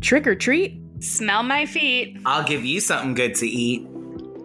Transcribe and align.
Trick 0.00 0.26
or 0.26 0.34
treat? 0.34 0.80
Smell 1.00 1.42
my 1.42 1.66
feet. 1.66 2.18
I'll 2.26 2.44
give 2.44 2.64
you 2.64 2.80
something 2.80 3.14
good 3.14 3.34
to 3.36 3.46
eat. 3.46 3.86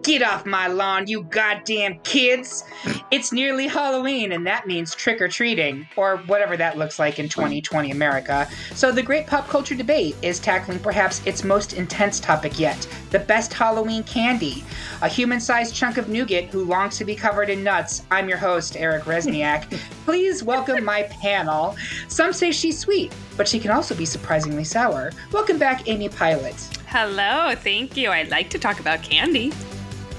Get 0.06 0.22
off 0.22 0.46
my 0.46 0.68
lawn, 0.68 1.08
you 1.08 1.24
goddamn 1.24 1.98
kids! 2.04 2.62
It's 3.10 3.32
nearly 3.32 3.66
Halloween, 3.66 4.30
and 4.30 4.46
that 4.46 4.64
means 4.64 4.94
trick 4.94 5.20
or 5.20 5.26
treating, 5.26 5.84
or 5.96 6.18
whatever 6.28 6.56
that 6.56 6.78
looks 6.78 7.00
like 7.00 7.18
in 7.18 7.28
2020 7.28 7.90
America. 7.90 8.48
So, 8.72 8.92
the 8.92 9.02
great 9.02 9.26
pop 9.26 9.48
culture 9.48 9.74
debate 9.74 10.14
is 10.22 10.38
tackling 10.38 10.78
perhaps 10.78 11.26
its 11.26 11.42
most 11.42 11.72
intense 11.72 12.20
topic 12.20 12.60
yet 12.60 12.86
the 13.10 13.18
best 13.18 13.52
Halloween 13.52 14.04
candy. 14.04 14.62
A 15.02 15.08
human 15.08 15.40
sized 15.40 15.74
chunk 15.74 15.98
of 15.98 16.08
nougat 16.08 16.50
who 16.50 16.64
longs 16.64 16.98
to 16.98 17.04
be 17.04 17.16
covered 17.16 17.50
in 17.50 17.64
nuts. 17.64 18.02
I'm 18.12 18.28
your 18.28 18.38
host, 18.38 18.76
Eric 18.76 19.06
Rezsnyak. 19.06 19.76
Please 20.04 20.44
welcome 20.44 20.84
my 20.84 21.02
panel. 21.04 21.74
Some 22.06 22.32
say 22.32 22.52
she's 22.52 22.78
sweet, 22.78 23.12
but 23.36 23.48
she 23.48 23.58
can 23.58 23.72
also 23.72 23.96
be 23.96 24.06
surprisingly 24.06 24.62
sour. 24.62 25.10
Welcome 25.32 25.58
back, 25.58 25.88
Amy 25.88 26.08
Pilott. 26.08 26.76
Hello, 26.86 27.56
thank 27.56 27.96
you. 27.96 28.10
I'd 28.10 28.30
like 28.30 28.50
to 28.50 28.58
talk 28.60 28.78
about 28.78 29.02
candy. 29.02 29.52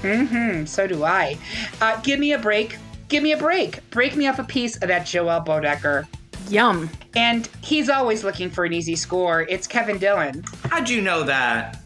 Mm-hmm. 0.02 0.64
So 0.66 0.86
do 0.86 1.04
I. 1.04 1.36
Uh, 1.80 2.00
give 2.02 2.20
me 2.20 2.32
a 2.32 2.38
break. 2.38 2.76
Give 3.08 3.22
me 3.22 3.32
a 3.32 3.38
break. 3.38 3.88
Break 3.90 4.16
me 4.16 4.26
off 4.26 4.38
a 4.38 4.44
piece 4.44 4.76
of 4.76 4.88
that 4.88 5.02
Joelle 5.02 5.44
Boedecker. 5.44 6.06
Yum. 6.50 6.88
And 7.16 7.48
he's 7.62 7.88
always 7.88 8.24
looking 8.24 8.50
for 8.50 8.64
an 8.64 8.72
easy 8.72 8.96
score. 8.96 9.42
It's 9.42 9.66
Kevin 9.66 9.98
Dillon. 9.98 10.44
How'd 10.70 10.88
you 10.88 11.00
know 11.00 11.22
that? 11.24 11.80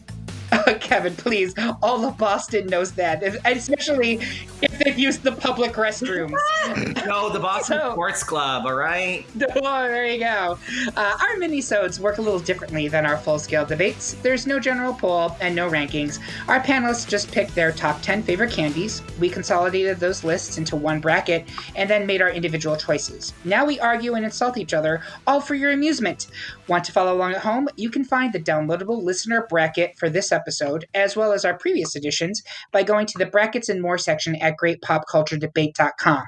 Kevin, 0.79 1.15
please. 1.15 1.53
All 1.81 2.05
of 2.05 2.17
Boston 2.17 2.67
knows 2.67 2.91
that, 2.93 3.23
especially 3.45 4.19
if 4.61 4.72
they've 4.79 4.97
used 4.97 5.23
the 5.23 5.31
public 5.31 5.73
restrooms. 5.73 6.37
no, 7.05 7.29
the 7.29 7.39
Boston 7.39 7.79
so, 7.79 7.91
Sports 7.91 8.23
Club, 8.23 8.65
all 8.65 8.75
right? 8.75 9.25
Oh, 9.55 9.83
there 9.83 10.05
you 10.05 10.19
go. 10.19 10.57
Uh, 10.95 11.17
our 11.21 11.37
mini-sodes 11.37 11.99
work 11.99 12.17
a 12.17 12.21
little 12.21 12.39
differently 12.39 12.87
than 12.87 13.05
our 13.05 13.17
full-scale 13.17 13.65
debates. 13.65 14.13
There's 14.21 14.47
no 14.47 14.59
general 14.59 14.93
poll 14.93 15.35
and 15.41 15.55
no 15.55 15.69
rankings. 15.69 16.19
Our 16.47 16.59
panelists 16.59 17.07
just 17.07 17.31
picked 17.31 17.55
their 17.55 17.71
top 17.71 18.01
10 18.01 18.23
favorite 18.23 18.51
candies. 18.51 19.01
We 19.19 19.29
consolidated 19.29 19.99
those 19.99 20.23
lists 20.23 20.57
into 20.57 20.75
one 20.75 20.99
bracket 20.99 21.49
and 21.75 21.89
then 21.89 22.05
made 22.05 22.21
our 22.21 22.29
individual 22.29 22.75
choices. 22.75 23.33
Now 23.45 23.65
we 23.65 23.79
argue 23.79 24.15
and 24.15 24.25
insult 24.25 24.57
each 24.57 24.73
other, 24.73 25.01
all 25.27 25.39
for 25.39 25.55
your 25.55 25.71
amusement. 25.71 26.27
Want 26.67 26.83
to 26.85 26.91
follow 26.91 27.13
along 27.13 27.33
at 27.33 27.41
home? 27.41 27.67
You 27.75 27.89
can 27.89 28.03
find 28.03 28.33
the 28.33 28.39
downloadable 28.39 29.01
listener 29.03 29.45
bracket 29.49 29.97
for 29.97 30.09
this 30.09 30.31
episode, 30.31 30.87
as 30.93 31.15
well 31.15 31.31
as 31.31 31.45
our 31.45 31.53
previous 31.53 31.95
editions, 31.95 32.43
by 32.71 32.83
going 32.83 33.05
to 33.07 33.17
the 33.17 33.25
brackets 33.25 33.69
and 33.69 33.81
more 33.81 33.97
section 33.97 34.35
at 34.37 34.57
greatpopculturedebate.com. 34.63 36.23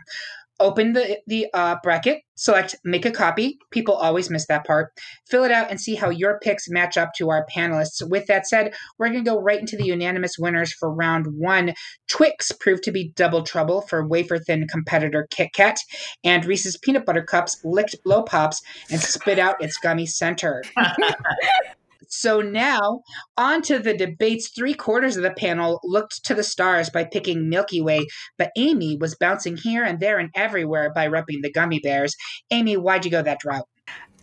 Open 0.57 0.93
the, 0.93 1.19
the 1.27 1.47
uh, 1.53 1.75
bracket, 1.83 2.21
select 2.35 2.77
make 2.85 3.05
a 3.05 3.11
copy. 3.11 3.57
People 3.71 3.93
always 3.93 4.29
miss 4.29 4.47
that 4.47 4.65
part. 4.65 4.93
Fill 5.27 5.43
it 5.43 5.51
out 5.51 5.69
and 5.69 5.81
see 5.81 5.95
how 5.95 6.09
your 6.09 6.39
picks 6.39 6.69
match 6.69 6.95
up 6.95 7.09
to 7.17 7.29
our 7.29 7.45
panelists. 7.53 8.01
With 8.09 8.27
that 8.27 8.47
said, 8.47 8.73
we're 8.97 9.09
going 9.09 9.23
to 9.23 9.29
go 9.29 9.41
right 9.41 9.59
into 9.59 9.75
the 9.75 9.83
unanimous 9.83 10.37
winners 10.39 10.71
for 10.71 10.89
round 10.89 11.27
one. 11.37 11.73
Twix 12.07 12.53
proved 12.53 12.83
to 12.83 12.93
be 12.93 13.11
double 13.15 13.43
trouble 13.43 13.81
for 13.81 14.07
wafer 14.07 14.39
thin 14.39 14.65
competitor 14.69 15.27
Kit 15.29 15.49
Kat, 15.53 15.77
and 16.23 16.45
Reese's 16.45 16.77
Peanut 16.77 17.05
Butter 17.05 17.23
Cups 17.23 17.59
licked 17.65 18.01
Blow 18.05 18.23
Pops 18.23 18.61
and 18.89 19.01
spit 19.01 19.39
out 19.39 19.61
its 19.61 19.77
gummy 19.77 20.05
center. 20.05 20.63
So 22.09 22.41
now, 22.41 23.01
on 23.37 23.61
to 23.63 23.79
the 23.79 23.95
debates. 23.95 24.49
Three 24.49 24.73
quarters 24.73 25.17
of 25.17 25.23
the 25.23 25.31
panel 25.31 25.79
looked 25.83 26.23
to 26.25 26.33
the 26.33 26.43
stars 26.43 26.89
by 26.89 27.03
picking 27.03 27.49
Milky 27.49 27.81
Way, 27.81 28.05
but 28.37 28.51
Amy 28.57 28.97
was 28.97 29.15
bouncing 29.15 29.57
here 29.57 29.83
and 29.83 29.99
there 29.99 30.19
and 30.19 30.29
everywhere 30.35 30.91
by 30.93 31.07
repping 31.07 31.41
the 31.41 31.51
gummy 31.51 31.79
bears. 31.79 32.15
Amy, 32.51 32.77
why'd 32.77 33.05
you 33.05 33.11
go 33.11 33.21
that 33.21 33.43
route? 33.43 33.67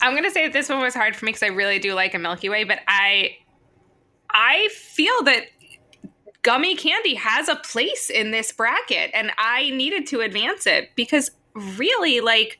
I'm 0.00 0.14
gonna 0.14 0.30
say 0.30 0.46
that 0.46 0.52
this 0.52 0.68
one 0.68 0.80
was 0.80 0.94
hard 0.94 1.14
for 1.14 1.24
me 1.24 1.30
because 1.30 1.44
I 1.44 1.48
really 1.48 1.78
do 1.78 1.94
like 1.94 2.14
a 2.14 2.18
Milky 2.18 2.48
Way, 2.48 2.64
but 2.64 2.80
I 2.88 3.36
I 4.30 4.68
feel 4.72 5.22
that 5.24 5.44
gummy 6.42 6.74
candy 6.74 7.14
has 7.14 7.48
a 7.48 7.56
place 7.56 8.10
in 8.10 8.32
this 8.32 8.52
bracket, 8.52 9.10
and 9.14 9.30
I 9.38 9.70
needed 9.70 10.06
to 10.08 10.20
advance 10.20 10.66
it 10.66 10.90
because 10.96 11.30
really, 11.54 12.20
like 12.20 12.58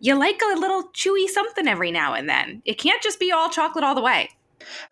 you 0.00 0.18
like 0.18 0.40
a 0.42 0.58
little 0.58 0.84
chewy 0.94 1.28
something 1.28 1.66
every 1.66 1.90
now 1.90 2.14
and 2.14 2.28
then. 2.28 2.62
It 2.64 2.78
can't 2.78 3.02
just 3.02 3.18
be 3.18 3.32
all 3.32 3.48
chocolate 3.50 3.84
all 3.84 3.94
the 3.94 4.02
way. 4.02 4.30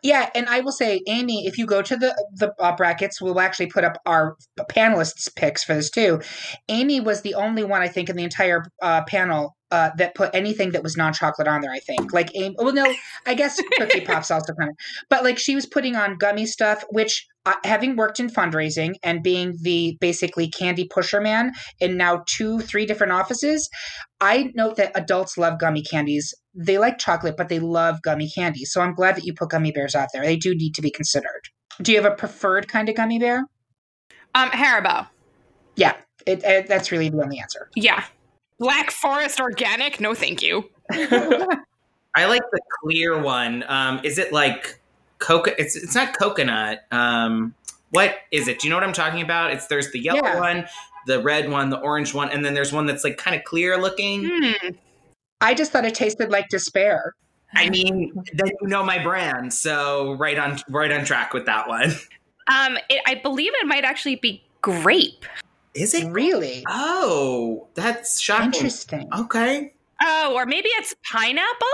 Yeah, 0.03 0.31
and 0.35 0.49
I 0.49 0.61
will 0.61 0.73
say, 0.73 1.03
Amy, 1.09 1.47
if 1.47 1.59
you 1.59 1.67
go 1.67 1.83
to 1.83 1.97
the 1.97 2.15
the 2.35 2.53
uh, 2.59 2.77
brackets, 2.77 3.21
we'll 3.21 3.41
actually 3.41 3.67
put 3.67 3.85
up 3.85 4.01
our 4.07 4.37
panelists' 4.71 5.35
picks 5.35 5.65
for 5.65 5.75
this 5.75 5.91
too. 5.91 6.21
Amy 6.69 7.01
was 7.01 7.23
the 7.23 7.35
only 7.35 7.65
one 7.65 7.83
I 7.83 7.89
think 7.89 8.09
in 8.09 8.17
the 8.17 8.25
entire 8.25 8.65
uh, 8.81 9.03
panel 9.05 9.56
uh, 9.71 9.91
that 9.99 10.15
put 10.15 10.31
anything 10.35 10.73
that 10.73 10.83
was 10.83 10.97
non-chocolate 10.97 11.49
on 11.49 11.61
there. 11.61 11.73
I 11.73 11.81
think 11.81 12.13
like. 12.13 12.31
Well, 12.57 12.73
no, 12.73 12.93
I 13.27 13.35
guess 13.35 13.61
Cookie 13.79 14.01
Pops 14.03 14.31
also 14.31 14.53
kind 14.55 14.71
of, 14.71 14.77
but 15.09 15.25
like 15.25 15.39
she 15.39 15.55
was 15.55 15.67
putting 15.67 15.97
on 15.97 16.17
gummy 16.17 16.47
stuff, 16.47 16.85
which 16.91 17.27
uh, 17.47 17.55
having 17.65 17.97
worked 17.97 18.21
in 18.21 18.29
fundraising 18.29 18.95
and 19.03 19.23
being 19.23 19.57
the 19.63 19.97
basically 20.01 20.49
candy 20.49 20.89
pusher 20.89 21.21
man 21.21 21.53
in 21.81 21.97
now 21.97 22.23
two, 22.27 22.61
three 22.61 22.87
different 22.87 23.13
offices, 23.13 23.69
I 24.21 24.53
note 24.55 24.77
that 24.77 24.93
adults 24.95 25.39
love 25.39 25.59
gummy 25.59 25.83
candies. 25.83 26.35
They 26.55 26.79
like 26.79 26.99
chocolate, 26.99 27.37
but 27.37 27.49
they 27.49 27.59
love 27.59 28.03
gummy 28.03 28.31
candies. 28.31 28.73
So 28.73 28.81
I'm 28.81 28.95
glad 28.95 29.17
that 29.17 29.25
you 29.25 29.35
put 29.35 29.51
gummy 29.51 29.73
bears 29.73 29.95
out 29.95 30.09
there. 30.13 30.25
They 30.25 30.37
do 30.37 30.55
need 30.55 30.75
to 30.75 30.83
be 30.83 30.91
considered. 30.91 31.49
Do 31.81 31.93
you 31.93 32.03
have 32.03 32.11
a 32.11 32.17
preferred 32.17 32.69
kind 32.69 32.89
of 32.89 32.95
gummy 32.95 33.19
bear? 33.19 33.45
Um, 34.35 34.51
Haribo. 34.51 35.07
Yeah, 35.77 35.95
it, 36.27 36.43
it, 36.43 36.67
that's 36.67 36.91
really 36.91 37.11
the 37.11 37.23
only 37.23 37.39
answer. 37.39 37.71
Yeah, 37.77 38.05
Black 38.59 38.91
Forest 38.91 39.41
Organic? 39.41 40.01
No, 40.01 40.15
thank 40.15 40.43
you. 40.43 40.71
I 40.91 42.25
like 42.25 42.43
the 42.51 42.61
clear 42.83 43.21
one. 43.21 43.65
Um, 43.69 44.01
is 44.03 44.19
it 44.19 44.33
like 44.33 44.81
coca? 45.19 45.59
It's 45.61 45.77
it's 45.77 45.95
not 45.95 46.17
coconut. 46.17 46.85
Um, 46.91 47.55
what 47.91 48.17
is 48.31 48.49
it? 48.49 48.61
Do 48.61 48.67
you 48.67 48.71
know 48.71 48.77
what 48.77 48.85
I'm 48.85 48.93
talking 48.93 49.21
about? 49.21 49.53
It's 49.53 49.67
there's 49.67 49.93
the 49.93 49.99
yellow 49.99 50.21
yeah. 50.23 50.41
one, 50.41 50.67
the 51.07 51.23
red 51.23 51.51
one, 51.51 51.71
the 51.71 51.79
orange 51.79 52.15
one, 52.15 52.31
and 52.31 52.45
then 52.45 52.55
there's 52.55 52.73
one 52.73 52.87
that's 52.87 53.05
like 53.05 53.19
kind 53.19 53.37
of 53.37 53.45
clear 53.45 53.77
looking. 53.81 54.31
Hmm. 54.33 54.69
I 55.41 55.55
just 55.55 55.73
thought 55.73 55.85
it 55.85 55.95
tasted 55.95 56.31
like 56.31 56.49
despair. 56.49 57.15
I 57.55 57.71
mean, 57.71 58.13
then 58.33 58.49
you 58.61 58.69
know 58.69 58.83
my 58.83 59.03
brand, 59.03 59.53
so 59.53 60.15
right 60.15 60.39
on 60.39 60.59
right 60.69 60.91
on 60.91 61.05
track 61.05 61.33
with 61.33 61.47
that 61.47 61.69
one. 61.69 61.93
Um, 62.49 62.79
it, 62.89 63.03
I 63.09 63.17
believe 63.17 63.51
it 63.61 63.67
might 63.67 63.85
actually 63.85 64.15
be 64.15 64.41
grape. 64.61 65.25
Is 65.77 65.95
it 65.95 66.11
really? 66.11 66.65
Oh, 66.69 67.69
that's 67.75 68.19
shocking. 68.19 68.47
Interesting. 68.47 69.09
Okay. 69.17 69.75
Oh, 70.03 70.33
or 70.35 70.47
maybe 70.47 70.69
it's 70.71 70.95
pineapple. 71.11 71.67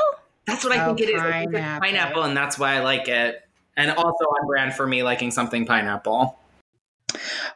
That's 0.46 0.64
what 0.64 0.72
I 0.72 0.84
think 0.86 1.00
oh, 1.00 1.02
it 1.04 1.08
is. 1.08 1.20
Pineapple. 1.20 1.80
pineapple, 1.80 2.22
and 2.24 2.36
that's 2.36 2.58
why 2.58 2.74
I 2.74 2.80
like 2.80 3.06
it. 3.06 3.42
And 3.76 3.90
also 3.92 4.24
on 4.24 4.46
brand 4.46 4.74
for 4.74 4.86
me, 4.86 5.02
liking 5.02 5.30
something 5.30 5.66
pineapple. 5.66 6.36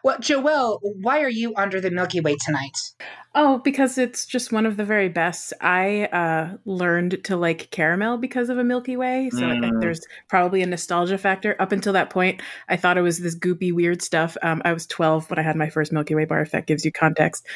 Well, 0.02 0.18
Joelle, 0.18 0.78
why 0.82 1.22
are 1.22 1.28
you 1.28 1.54
under 1.56 1.80
the 1.80 1.90
Milky 1.90 2.20
Way 2.20 2.36
tonight? 2.36 2.76
Oh, 3.38 3.58
because 3.58 3.98
it's 3.98 4.24
just 4.24 4.50
one 4.50 4.64
of 4.64 4.78
the 4.78 4.84
very 4.84 5.10
best. 5.10 5.52
I 5.60 6.06
uh, 6.06 6.56
learned 6.64 7.22
to 7.24 7.36
like 7.36 7.70
caramel 7.70 8.16
because 8.16 8.48
of 8.48 8.56
a 8.56 8.64
Milky 8.64 8.96
Way, 8.96 9.28
so 9.30 9.40
mm. 9.40 9.54
I 9.54 9.60
think 9.60 9.74
mm. 9.74 9.80
there's 9.82 10.00
probably 10.26 10.62
a 10.62 10.66
nostalgia 10.66 11.18
factor. 11.18 11.54
Up 11.60 11.70
until 11.70 11.92
that 11.92 12.08
point, 12.08 12.40
I 12.70 12.78
thought 12.78 12.96
it 12.96 13.02
was 13.02 13.18
this 13.18 13.38
goopy, 13.38 13.74
weird 13.74 14.00
stuff. 14.00 14.38
Um, 14.40 14.62
I 14.64 14.72
was 14.72 14.86
12 14.86 15.28
when 15.28 15.38
I 15.38 15.42
had 15.42 15.54
my 15.54 15.68
first 15.68 15.92
Milky 15.92 16.14
Way 16.14 16.24
bar. 16.24 16.40
If 16.40 16.52
that 16.52 16.66
gives 16.66 16.86
you 16.86 16.92
context, 16.92 17.46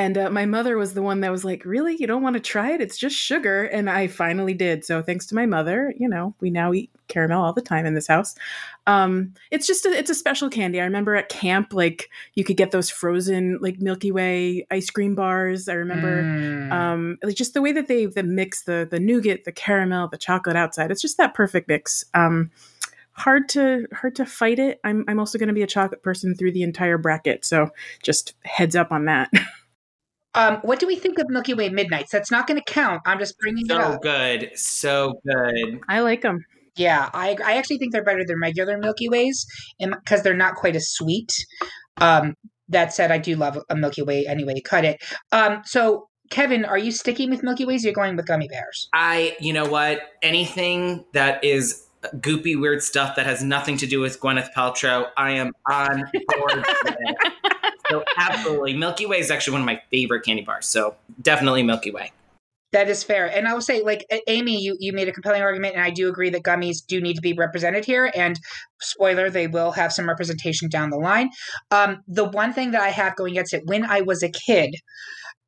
and 0.00 0.16
uh, 0.16 0.30
my 0.30 0.46
mother 0.46 0.78
was 0.78 0.94
the 0.94 1.02
one 1.02 1.20
that 1.20 1.30
was 1.30 1.44
like, 1.44 1.62
Really? 1.66 1.94
You 1.94 2.06
don't 2.06 2.22
want 2.22 2.32
to 2.32 2.40
try 2.40 2.70
it? 2.70 2.80
It's 2.80 2.96
just 2.96 3.14
sugar. 3.14 3.64
And 3.64 3.90
I 3.90 4.06
finally 4.06 4.54
did. 4.54 4.82
So 4.82 5.02
thanks 5.02 5.26
to 5.26 5.34
my 5.34 5.44
mother, 5.44 5.92
you 5.98 6.08
know, 6.08 6.34
we 6.40 6.48
now 6.48 6.72
eat 6.72 6.90
caramel 7.08 7.44
all 7.44 7.52
the 7.52 7.60
time 7.60 7.84
in 7.84 7.92
this 7.92 8.06
house. 8.06 8.34
Um, 8.86 9.34
it's 9.50 9.66
just 9.66 9.84
a, 9.84 9.90
it's 9.90 10.08
a 10.08 10.14
special 10.14 10.48
candy. 10.48 10.80
I 10.80 10.84
remember 10.84 11.16
at 11.16 11.28
camp, 11.28 11.74
like 11.74 12.08
you 12.34 12.44
could 12.44 12.56
get 12.56 12.70
those 12.70 12.88
frozen 12.88 13.58
like 13.60 13.78
Milky 13.80 14.10
Way 14.10 14.66
ice 14.70 14.88
cream 14.88 15.14
bars. 15.14 15.68
I 15.68 15.74
remember 15.74 16.22
mm. 16.22 16.72
um, 16.72 17.18
like 17.22 17.36
just 17.36 17.52
the 17.52 17.60
way 17.60 17.72
that 17.72 17.86
they 17.86 18.06
the 18.06 18.22
mix 18.22 18.62
the 18.62 18.88
the 18.90 18.98
nougat, 18.98 19.44
the 19.44 19.52
caramel, 19.52 20.08
the 20.08 20.16
chocolate 20.16 20.56
outside. 20.56 20.90
It's 20.90 21.02
just 21.02 21.18
that 21.18 21.34
perfect 21.34 21.68
mix. 21.68 22.06
Um, 22.14 22.50
hard 23.12 23.50
to 23.50 23.86
hard 23.92 24.16
to 24.16 24.24
fight 24.24 24.58
it. 24.58 24.80
I'm 24.82 25.04
I'm 25.08 25.20
also 25.20 25.36
going 25.36 25.48
to 25.48 25.54
be 25.54 25.62
a 25.62 25.66
chocolate 25.66 26.02
person 26.02 26.34
through 26.34 26.52
the 26.52 26.62
entire 26.62 26.96
bracket, 26.96 27.44
so 27.44 27.68
just 28.02 28.32
heads 28.44 28.74
up 28.74 28.92
on 28.92 29.04
that. 29.04 29.30
Um, 30.34 30.58
what 30.62 30.78
do 30.78 30.86
we 30.86 30.96
think 30.96 31.18
of 31.18 31.28
Milky 31.28 31.54
Way 31.54 31.68
Midnights? 31.70 32.12
That's 32.12 32.30
not 32.30 32.46
going 32.46 32.60
to 32.60 32.72
count. 32.72 33.02
I'm 33.06 33.18
just 33.18 33.38
bringing 33.38 33.66
so 33.66 33.74
it 33.74 33.80
up. 33.80 33.92
So 33.92 33.98
good, 33.98 34.50
so 34.54 35.20
good. 35.26 35.80
I 35.88 36.00
like 36.00 36.22
them. 36.22 36.44
Yeah, 36.76 37.10
I 37.12 37.36
I 37.44 37.56
actually 37.56 37.78
think 37.78 37.92
they're 37.92 38.04
better 38.04 38.24
than 38.24 38.40
regular 38.40 38.78
Milky 38.78 39.08
Ways, 39.08 39.44
because 39.78 40.22
they're 40.22 40.36
not 40.36 40.54
quite 40.54 40.76
as 40.76 40.88
sweet. 40.88 41.32
Um, 41.96 42.34
that 42.68 42.94
said, 42.94 43.10
I 43.10 43.18
do 43.18 43.36
love 43.36 43.58
a 43.68 43.74
Milky 43.74 44.02
Way 44.02 44.26
anyway 44.26 44.54
you 44.54 44.62
cut 44.62 44.84
it. 44.84 45.02
Um, 45.32 45.62
so 45.64 46.08
Kevin, 46.30 46.64
are 46.64 46.78
you 46.78 46.92
sticking 46.92 47.28
with 47.28 47.42
Milky 47.42 47.64
Ways? 47.64 47.84
Or 47.84 47.88
you're 47.88 47.94
going 47.94 48.16
with 48.16 48.26
gummy 48.26 48.48
bears? 48.48 48.88
I, 48.92 49.36
you 49.40 49.52
know 49.52 49.68
what? 49.68 50.00
Anything 50.22 51.04
that 51.12 51.42
is 51.44 51.86
goopy, 52.16 52.58
weird 52.58 52.82
stuff 52.82 53.16
that 53.16 53.26
has 53.26 53.42
nothing 53.42 53.76
to 53.78 53.86
do 53.86 54.00
with 54.00 54.20
Gwyneth 54.20 54.52
Paltrow, 54.56 55.08
I 55.16 55.32
am 55.32 55.52
on 55.68 56.04
board. 56.38 56.64
so 57.90 58.04
absolutely, 58.16 58.74
Milky 58.74 59.06
Way 59.06 59.18
is 59.18 59.30
actually 59.30 59.52
one 59.52 59.62
of 59.62 59.66
my 59.66 59.82
favorite 59.90 60.24
candy 60.24 60.42
bars. 60.42 60.66
So 60.66 60.96
definitely 61.20 61.62
Milky 61.62 61.90
Way. 61.90 62.12
That 62.72 62.88
is 62.88 63.02
fair. 63.02 63.26
And 63.26 63.48
I 63.48 63.52
will 63.52 63.60
say, 63.60 63.82
like, 63.82 64.06
Amy, 64.28 64.62
you, 64.62 64.76
you 64.78 64.92
made 64.92 65.08
a 65.08 65.12
compelling 65.12 65.42
argument, 65.42 65.74
and 65.74 65.82
I 65.82 65.90
do 65.90 66.08
agree 66.08 66.30
that 66.30 66.44
gummies 66.44 66.76
do 66.86 67.00
need 67.00 67.14
to 67.14 67.20
be 67.20 67.32
represented 67.32 67.84
here. 67.84 68.12
And 68.14 68.38
spoiler, 68.80 69.28
they 69.28 69.48
will 69.48 69.72
have 69.72 69.92
some 69.92 70.08
representation 70.08 70.68
down 70.68 70.90
the 70.90 70.96
line. 70.96 71.30
Um, 71.72 72.02
the 72.06 72.26
one 72.26 72.52
thing 72.52 72.70
that 72.70 72.80
I 72.80 72.90
have 72.90 73.16
going 73.16 73.32
against 73.32 73.54
it, 73.54 73.62
when 73.64 73.84
I 73.84 74.02
was 74.02 74.22
a 74.22 74.28
kid 74.28 74.72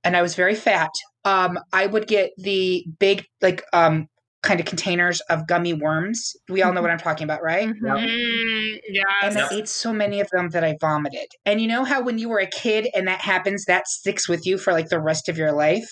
and 0.02 0.16
I 0.16 0.22
was 0.22 0.34
very 0.34 0.56
fat, 0.56 0.90
um, 1.24 1.60
I 1.72 1.86
would 1.86 2.08
get 2.08 2.32
the 2.38 2.84
big, 2.98 3.24
like, 3.40 3.62
um, 3.72 4.08
kind 4.42 4.58
of 4.58 4.66
containers 4.66 5.20
of 5.22 5.46
gummy 5.46 5.72
worms. 5.72 6.34
We 6.48 6.62
all 6.62 6.72
know 6.72 6.82
what 6.82 6.90
I'm 6.90 6.98
talking 6.98 7.24
about, 7.24 7.42
right? 7.42 7.68
Mm-hmm. 7.68 7.86
Mm, 7.86 8.80
yeah. 8.88 9.04
And 9.22 9.38
I 9.38 9.48
ate 9.52 9.68
so 9.68 9.92
many 9.92 10.20
of 10.20 10.28
them 10.32 10.50
that 10.50 10.64
I 10.64 10.76
vomited. 10.80 11.28
And 11.46 11.60
you 11.60 11.68
know 11.68 11.84
how 11.84 12.02
when 12.02 12.18
you 12.18 12.28
were 12.28 12.40
a 12.40 12.46
kid 12.46 12.88
and 12.94 13.06
that 13.06 13.20
happens, 13.20 13.64
that 13.66 13.86
sticks 13.86 14.28
with 14.28 14.44
you 14.44 14.58
for 14.58 14.72
like 14.72 14.88
the 14.88 15.00
rest 15.00 15.28
of 15.28 15.38
your 15.38 15.52
life? 15.52 15.86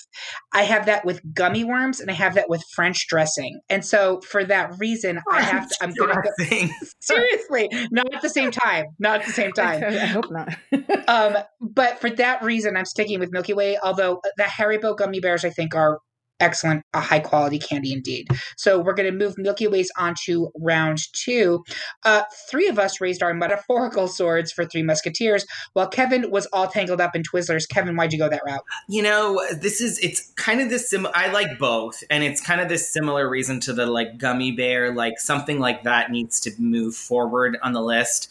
I 0.52 0.64
have 0.64 0.86
that 0.86 1.04
with 1.04 1.20
gummy 1.32 1.62
worms 1.62 2.00
and 2.00 2.10
I 2.10 2.14
have 2.14 2.34
that 2.34 2.48
with 2.48 2.62
French 2.74 3.06
dressing. 3.08 3.60
And 3.68 3.84
so 3.84 4.20
for 4.28 4.44
that 4.44 4.72
reason, 4.78 5.20
French 5.30 5.44
I 5.44 5.48
have 5.48 5.68
to, 5.68 5.76
I'm 5.80 5.92
going 5.92 6.14
to 6.14 6.22
go. 6.22 6.68
Seriously, 7.00 7.68
not 7.92 8.12
at 8.12 8.20
the 8.20 8.28
same 8.28 8.50
time. 8.50 8.86
Not 8.98 9.20
at 9.20 9.26
the 9.26 9.32
same 9.32 9.52
time. 9.52 9.84
I 9.84 10.06
hope 10.06 10.30
not. 10.30 10.56
um, 11.08 11.36
but 11.60 12.00
for 12.00 12.10
that 12.10 12.42
reason, 12.42 12.76
I'm 12.76 12.84
sticking 12.84 13.20
with 13.20 13.30
Milky 13.30 13.54
Way, 13.54 13.78
although 13.80 14.20
the 14.36 14.44
Haribo 14.44 14.96
gummy 14.96 15.20
bears, 15.20 15.44
I 15.44 15.50
think, 15.50 15.74
are 15.74 16.00
excellent, 16.40 16.84
a 16.94 17.00
high 17.00 17.20
quality 17.20 17.58
candy 17.58 17.92
indeed. 17.92 18.28
So 18.56 18.78
we're 18.78 18.94
going 18.94 19.10
to 19.10 19.16
move 19.16 19.34
Milky 19.38 19.66
Ways 19.66 19.90
onto 19.96 20.48
round 20.58 20.98
two. 21.12 21.64
Uh, 22.04 22.22
three 22.50 22.66
of 22.68 22.78
us 22.78 23.00
raised 23.00 23.22
our 23.22 23.34
metaphorical 23.34 24.08
swords 24.20 24.50
for 24.50 24.64
Three 24.64 24.82
Musketeers, 24.82 25.46
while 25.74 25.88
Kevin 25.88 26.30
was 26.30 26.46
all 26.46 26.66
tangled 26.66 27.00
up 27.00 27.14
in 27.14 27.22
Twizzlers. 27.22 27.68
Kevin, 27.68 27.96
why'd 27.96 28.12
you 28.12 28.18
go 28.18 28.28
that 28.28 28.42
route? 28.46 28.64
You 28.88 29.02
know, 29.02 29.40
this 29.60 29.80
is 29.80 29.98
it's 29.98 30.32
kind 30.36 30.60
of 30.60 30.70
this 30.70 30.88
similar. 30.88 31.14
I 31.14 31.30
like 31.30 31.58
both, 31.58 32.02
and 32.10 32.24
it's 32.24 32.40
kind 32.40 32.60
of 32.60 32.68
this 32.68 32.90
similar 32.90 33.28
reason 33.28 33.60
to 33.60 33.72
the 33.72 33.86
like 33.86 34.18
gummy 34.18 34.52
bear. 34.52 34.92
Like 34.94 35.18
something 35.18 35.58
like 35.58 35.84
that 35.84 36.10
needs 36.10 36.40
to 36.40 36.52
move 36.58 36.94
forward 36.94 37.58
on 37.62 37.72
the 37.72 37.82
list. 37.82 38.28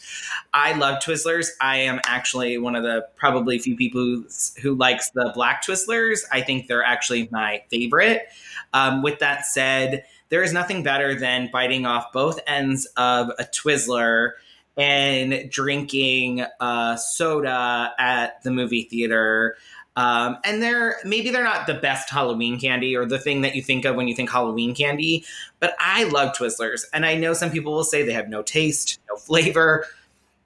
I 0.52 0.72
love 0.72 1.02
Twizzlers. 1.02 1.48
I 1.60 1.76
am 1.76 2.00
actually 2.06 2.58
one 2.58 2.74
of 2.74 2.82
the 2.82 3.06
probably 3.16 3.58
few 3.58 3.76
people 3.76 4.00
who, 4.00 4.26
who 4.60 4.74
likes 4.74 5.10
the 5.10 5.30
black 5.34 5.64
Twizzlers. 5.64 6.20
I 6.32 6.40
think 6.40 6.66
they're 6.66 6.82
actually 6.82 7.28
my 7.30 7.62
favorite 7.70 7.99
favorite. 8.00 8.28
Um, 8.72 9.02
with 9.02 9.18
that 9.18 9.46
said, 9.46 10.04
there 10.28 10.42
is 10.42 10.52
nothing 10.52 10.82
better 10.82 11.18
than 11.18 11.50
biting 11.52 11.86
off 11.86 12.12
both 12.12 12.40
ends 12.46 12.86
of 12.96 13.30
a 13.38 13.44
Twizzler 13.44 14.32
and 14.76 15.50
drinking 15.50 16.44
uh, 16.60 16.96
soda 16.96 17.92
at 17.98 18.42
the 18.42 18.50
movie 18.50 18.84
theater. 18.84 19.56
Um, 19.96 20.38
and 20.44 20.62
they're 20.62 20.96
maybe 21.04 21.30
they're 21.30 21.42
not 21.42 21.66
the 21.66 21.74
best 21.74 22.08
Halloween 22.10 22.60
candy 22.60 22.96
or 22.96 23.04
the 23.06 23.18
thing 23.18 23.40
that 23.40 23.56
you 23.56 23.62
think 23.62 23.84
of 23.84 23.96
when 23.96 24.06
you 24.06 24.14
think 24.14 24.30
Halloween 24.30 24.74
candy, 24.74 25.24
but 25.58 25.74
I 25.80 26.04
love 26.04 26.34
Twizzlers, 26.34 26.84
and 26.92 27.04
I 27.04 27.16
know 27.16 27.32
some 27.34 27.50
people 27.50 27.72
will 27.72 27.84
say 27.84 28.04
they 28.04 28.12
have 28.12 28.28
no 28.28 28.42
taste, 28.42 29.00
no 29.08 29.16
flavor. 29.16 29.84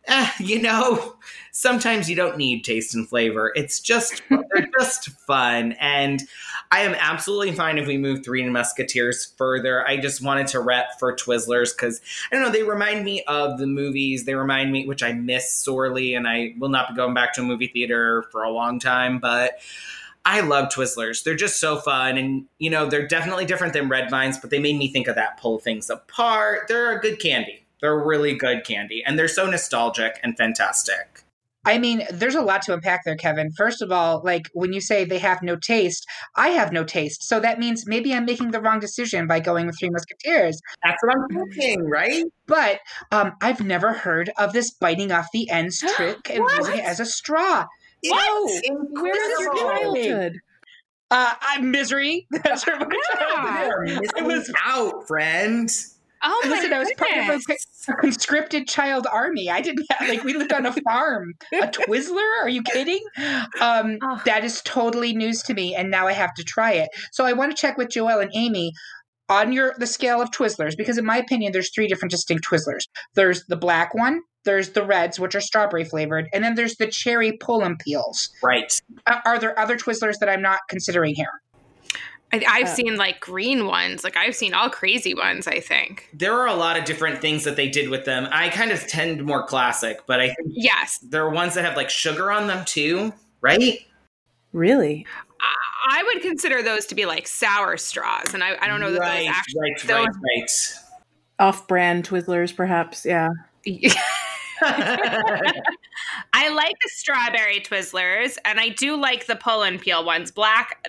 Eh, 0.07 0.31
you 0.39 0.61
know, 0.61 1.17
sometimes 1.51 2.11
you 2.11 2.17
don't 2.17 2.37
need 2.37 2.63
taste 2.63 2.95
and 2.95 3.09
flavor. 3.09 3.53
It's 3.55 3.81
just 3.81 4.23
they're 4.29 4.69
just 4.79 5.09
fun, 5.11 5.73
and 5.81 6.23
I 6.71 6.81
am 6.81 6.95
absolutely 6.99 7.53
fine 7.53 7.79
if 7.79 7.87
we 7.87 7.97
move 7.97 8.23
Three 8.25 8.45
Musketeers 8.49 9.33
further. 9.39 9.87
I 9.87 9.97
just 9.97 10.23
wanted 10.23 10.47
to 10.49 10.61
rep 10.61 10.99
for 10.99 11.15
Twizzlers 11.15 11.75
because 11.75 12.03
I 12.31 12.35
don't 12.35 12.45
know, 12.45 12.51
they 12.51 12.65
remind 12.65 13.05
me 13.05 13.23
of 13.25 13.59
the 13.59 13.67
movies. 13.67 14.25
They 14.25 14.35
remind 14.35 14.73
me, 14.73 14.87
which 14.87 15.03
I 15.03 15.13
miss 15.13 15.51
sorely, 15.51 16.15
and 16.15 16.29
I 16.29 16.55
will 16.59 16.69
not 16.69 16.91
be 16.91 16.97
going 16.97 17.15
back 17.15 17.33
to 17.35 17.41
a 17.41 17.45
movie 17.45 17.69
theater 17.69 18.25
for 18.31 18.43
a 18.43 18.51
long 18.51 18.79
time, 18.79 19.19
but. 19.19 19.59
I 20.27 20.41
love 20.41 20.71
Twizzlers. 20.71 21.23
They're 21.23 21.35
just 21.35 21.61
so 21.61 21.77
fun. 21.77 22.17
And, 22.17 22.47
you 22.59 22.71
know, 22.71 22.87
they're 22.87 23.07
definitely 23.07 23.45
different 23.45 23.75
than 23.75 23.91
Red 23.91 24.09
Vines, 24.09 24.39
but 24.39 24.49
they 24.49 24.59
made 24.59 24.79
me 24.79 24.89
think 24.89 25.07
of 25.07 25.17
that 25.17 25.37
pull 25.37 25.59
things 25.59 25.91
apart. 25.91 26.67
They're 26.67 26.97
a 26.97 26.99
good 26.99 27.21
candy. 27.21 27.64
They're 27.85 27.99
really 27.99 28.35
good 28.35 28.65
candy. 28.65 29.03
And 29.05 29.19
they're 29.19 29.29
so 29.29 29.45
nostalgic 29.45 30.19
and 30.23 30.35
fantastic. 30.39 31.23
I 31.67 31.77
mean, 31.77 32.07
there's 32.11 32.35
a 32.35 32.41
lot 32.41 32.63
to 32.63 32.73
unpack 32.73 33.05
there, 33.05 33.15
Kevin. 33.15 33.53
First 33.53 33.83
of 33.83 33.93
all, 33.93 34.23
like 34.25 34.49
when 34.55 34.73
you 34.73 34.81
say 34.81 35.05
they 35.05 35.19
have 35.19 35.43
no 35.43 35.57
taste, 35.57 36.07
I 36.35 36.49
have 36.49 36.73
no 36.73 36.85
taste. 36.85 37.29
So 37.29 37.41
that 37.41 37.59
means 37.59 37.87
maybe 37.87 38.15
I'm 38.15 38.25
making 38.25 38.53
the 38.53 38.61
wrong 38.63 38.81
decision 38.81 39.27
by 39.27 39.41
going 39.41 39.67
with 39.67 39.79
Three 39.79 39.91
Musketeers. 39.91 40.63
That's 40.83 40.97
what 41.03 41.15
I'm 41.15 41.29
thinking, 41.51 41.85
right? 41.85 42.25
But 42.47 42.81
um, 43.13 43.33
I've 43.43 43.61
never 43.61 43.93
heard 43.93 44.31
of 44.39 44.55
this 44.55 44.71
biting 44.71 45.13
off 45.13 45.27
the 45.35 45.51
ends 45.51 45.85
trick 45.97 46.31
and 46.31 46.43
using 46.57 46.79
it 46.79 46.85
as 46.87 47.01
a 47.01 47.07
straw. 47.07 47.67
What? 48.03 48.63
Where's 48.93 49.41
your 49.41 49.55
childhood? 49.59 50.39
Uh, 51.11 51.35
I'm 51.43 51.71
misery. 51.71 52.27
That's 52.45 52.67
where 52.67 52.79
my 52.79 52.87
yeah. 52.89 53.19
childhood. 53.19 54.09
I 54.17 54.23
was 54.23 54.51
out, 54.65 55.07
friend. 55.07 55.69
Oh 56.25 56.41
my 56.45 56.51
Listen. 56.51 56.73
I 56.73 56.79
was 56.79 56.93
part 56.97 57.17
of 57.17 57.43
a 57.89 57.93
conscripted 58.01 58.67
child 58.67 59.07
army. 59.13 59.51
I 59.51 59.61
didn't 59.61 59.87
have 59.91 60.09
like 60.09 60.25
we 60.25 60.33
lived 60.33 60.53
on 60.53 60.65
a 60.65 60.73
farm. 60.73 61.35
A 61.53 61.67
Twizzler? 61.67 62.43
Are 62.43 62.49
you 62.49 62.63
kidding? 62.63 63.01
Um, 63.61 63.99
oh. 64.03 64.23
That 64.25 64.43
is 64.45 64.63
totally 64.63 65.15
news 65.15 65.43
to 65.43 65.55
me, 65.55 65.75
and 65.75 65.91
now 65.91 66.07
I 66.07 66.13
have 66.13 66.35
to 66.35 66.45
try 66.45 66.73
it. 66.73 66.89
So 67.13 67.27
I 67.27 67.35
want 67.35 67.55
to 67.55 67.61
check 67.61 67.77
with 67.77 67.89
Joelle 67.89 68.23
and 68.23 68.31
Amy 68.35 68.73
on 69.29 69.53
your 69.53 69.75
the 69.79 69.87
scale 69.87 70.21
of 70.21 70.31
Twizzlers 70.31 70.77
because 70.77 70.99
in 70.99 71.05
my 71.05 71.19
opinion, 71.19 71.53
there's 71.53 71.73
three 71.75 71.89
different 71.89 72.11
distinct 72.11 72.47
Twizzlers. 72.49 72.89
There's 73.15 73.45
the 73.47 73.57
black 73.57 73.95
one. 73.95 74.21
There's 74.45 74.71
the 74.71 74.85
reds, 74.85 75.19
which 75.19 75.35
are 75.35 75.41
strawberry 75.41 75.85
flavored, 75.85 76.29
and 76.33 76.45
then 76.45 76.55
there's 76.55 76.77
the 76.77 76.87
cherry 76.87 77.33
pull 77.33 77.63
and 77.63 77.79
peels. 77.79 78.29
Right. 78.43 78.79
Uh, 79.07 79.21
are 79.25 79.39
there 79.39 79.59
other 79.59 79.77
Twizzlers 79.77 80.19
that 80.21 80.29
I'm 80.29 80.43
not 80.43 80.61
considering 80.69 81.15
here? 81.15 81.41
I, 82.43 82.59
have 82.59 82.69
uh, 82.69 82.75
seen 82.75 82.97
like 82.97 83.21
green 83.21 83.67
ones. 83.67 84.03
Like 84.03 84.17
I've 84.17 84.35
seen 84.35 84.55
all 84.55 84.71
crazy 84.71 85.15
ones. 85.15 85.47
I 85.47 85.61
think 85.61 86.09
there 86.13 86.33
are 86.33 86.47
a 86.47 86.55
lot 86.55 86.79
of 86.79 86.85
different 86.85 87.21
things 87.21 87.45
that 87.45 87.57
they 87.57 87.69
did 87.69 87.91
with 87.91 88.05
them. 88.05 88.29
I 88.33 88.49
kind 88.49 88.73
of 88.73 88.87
tend 88.87 89.25
more 89.25 89.47
classic, 89.47 90.01
but 90.07 90.21
I 90.21 90.29
think 90.29 90.51
yes, 90.53 90.99
there 90.99 91.23
are 91.25 91.31
ones 91.31 91.55
that 91.55 91.65
have 91.65 91.77
like 91.77 91.91
sugar 91.91 92.33
on 92.33 92.47
them 92.47 92.65
too, 92.65 93.13
right? 93.41 93.79
Really? 94.53 95.07
I, 95.41 96.01
I 96.01 96.03
would 96.03 96.23
consider 96.23 96.63
those 96.63 96.87
to 96.87 96.95
be 96.95 97.07
like 97.07 97.27
sour 97.27 97.77
straws, 97.77 98.35
and 98.35 98.43
I, 98.43 98.57
I 98.61 98.67
don't 98.67 98.81
know 98.81 98.93
that 98.93 99.01
right, 99.01 99.27
those 99.27 99.29
actually 99.29 99.61
right, 99.61 99.81
those, 99.83 100.07
right, 100.07 100.39
right. 100.39 100.75
Off-brand 101.39 102.09
Twizzlers, 102.09 102.55
perhaps. 102.55 103.05
Yeah. 103.05 103.31
I 106.45 106.49
like 106.55 106.75
the 106.83 106.91
strawberry 106.91 107.61
Twizzlers, 107.61 108.37
and 108.45 108.61
I 108.61 108.69
do 108.71 108.97
like 108.97 109.27
the 109.27 109.37
pull 109.37 109.63
and 109.63 109.81
peel 109.81 110.05
ones. 110.05 110.31
Black, 110.31 110.87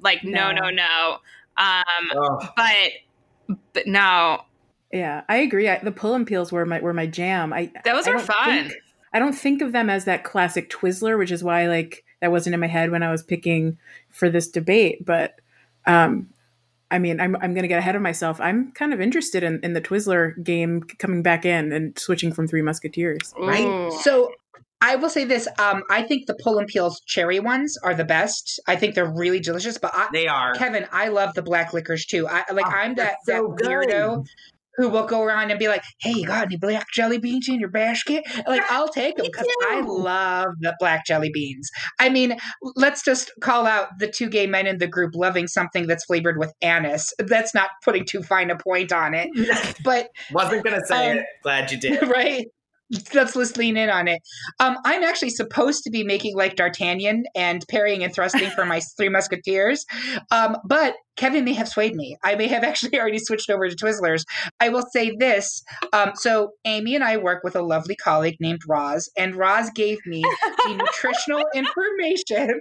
like 0.00 0.24
no, 0.24 0.50
no, 0.50 0.68
no. 0.68 0.70
no. 0.70 1.18
Um, 1.56 2.10
oh. 2.14 2.48
but 2.56 3.56
but 3.72 3.86
no. 3.86 4.42
Yeah, 4.92 5.22
I 5.28 5.36
agree. 5.36 5.68
I, 5.68 5.78
the 5.78 5.92
pull 5.92 6.14
and 6.14 6.26
peels 6.26 6.50
were 6.50 6.66
my 6.66 6.80
were 6.80 6.92
my 6.92 7.06
jam. 7.06 7.52
I 7.52 7.70
those 7.84 8.06
I 8.06 8.12
are 8.12 8.18
fun. 8.18 8.68
Think, 8.68 8.74
I 9.12 9.18
don't 9.18 9.32
think 9.32 9.62
of 9.62 9.72
them 9.72 9.88
as 9.88 10.04
that 10.06 10.24
classic 10.24 10.70
Twizzler, 10.70 11.18
which 11.18 11.30
is 11.30 11.44
why 11.44 11.66
like 11.66 12.04
that 12.20 12.32
wasn't 12.32 12.54
in 12.54 12.60
my 12.60 12.66
head 12.66 12.90
when 12.90 13.02
I 13.02 13.10
was 13.10 13.22
picking 13.22 13.78
for 14.10 14.28
this 14.28 14.48
debate. 14.48 15.04
But 15.04 15.40
um, 15.86 16.30
I 16.90 16.98
mean, 16.98 17.20
I'm 17.20 17.36
I'm 17.36 17.54
going 17.54 17.62
to 17.62 17.68
get 17.68 17.78
ahead 17.78 17.96
of 17.96 18.02
myself. 18.02 18.40
I'm 18.40 18.72
kind 18.72 18.92
of 18.92 19.00
interested 19.00 19.42
in, 19.42 19.60
in 19.62 19.72
the 19.72 19.80
Twizzler 19.80 20.42
game 20.42 20.82
coming 20.82 21.22
back 21.22 21.44
in 21.44 21.72
and 21.72 21.98
switching 21.98 22.32
from 22.32 22.48
Three 22.48 22.62
Musketeers. 22.62 23.34
Right. 23.38 23.92
So 24.02 24.32
I 24.80 24.96
will 24.96 25.08
say 25.08 25.24
this: 25.24 25.48
um, 25.58 25.82
I 25.90 26.02
think 26.02 26.26
the 26.26 26.36
pull 26.42 26.58
and 26.58 26.66
peels 26.66 27.00
cherry 27.06 27.40
ones 27.40 27.76
are 27.82 27.94
the 27.94 28.04
best. 28.04 28.60
I 28.66 28.76
think 28.76 28.94
they're 28.94 29.12
really 29.12 29.40
delicious. 29.40 29.78
But 29.78 29.92
I, 29.94 30.08
they 30.12 30.26
are, 30.26 30.52
Kevin. 30.54 30.86
I 30.92 31.08
love 31.08 31.34
the 31.34 31.42
black 31.42 31.72
licorice 31.72 32.06
too. 32.06 32.26
I 32.28 32.44
like. 32.52 32.66
Oh, 32.66 32.70
I'm 32.70 32.94
that 32.96 33.16
so 33.24 33.54
that 33.58 33.66
weirdo 33.66 34.24
who 34.76 34.90
will 34.90 35.06
go 35.06 35.22
around 35.22 35.50
and 35.50 35.58
be 35.58 35.68
like, 35.68 35.82
"Hey, 36.00 36.12
you 36.12 36.26
got 36.26 36.44
any 36.44 36.58
black 36.58 36.86
jelly 36.92 37.18
beans 37.18 37.48
in 37.48 37.58
your 37.58 37.70
basket?" 37.70 38.24
Like, 38.46 38.62
I'll 38.70 38.88
take 38.88 39.16
them 39.16 39.26
because 39.26 39.46
I 39.62 39.80
love 39.80 40.48
the 40.60 40.74
black 40.78 41.06
jelly 41.06 41.30
beans. 41.32 41.70
I 41.98 42.10
mean, 42.10 42.36
let's 42.74 43.02
just 43.02 43.30
call 43.40 43.66
out 43.66 43.88
the 43.98 44.08
two 44.08 44.28
gay 44.28 44.46
men 44.46 44.66
in 44.66 44.78
the 44.78 44.86
group 44.86 45.14
loving 45.14 45.48
something 45.48 45.86
that's 45.86 46.04
flavored 46.04 46.38
with 46.38 46.52
anise. 46.60 47.12
That's 47.18 47.54
not 47.54 47.70
putting 47.82 48.04
too 48.04 48.22
fine 48.22 48.50
a 48.50 48.56
point 48.56 48.92
on 48.92 49.14
it, 49.14 49.30
but 49.84 50.08
wasn't 50.32 50.64
gonna 50.64 50.84
say 50.84 51.12
um, 51.12 51.18
it. 51.18 51.24
Glad 51.42 51.72
you 51.72 51.78
did. 51.80 52.06
Right 52.08 52.46
let's 53.14 53.36
let's 53.36 53.56
lean 53.56 53.76
in 53.76 53.90
on 53.90 54.08
it. 54.08 54.22
Um, 54.60 54.76
I'm 54.84 55.02
actually 55.02 55.30
supposed 55.30 55.84
to 55.84 55.90
be 55.90 56.04
making 56.04 56.36
like 56.36 56.56
D'Artagnan 56.56 57.24
and 57.34 57.64
parrying 57.68 58.04
and 58.04 58.14
thrusting 58.14 58.50
for 58.50 58.64
my 58.64 58.80
Three 58.96 59.08
Musketeers, 59.08 59.84
um, 60.30 60.56
but 60.64 60.94
Kevin 61.16 61.44
may 61.44 61.54
have 61.54 61.68
swayed 61.68 61.94
me. 61.94 62.16
I 62.22 62.34
may 62.34 62.46
have 62.48 62.64
actually 62.70 62.98
already 62.98 63.18
switched 63.18 63.50
over 63.50 63.68
to 63.68 63.76
Twizzlers. 63.76 64.24
I 64.60 64.68
will 64.68 64.84
say 64.92 65.14
this. 65.18 65.62
Um, 65.92 66.12
so 66.14 66.52
Amy 66.64 66.94
and 66.94 67.04
I 67.04 67.16
work 67.16 67.42
with 67.42 67.56
a 67.56 67.62
lovely 67.62 67.96
colleague 67.96 68.36
named 68.40 68.60
Roz, 68.68 69.10
and 69.16 69.34
Roz 69.36 69.70
gave 69.74 69.98
me 70.06 70.22
the 70.22 70.74
nutritional 70.78 71.44
information. 71.54 72.60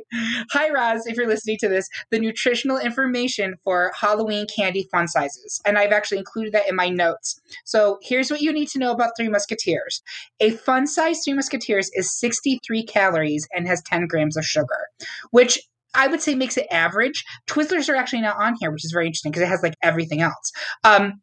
Hi, 0.52 0.70
Roz, 0.70 1.06
if 1.06 1.18
you're 1.18 1.28
listening 1.28 1.58
to 1.60 1.70
this, 1.70 1.88
the 2.12 2.20
nutritional 2.20 2.78
information 2.78 3.56
for 3.64 3.92
Halloween 4.00 4.46
candy 4.54 4.88
fun 4.92 5.08
sizes. 5.08 5.62
And 5.66 5.78
I've 5.78 5.92
actually 5.92 6.20
included 6.20 6.54
that 6.54 6.70
in 6.70 6.76
my 6.76 6.90
notes. 6.90 7.40
So 7.66 8.00
here's 8.02 8.32
what 8.32 8.42
you 8.42 8.52
need 8.52 8.70
to 8.70 8.80
know 8.80 8.92
about 8.92 9.12
Three 9.18 9.30
Musketeers. 9.30 10.02
A 10.40 10.52
fun 10.52 10.88
size 10.88 11.22
Three 11.24 11.34
Musketeers 11.34 11.90
is 11.94 12.18
63 12.20 12.84
calories 12.86 13.48
and 13.54 13.68
has 13.68 13.82
10 13.84 14.08
grams 14.08 14.38
of 14.38 14.46
sugar, 14.46 14.88
which 15.32 15.60
I 15.96 16.08
would 16.08 16.22
say 16.22 16.36
makes 16.36 16.58
it 16.58 16.68
average. 16.72 17.24
Twizzlers 17.48 17.90
are 17.90 17.96
actually 17.96 18.22
not 18.22 18.42
on 18.42 18.56
here, 18.60 18.72
which 18.72 18.86
is 18.86 18.92
very 18.92 19.08
interesting 19.08 19.32
because 19.32 19.44
it 19.44 19.50
has 19.50 19.62
like 19.64 19.76
everything 19.82 20.22
else. 20.22 20.52
Um, 20.84 21.14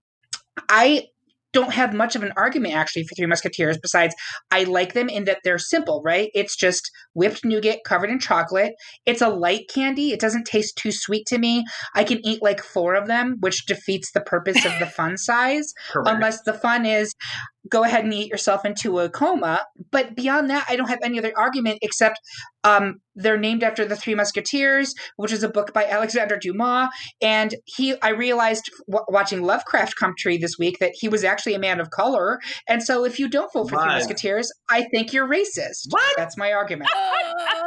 I 0.68 1.04
don't 1.52 1.72
have 1.72 1.92
much 1.92 2.16
of 2.16 2.22
an 2.22 2.32
argument 2.36 2.74
actually 2.74 3.04
for 3.04 3.14
Three 3.14 3.26
Musketeers 3.26 3.78
besides 3.80 4.14
I 4.50 4.64
like 4.64 4.94
them 4.94 5.08
in 5.08 5.24
that 5.24 5.38
they're 5.44 5.58
simple, 5.58 6.02
right? 6.04 6.30
It's 6.34 6.56
just 6.56 6.90
whipped 7.14 7.44
nougat 7.44 7.80
covered 7.84 8.10
in 8.10 8.18
chocolate. 8.18 8.72
It's 9.06 9.20
a 9.20 9.28
light 9.28 9.70
candy. 9.72 10.12
It 10.12 10.20
doesn't 10.20 10.46
taste 10.46 10.76
too 10.76 10.92
sweet 10.92 11.26
to 11.26 11.38
me. 11.38 11.64
I 11.94 12.04
can 12.04 12.24
eat 12.26 12.42
like 12.42 12.62
four 12.62 12.94
of 12.94 13.06
them, 13.06 13.36
which 13.40 13.66
defeats 13.66 14.12
the 14.12 14.22
purpose 14.22 14.64
of 14.64 14.72
the 14.78 14.86
fun 14.96 15.16
size. 15.18 15.72
Correct. 15.90 16.08
Unless 16.08 16.42
the 16.42 16.54
fun 16.54 16.86
is 16.86 17.14
go 17.68 17.84
ahead 17.84 18.04
and 18.04 18.12
eat 18.12 18.28
yourself 18.28 18.64
into 18.64 18.98
a 18.98 19.08
coma. 19.08 19.64
But 19.90 20.14
beyond 20.16 20.50
that, 20.50 20.66
I 20.68 20.76
don't 20.76 20.88
have 20.88 20.98
any 21.02 21.18
other 21.18 21.32
argument 21.36 21.78
except 21.82 22.18
um, 22.64 23.00
they're 23.14 23.38
named 23.38 23.62
after 23.62 23.84
the 23.84 23.96
Three 23.96 24.14
Musketeers, 24.14 24.94
which 25.16 25.32
is 25.32 25.42
a 25.42 25.48
book 25.48 25.72
by 25.72 25.84
Alexander 25.84 26.36
Dumas. 26.36 26.88
And 27.20 27.54
he, 27.64 28.00
I 28.02 28.10
realized 28.10 28.70
w- 28.88 29.04
watching 29.08 29.42
Lovecraft 29.42 29.96
Country 29.96 30.38
this 30.38 30.58
week 30.58 30.78
that 30.80 30.92
he 30.94 31.08
was 31.08 31.24
actually 31.24 31.54
a 31.54 31.58
man 31.58 31.80
of 31.80 31.90
color. 31.90 32.38
And 32.68 32.82
so, 32.82 33.04
if 33.04 33.18
you 33.18 33.28
don't 33.28 33.52
vote 33.52 33.68
for 33.70 33.76
Three 33.76 33.86
Musketeers, 33.98 34.52
I 34.70 34.84
think 34.92 35.12
you're 35.12 35.28
racist. 35.28 35.86
What? 35.90 36.16
That's 36.16 36.36
my 36.36 36.52
argument. 36.52 36.90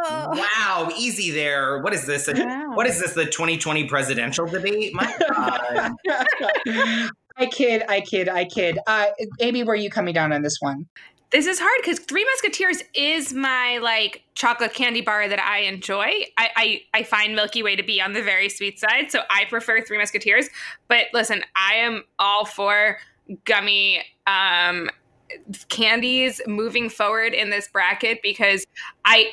Wow, 0.08 0.90
easy 0.98 1.32
there. 1.32 1.80
What 1.80 1.94
is 1.94 2.06
this? 2.06 2.28
A- 2.28 2.34
Wow. 2.46 2.72
What 2.76 2.86
is 2.88 3.00
this? 3.00 3.14
The 3.14 3.26
2020 3.26 3.88
presidential 3.88 4.46
debate? 4.46 4.94
My 4.94 5.14
God. 6.06 7.10
I 7.38 7.48
kid, 7.48 7.84
I 7.88 8.02
kid, 8.02 8.30
I 8.30 8.46
kid. 8.46 8.80
Uh, 8.88 9.08
Amy, 9.40 9.64
where 9.64 9.74
are 9.74 9.78
you 9.78 9.90
coming 9.90 10.14
down 10.14 10.32
on 10.32 10.42
this 10.42 10.58
one? 10.60 10.88
This 11.32 11.48
is 11.48 11.60
hard 11.60 11.82
because 11.82 12.00
Three 12.00 12.24
Musketeers 12.24 12.82
is 12.94 13.34
my 13.34 13.80
like 13.80 14.24
chocolate 14.36 14.74
candy 14.74 15.02
bar 15.02 15.28
that 15.28 15.40
I 15.40 15.62
enjoy. 15.62 16.06
I, 16.38 16.50
I 16.56 16.82
I 16.94 17.04
find 17.04 17.36
Milky 17.36 17.62
Way 17.62 17.76
to 17.76 17.84
be 17.84 18.00
on 18.00 18.14
the 18.14 18.22
very 18.22 18.48
sweet 18.48 18.80
side, 18.80 19.12
so 19.12 19.22
I 19.30 19.46
prefer 19.46 19.82
Three 19.82 19.98
Musketeers. 19.98 20.48
But 20.88 21.08
listen, 21.14 21.44
I 21.56 21.76
am 21.76 22.04
all 22.20 22.46
for 22.46 23.00
gummy 23.44 24.04
um, 24.28 24.90
candies 25.68 26.40
moving 26.48 26.90
forward 26.90 27.34
in 27.34 27.50
this 27.50 27.68
bracket 27.68 28.22
because 28.22 28.66
I 29.04 29.32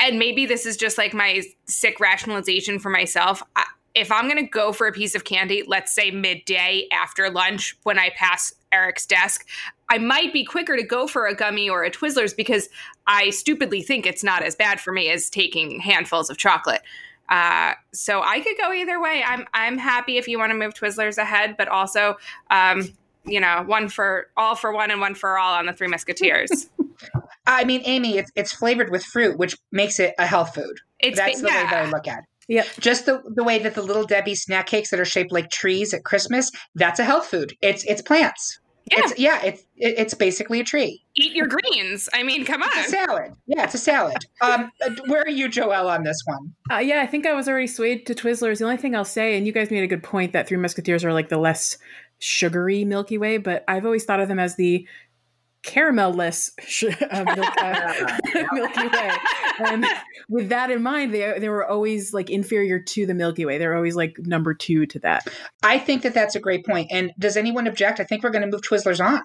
and 0.00 0.18
maybe 0.18 0.46
this 0.46 0.66
is 0.66 0.76
just 0.76 0.98
like 0.98 1.14
my 1.14 1.42
sick 1.64 1.98
rationalization 1.98 2.78
for 2.78 2.90
myself. 2.90 3.42
I, 3.56 3.64
if 3.96 4.12
I'm 4.12 4.28
going 4.28 4.36
to 4.36 4.48
go 4.48 4.72
for 4.72 4.86
a 4.86 4.92
piece 4.92 5.14
of 5.14 5.24
candy, 5.24 5.64
let's 5.66 5.92
say 5.92 6.10
midday 6.10 6.86
after 6.92 7.30
lunch 7.30 7.76
when 7.84 7.98
I 7.98 8.10
pass 8.10 8.54
Eric's 8.70 9.06
desk, 9.06 9.48
I 9.88 9.96
might 9.96 10.34
be 10.34 10.44
quicker 10.44 10.76
to 10.76 10.82
go 10.82 11.06
for 11.06 11.26
a 11.26 11.34
gummy 11.34 11.70
or 11.70 11.82
a 11.82 11.90
Twizzlers 11.90 12.36
because 12.36 12.68
I 13.06 13.30
stupidly 13.30 13.80
think 13.80 14.04
it's 14.04 14.22
not 14.22 14.42
as 14.42 14.54
bad 14.54 14.80
for 14.80 14.92
me 14.92 15.08
as 15.10 15.30
taking 15.30 15.80
handfuls 15.80 16.28
of 16.28 16.36
chocolate. 16.36 16.82
Uh, 17.30 17.72
so 17.92 18.22
I 18.22 18.40
could 18.40 18.56
go 18.60 18.70
either 18.70 19.00
way. 19.00 19.24
I'm 19.26 19.46
I'm 19.54 19.78
happy 19.78 20.18
if 20.18 20.28
you 20.28 20.38
want 20.38 20.50
to 20.50 20.58
move 20.58 20.74
Twizzlers 20.74 21.16
ahead, 21.16 21.56
but 21.56 21.66
also, 21.66 22.18
um, 22.50 22.92
you 23.24 23.40
know, 23.40 23.64
one 23.66 23.88
for 23.88 24.28
all 24.36 24.54
for 24.54 24.72
one 24.72 24.90
and 24.90 25.00
one 25.00 25.14
for 25.14 25.38
all 25.38 25.54
on 25.54 25.66
the 25.66 25.72
Three 25.72 25.88
Musketeers. 25.88 26.68
I 27.46 27.64
mean, 27.64 27.80
Amy, 27.84 28.18
it's 28.18 28.30
it's 28.36 28.52
flavored 28.52 28.90
with 28.90 29.04
fruit, 29.04 29.38
which 29.38 29.56
makes 29.72 29.98
it 29.98 30.14
a 30.18 30.26
health 30.26 30.54
food. 30.54 30.80
It's 31.00 31.18
That's 31.18 31.40
the 31.40 31.48
way 31.48 31.52
that 31.52 31.86
I 31.86 31.90
look 31.90 32.06
at 32.06 32.20
it. 32.20 32.24
Yep. 32.48 32.66
Just 32.78 33.06
the, 33.06 33.22
the 33.34 33.42
way 33.42 33.58
that 33.58 33.74
the 33.74 33.82
little 33.82 34.04
Debbie 34.04 34.34
snack 34.34 34.66
cakes 34.66 34.90
that 34.90 35.00
are 35.00 35.04
shaped 35.04 35.32
like 35.32 35.50
trees 35.50 35.92
at 35.92 36.04
Christmas, 36.04 36.50
that's 36.74 37.00
a 37.00 37.04
health 37.04 37.26
food. 37.26 37.54
It's 37.60 37.84
it's 37.84 38.02
plants. 38.02 38.60
Yeah. 38.90 38.98
It's 39.00 39.18
yeah, 39.18 39.42
it's 39.42 39.60
it, 39.76 39.98
it's 39.98 40.14
basically 40.14 40.60
a 40.60 40.64
tree. 40.64 41.02
Eat 41.16 41.32
your 41.32 41.48
greens. 41.48 42.08
I 42.14 42.22
mean, 42.22 42.44
come 42.44 42.62
It's 42.62 42.92
a 42.92 42.98
on. 42.98 43.06
salad. 43.06 43.32
Yeah, 43.48 43.64
it's 43.64 43.74
a 43.74 43.78
salad. 43.78 44.18
Um 44.40 44.70
uh, 44.84 44.90
where 45.08 45.22
are 45.22 45.28
you, 45.28 45.48
Joelle, 45.48 45.90
on 45.90 46.04
this 46.04 46.22
one? 46.24 46.54
Uh, 46.70 46.78
yeah, 46.78 47.00
I 47.02 47.06
think 47.08 47.26
I 47.26 47.32
was 47.34 47.48
already 47.48 47.66
swayed 47.66 48.06
to 48.06 48.14
Twizzlers. 48.14 48.58
The 48.58 48.64
only 48.64 48.76
thing 48.76 48.94
I'll 48.94 49.04
say, 49.04 49.36
and 49.36 49.44
you 49.44 49.52
guys 49.52 49.72
made 49.72 49.82
a 49.82 49.88
good 49.88 50.04
point 50.04 50.32
that 50.34 50.46
Three 50.46 50.56
Musketeers 50.58 51.04
are 51.04 51.12
like 51.12 51.28
the 51.30 51.38
less 51.38 51.78
sugary 52.20 52.84
Milky 52.84 53.18
Way, 53.18 53.38
but 53.38 53.64
I've 53.66 53.84
always 53.84 54.04
thought 54.04 54.20
of 54.20 54.28
them 54.28 54.38
as 54.38 54.54
the 54.56 54.86
caramel-less 55.62 56.50
uh, 57.10 57.24
milk, 57.24 57.54
uh, 57.60 58.18
Milky 58.52 58.88
Way. 58.88 59.10
And 59.58 59.86
with 60.28 60.48
that 60.50 60.70
in 60.70 60.82
mind, 60.82 61.12
they 61.12 61.38
they 61.38 61.48
were 61.48 61.66
always 61.66 62.12
like 62.14 62.30
inferior 62.30 62.78
to 62.78 63.06
the 63.06 63.14
Milky 63.14 63.44
Way. 63.44 63.58
They're 63.58 63.76
always 63.76 63.96
like 63.96 64.16
number 64.18 64.54
two 64.54 64.86
to 64.86 64.98
that. 65.00 65.26
I 65.62 65.78
think 65.78 66.02
that 66.02 66.14
that's 66.14 66.34
a 66.36 66.40
great 66.40 66.64
point. 66.64 66.88
And 66.90 67.12
does 67.18 67.36
anyone 67.36 67.66
object? 67.66 68.00
I 68.00 68.04
think 68.04 68.22
we're 68.22 68.30
going 68.30 68.44
to 68.44 68.50
move 68.50 68.62
Twizzlers 68.62 69.04
on. 69.04 69.22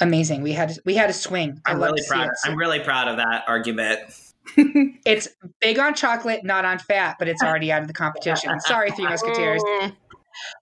Amazing. 0.00 0.42
We 0.42 0.52
had 0.52 0.76
we 0.84 0.94
had 0.94 1.08
a 1.08 1.12
swing. 1.12 1.60
I 1.66 1.72
I'm 1.72 1.80
really 1.80 2.02
proud. 2.06 2.26
it. 2.26 2.32
I'm 2.44 2.56
really 2.56 2.80
proud 2.80 3.08
of 3.08 3.16
that 3.16 3.44
argument. 3.48 4.00
It's 5.06 5.28
big 5.60 5.78
on 5.78 5.94
chocolate, 5.94 6.44
not 6.44 6.64
on 6.64 6.78
fat, 6.78 7.16
but 7.18 7.28
it's 7.28 7.42
already 7.42 7.72
out 7.72 7.82
of 7.82 7.88
the 7.88 7.94
competition. 7.94 8.58
Sorry, 8.60 8.90
Three 8.90 9.04
Musketeers. 9.04 9.62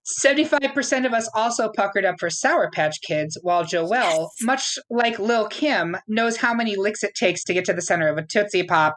Mm. 0.03 0.53
75% 0.53 1.07
of 1.07 1.13
us 1.13 1.29
also 1.35 1.69
puckered 1.69 2.05
up 2.05 2.17
for 2.19 2.31
Sour 2.31 2.71
Patch 2.71 3.01
Kids, 3.03 3.39
while 3.43 3.65
Joelle, 3.65 4.29
much 4.43 4.79
like 4.91 5.19
Lil 5.19 5.47
Kim, 5.49 5.97
knows 6.09 6.37
how 6.37 6.55
many 6.55 6.77
licks 6.77 7.03
it 7.03 7.15
takes 7.15 7.45
to 7.45 7.55
get 7.55 7.65
to 7.67 7.73
the 7.73 7.83
center 7.83 8.09
of 8.09 8.19
a 8.19 8.23
Tootsie 8.23 8.65
Pop. 8.65 8.95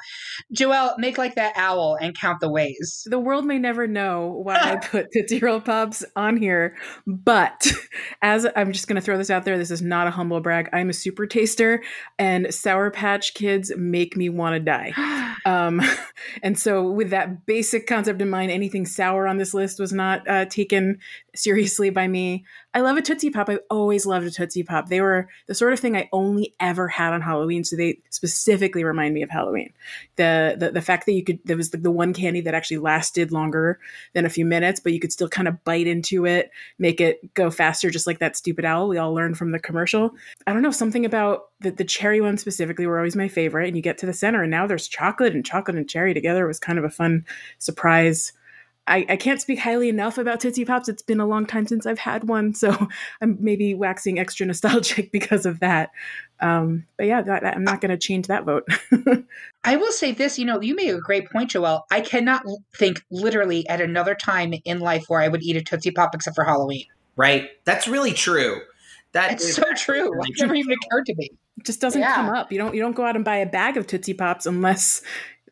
Joelle, 0.55 0.97
make 0.97 1.17
like 1.17 1.35
that 1.35 1.53
owl 1.55 1.97
and 1.99 2.17
count 2.17 2.39
the 2.39 2.49
ways. 2.49 3.03
The 3.05 3.19
world 3.19 3.45
may 3.45 3.59
never 3.59 3.87
know 3.87 4.41
why 4.43 4.55
I 4.55 4.75
put 4.83 5.11
Tootsie 5.11 5.39
Roll 5.39 5.61
Pops 5.61 6.03
on 6.15 6.37
here, 6.37 6.75
but 7.05 7.71
as 8.21 8.47
I'm 8.55 8.71
just 8.71 8.87
going 8.87 8.95
to 8.95 9.01
throw 9.01 9.17
this 9.17 9.29
out 9.29 9.45
there, 9.45 9.57
this 9.57 9.71
is 9.71 9.81
not 9.81 10.07
a 10.07 10.11
humble 10.11 10.39
brag. 10.39 10.69
I'm 10.73 10.89
a 10.89 10.93
super 10.93 11.27
taster, 11.27 11.83
and 12.17 12.53
Sour 12.53 12.91
Patch 12.91 13.33
Kids 13.33 13.71
make 13.77 14.17
me 14.17 14.29
want 14.29 14.53
to 14.53 14.59
die. 14.59 14.93
Um, 15.45 15.79
and 16.41 16.57
so, 16.57 16.89
with 16.89 17.11
that 17.11 17.45
basic 17.45 17.85
concept 17.85 18.19
in 18.19 18.31
mind, 18.31 18.51
anything 18.51 18.87
sour 18.87 19.27
on 19.27 19.37
this 19.37 19.53
list 19.53 19.79
was 19.79 19.93
not 19.93 20.27
uh, 20.27 20.45
taken 20.45 20.94
seriously 21.33 21.89
by 21.89 22.07
me. 22.07 22.45
I 22.73 22.81
love 22.81 22.97
a 22.97 23.01
Tootsie 23.01 23.29
Pop. 23.29 23.49
I've 23.49 23.59
always 23.69 24.05
loved 24.05 24.27
a 24.27 24.31
Tootsie 24.31 24.63
Pop. 24.63 24.89
They 24.89 25.01
were 25.01 25.29
the 25.47 25.55
sort 25.55 25.73
of 25.73 25.79
thing 25.79 25.95
I 25.95 26.09
only 26.11 26.53
ever 26.59 26.87
had 26.87 27.13
on 27.13 27.21
Halloween, 27.21 27.63
so 27.63 27.75
they 27.75 27.99
specifically 28.09 28.83
remind 28.83 29.13
me 29.13 29.21
of 29.21 29.29
Halloween. 29.29 29.71
The 30.17 30.55
the, 30.57 30.71
the 30.71 30.81
fact 30.81 31.05
that 31.05 31.13
you 31.13 31.23
could 31.23 31.39
there 31.45 31.57
was 31.57 31.71
the, 31.71 31.91
one 31.91 32.13
candy 32.13 32.41
that 32.41 32.53
actually 32.53 32.79
lasted 32.79 33.31
longer 33.31 33.79
than 34.13 34.25
a 34.25 34.29
few 34.29 34.45
minutes, 34.45 34.79
but 34.79 34.91
you 34.91 34.99
could 34.99 35.13
still 35.13 35.29
kind 35.29 35.47
of 35.47 35.63
bite 35.63 35.87
into 35.87 36.25
it, 36.25 36.51
make 36.77 36.99
it 36.99 37.33
go 37.33 37.49
faster, 37.49 37.89
just 37.89 38.07
like 38.07 38.19
that 38.19 38.35
stupid 38.35 38.65
owl 38.65 38.89
we 38.89 38.97
all 38.97 39.13
learned 39.13 39.37
from 39.37 39.51
the 39.51 39.59
commercial. 39.59 40.11
I 40.45 40.53
don't 40.53 40.61
know 40.61 40.71
something 40.71 41.05
about 41.05 41.49
the 41.61 41.71
the 41.71 41.85
cherry 41.85 42.21
one 42.21 42.37
specifically 42.37 42.85
were 42.85 42.97
always 42.97 43.15
my 43.15 43.27
favorite. 43.27 43.67
And 43.67 43.75
you 43.75 43.81
get 43.81 43.97
to 43.99 44.05
the 44.05 44.13
center, 44.13 44.41
and 44.41 44.51
now 44.51 44.67
there's 44.67 44.87
chocolate 44.87 45.33
and 45.33 45.45
chocolate 45.45 45.77
and 45.77 45.89
cherry 45.89 46.13
together 46.13 46.45
It 46.45 46.47
was 46.47 46.59
kind 46.59 46.77
of 46.79 46.85
a 46.85 46.89
fun 46.89 47.25
surprise. 47.59 48.33
I, 48.87 49.05
I 49.09 49.15
can't 49.15 49.41
speak 49.41 49.59
highly 49.59 49.89
enough 49.89 50.17
about 50.19 50.39
Tootsie 50.39 50.63
Pops. 50.65 50.87
It's 50.87 51.01
been 51.01 51.19
a 51.19 51.25
long 51.25 51.45
time 51.47 51.65
since 51.65 51.85
I've 51.87 51.97
had 51.99 52.25
one, 52.27 52.53
so 52.53 52.87
I'm 53.21 53.37
maybe 53.39 53.73
waxing 53.73 54.19
extra 54.19 54.45
nostalgic 54.47 55.11
because 55.11 55.45
of 55.45 55.59
that. 55.61 55.89
Um, 56.39 56.85
but 56.97 57.07
yeah, 57.07 57.21
that, 57.21 57.41
that- 57.43 57.55
I'm 57.55 57.63
not 57.63 57.81
going 57.81 57.89
to 57.91 57.97
change 57.97 58.27
that 58.27 58.43
vote. 58.45 58.67
I 59.63 59.75
will 59.77 59.91
say 59.91 60.11
this, 60.11 60.37
you 60.37 60.45
know, 60.45 60.61
you 60.61 60.75
made 60.75 60.93
a 60.93 60.99
great 60.99 61.29
point, 61.31 61.51
Joelle. 61.51 61.83
I 61.89 62.01
cannot 62.01 62.43
think 62.77 63.03
literally 63.09 63.67
at 63.69 63.81
another 63.81 64.13
time 64.13 64.53
in 64.65 64.79
life 64.79 65.05
where 65.07 65.21
I 65.21 65.27
would 65.29 65.41
eat 65.41 65.55
a 65.57 65.61
Tootsie 65.63 65.91
Pop 65.91 66.13
except 66.13 66.35
for 66.35 66.43
Halloween. 66.43 66.85
Right? 67.15 67.49
That's 67.63 67.87
really 67.87 68.11
true. 68.13 68.59
That 69.13 69.31
It's 69.31 69.45
is 69.45 69.55
so 69.55 69.63
true. 69.75 70.11
really 70.13 70.29
It 70.31 70.41
never 70.41 70.53
even 70.55 70.73
occurred 70.73 71.05
to 71.05 71.15
me. 71.15 71.31
It 71.57 71.65
just 71.65 71.79
doesn't 71.79 72.01
Yeah. 72.01 72.13
come 72.15 72.29
up. 72.29 72.51
You 72.51 72.57
don't 72.57 72.75
you 72.75 72.81
don't 72.81 72.95
go 72.95 73.05
out 73.05 73.15
and 73.15 73.23
buy 73.23 73.37
a 73.37 73.45
bag 73.45 73.77
of 73.77 73.87
Tootsie 73.87 74.13
Pops 74.13 74.45
unless 74.45 75.01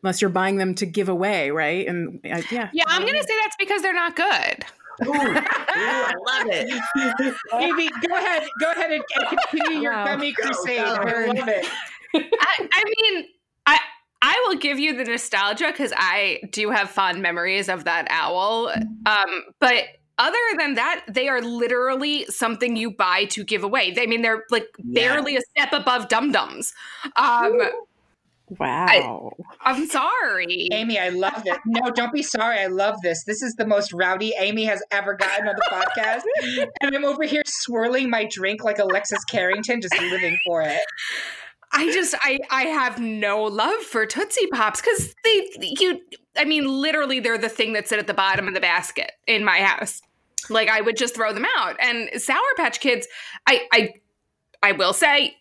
unless 0.04 0.20
you're 0.20 0.28
buying 0.30 0.58
them 0.58 0.74
to 0.74 0.84
give 0.86 1.08
away, 1.08 1.50
right? 1.50 1.86
And 1.88 2.20
uh, 2.30 2.42
yeah, 2.50 2.68
Yeah, 2.74 2.84
I'm 2.86 3.00
gonna 3.00 3.22
say 3.26 3.34
that's 3.42 3.56
because 3.58 3.80
they're 3.82 3.94
not 3.94 4.14
good. 4.14 4.64
Ooh, 5.06 5.10
ooh, 5.12 5.34
I 5.34 6.12
love 6.26 6.46
it. 6.50 7.36
Amy, 7.60 7.88
go 8.06 8.16
ahead. 8.16 8.48
Go 8.60 8.70
ahead 8.70 8.92
and, 8.92 9.02
and 9.16 9.26
continue 9.50 9.80
your 9.80 9.92
Wow. 9.92 10.04
gummy 10.06 10.32
Go, 10.32 10.44
crusade. 10.44 10.76
go. 10.76 10.82
I 10.84 11.26
love 11.26 11.48
it. 11.48 11.66
I, 12.14 12.68
I 12.72 12.84
mean, 12.84 13.24
I 13.66 13.78
I 14.22 14.44
will 14.46 14.56
give 14.56 14.78
you 14.78 14.94
the 14.96 15.04
nostalgia 15.04 15.68
because 15.72 15.92
I 15.96 16.40
do 16.50 16.70
have 16.70 16.90
fond 16.90 17.22
memories 17.22 17.68
of 17.68 17.84
that 17.84 18.06
owl. 18.10 18.68
Um, 19.06 19.42
but 19.58 19.84
other 20.18 20.38
than 20.58 20.74
that, 20.74 21.04
they 21.08 21.28
are 21.28 21.40
literally 21.40 22.24
something 22.26 22.76
you 22.76 22.90
buy 22.92 23.24
to 23.26 23.42
give 23.42 23.64
away. 23.64 23.90
They, 23.90 24.02
I 24.02 24.06
mean, 24.06 24.22
they're 24.22 24.44
like 24.50 24.66
Yeah. 24.78 25.14
barely 25.14 25.36
a 25.36 25.40
step 25.40 25.72
above 25.72 26.08
dum 26.08 26.30
dums. 26.30 26.72
Um, 27.16 27.58
Wow. 28.58 29.32
I, 29.62 29.72
am 29.72 29.86
sorry. 29.86 30.68
Amy, 30.70 30.98
I 30.98 31.08
love 31.08 31.42
it. 31.46 31.58
No, 31.64 31.90
don't 31.90 32.12
be 32.12 32.22
sorry. 32.22 32.58
I 32.58 32.66
love 32.66 32.96
this. 33.02 33.24
This 33.24 33.42
is 33.42 33.54
the 33.54 33.66
most 33.66 33.92
rowdy 33.92 34.34
Amy 34.38 34.64
has 34.64 34.82
ever 34.90 35.14
gotten 35.14 35.48
on 35.48 35.54
the 35.56 35.62
podcast. 35.70 36.22
and 36.82 36.94
I'm 36.94 37.04
over 37.04 37.24
here 37.24 37.42
swirling 37.46 38.10
my 38.10 38.28
drink 38.30 38.62
like 38.62 38.78
Alexis 38.78 39.24
Carrington, 39.24 39.80
just 39.80 39.98
living 39.98 40.38
for 40.44 40.60
it. 40.62 40.80
I 41.72 41.92
just 41.92 42.14
I 42.22 42.38
I 42.50 42.62
have 42.64 43.00
no 43.00 43.42
love 43.42 43.80
for 43.82 44.06
Tootsie 44.06 44.46
Pops 44.52 44.80
because 44.80 45.14
they 45.24 45.48
you 45.60 46.00
I 46.36 46.44
mean 46.44 46.68
literally 46.68 47.18
they're 47.18 47.36
the 47.36 47.48
thing 47.48 47.72
that 47.72 47.88
sit 47.88 47.98
at 47.98 48.06
the 48.06 48.14
bottom 48.14 48.46
of 48.46 48.54
the 48.54 48.60
basket 48.60 49.10
in 49.26 49.44
my 49.44 49.58
house. 49.58 50.00
Like 50.50 50.68
I 50.68 50.82
would 50.82 50.96
just 50.96 51.16
throw 51.16 51.32
them 51.32 51.46
out. 51.56 51.76
And 51.80 52.10
Sour 52.22 52.38
Patch 52.56 52.78
Kids, 52.78 53.08
I 53.46 53.66
I 53.72 53.94
I 54.62 54.72
will 54.72 54.92
say 54.92 55.34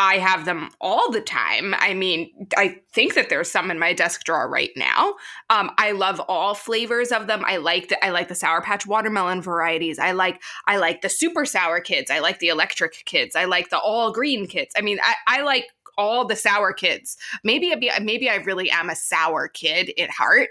I 0.00 0.18
have 0.18 0.44
them 0.44 0.70
all 0.80 1.10
the 1.10 1.20
time. 1.20 1.74
I 1.76 1.92
mean, 1.92 2.30
I 2.56 2.80
think 2.92 3.14
that 3.14 3.30
there's 3.30 3.50
some 3.50 3.68
in 3.68 3.80
my 3.80 3.92
desk 3.92 4.22
drawer 4.22 4.48
right 4.48 4.70
now. 4.76 5.14
Um, 5.50 5.72
I 5.76 5.90
love 5.90 6.20
all 6.28 6.54
flavors 6.54 7.10
of 7.10 7.26
them. 7.26 7.42
I 7.44 7.56
like 7.56 7.88
the 7.88 8.02
I 8.02 8.10
like 8.10 8.28
the 8.28 8.36
Sour 8.36 8.62
Patch 8.62 8.86
watermelon 8.86 9.42
varieties. 9.42 9.98
I 9.98 10.12
like 10.12 10.40
I 10.68 10.76
like 10.76 11.02
the 11.02 11.08
super 11.08 11.44
sour 11.44 11.80
kids. 11.80 12.12
I 12.12 12.20
like 12.20 12.38
the 12.38 12.48
electric 12.48 13.04
kids. 13.06 13.34
I 13.34 13.46
like 13.46 13.70
the 13.70 13.78
all 13.78 14.12
green 14.12 14.46
kids. 14.46 14.72
I 14.76 14.82
mean, 14.82 15.00
I, 15.02 15.14
I 15.26 15.42
like 15.42 15.66
all 15.96 16.24
the 16.24 16.36
sour 16.36 16.72
kids. 16.72 17.16
Maybe 17.42 17.74
be, 17.74 17.90
maybe 18.00 18.30
I 18.30 18.36
really 18.36 18.70
am 18.70 18.88
a 18.88 18.94
sour 18.94 19.48
kid 19.48 19.92
at 19.98 20.10
heart, 20.10 20.50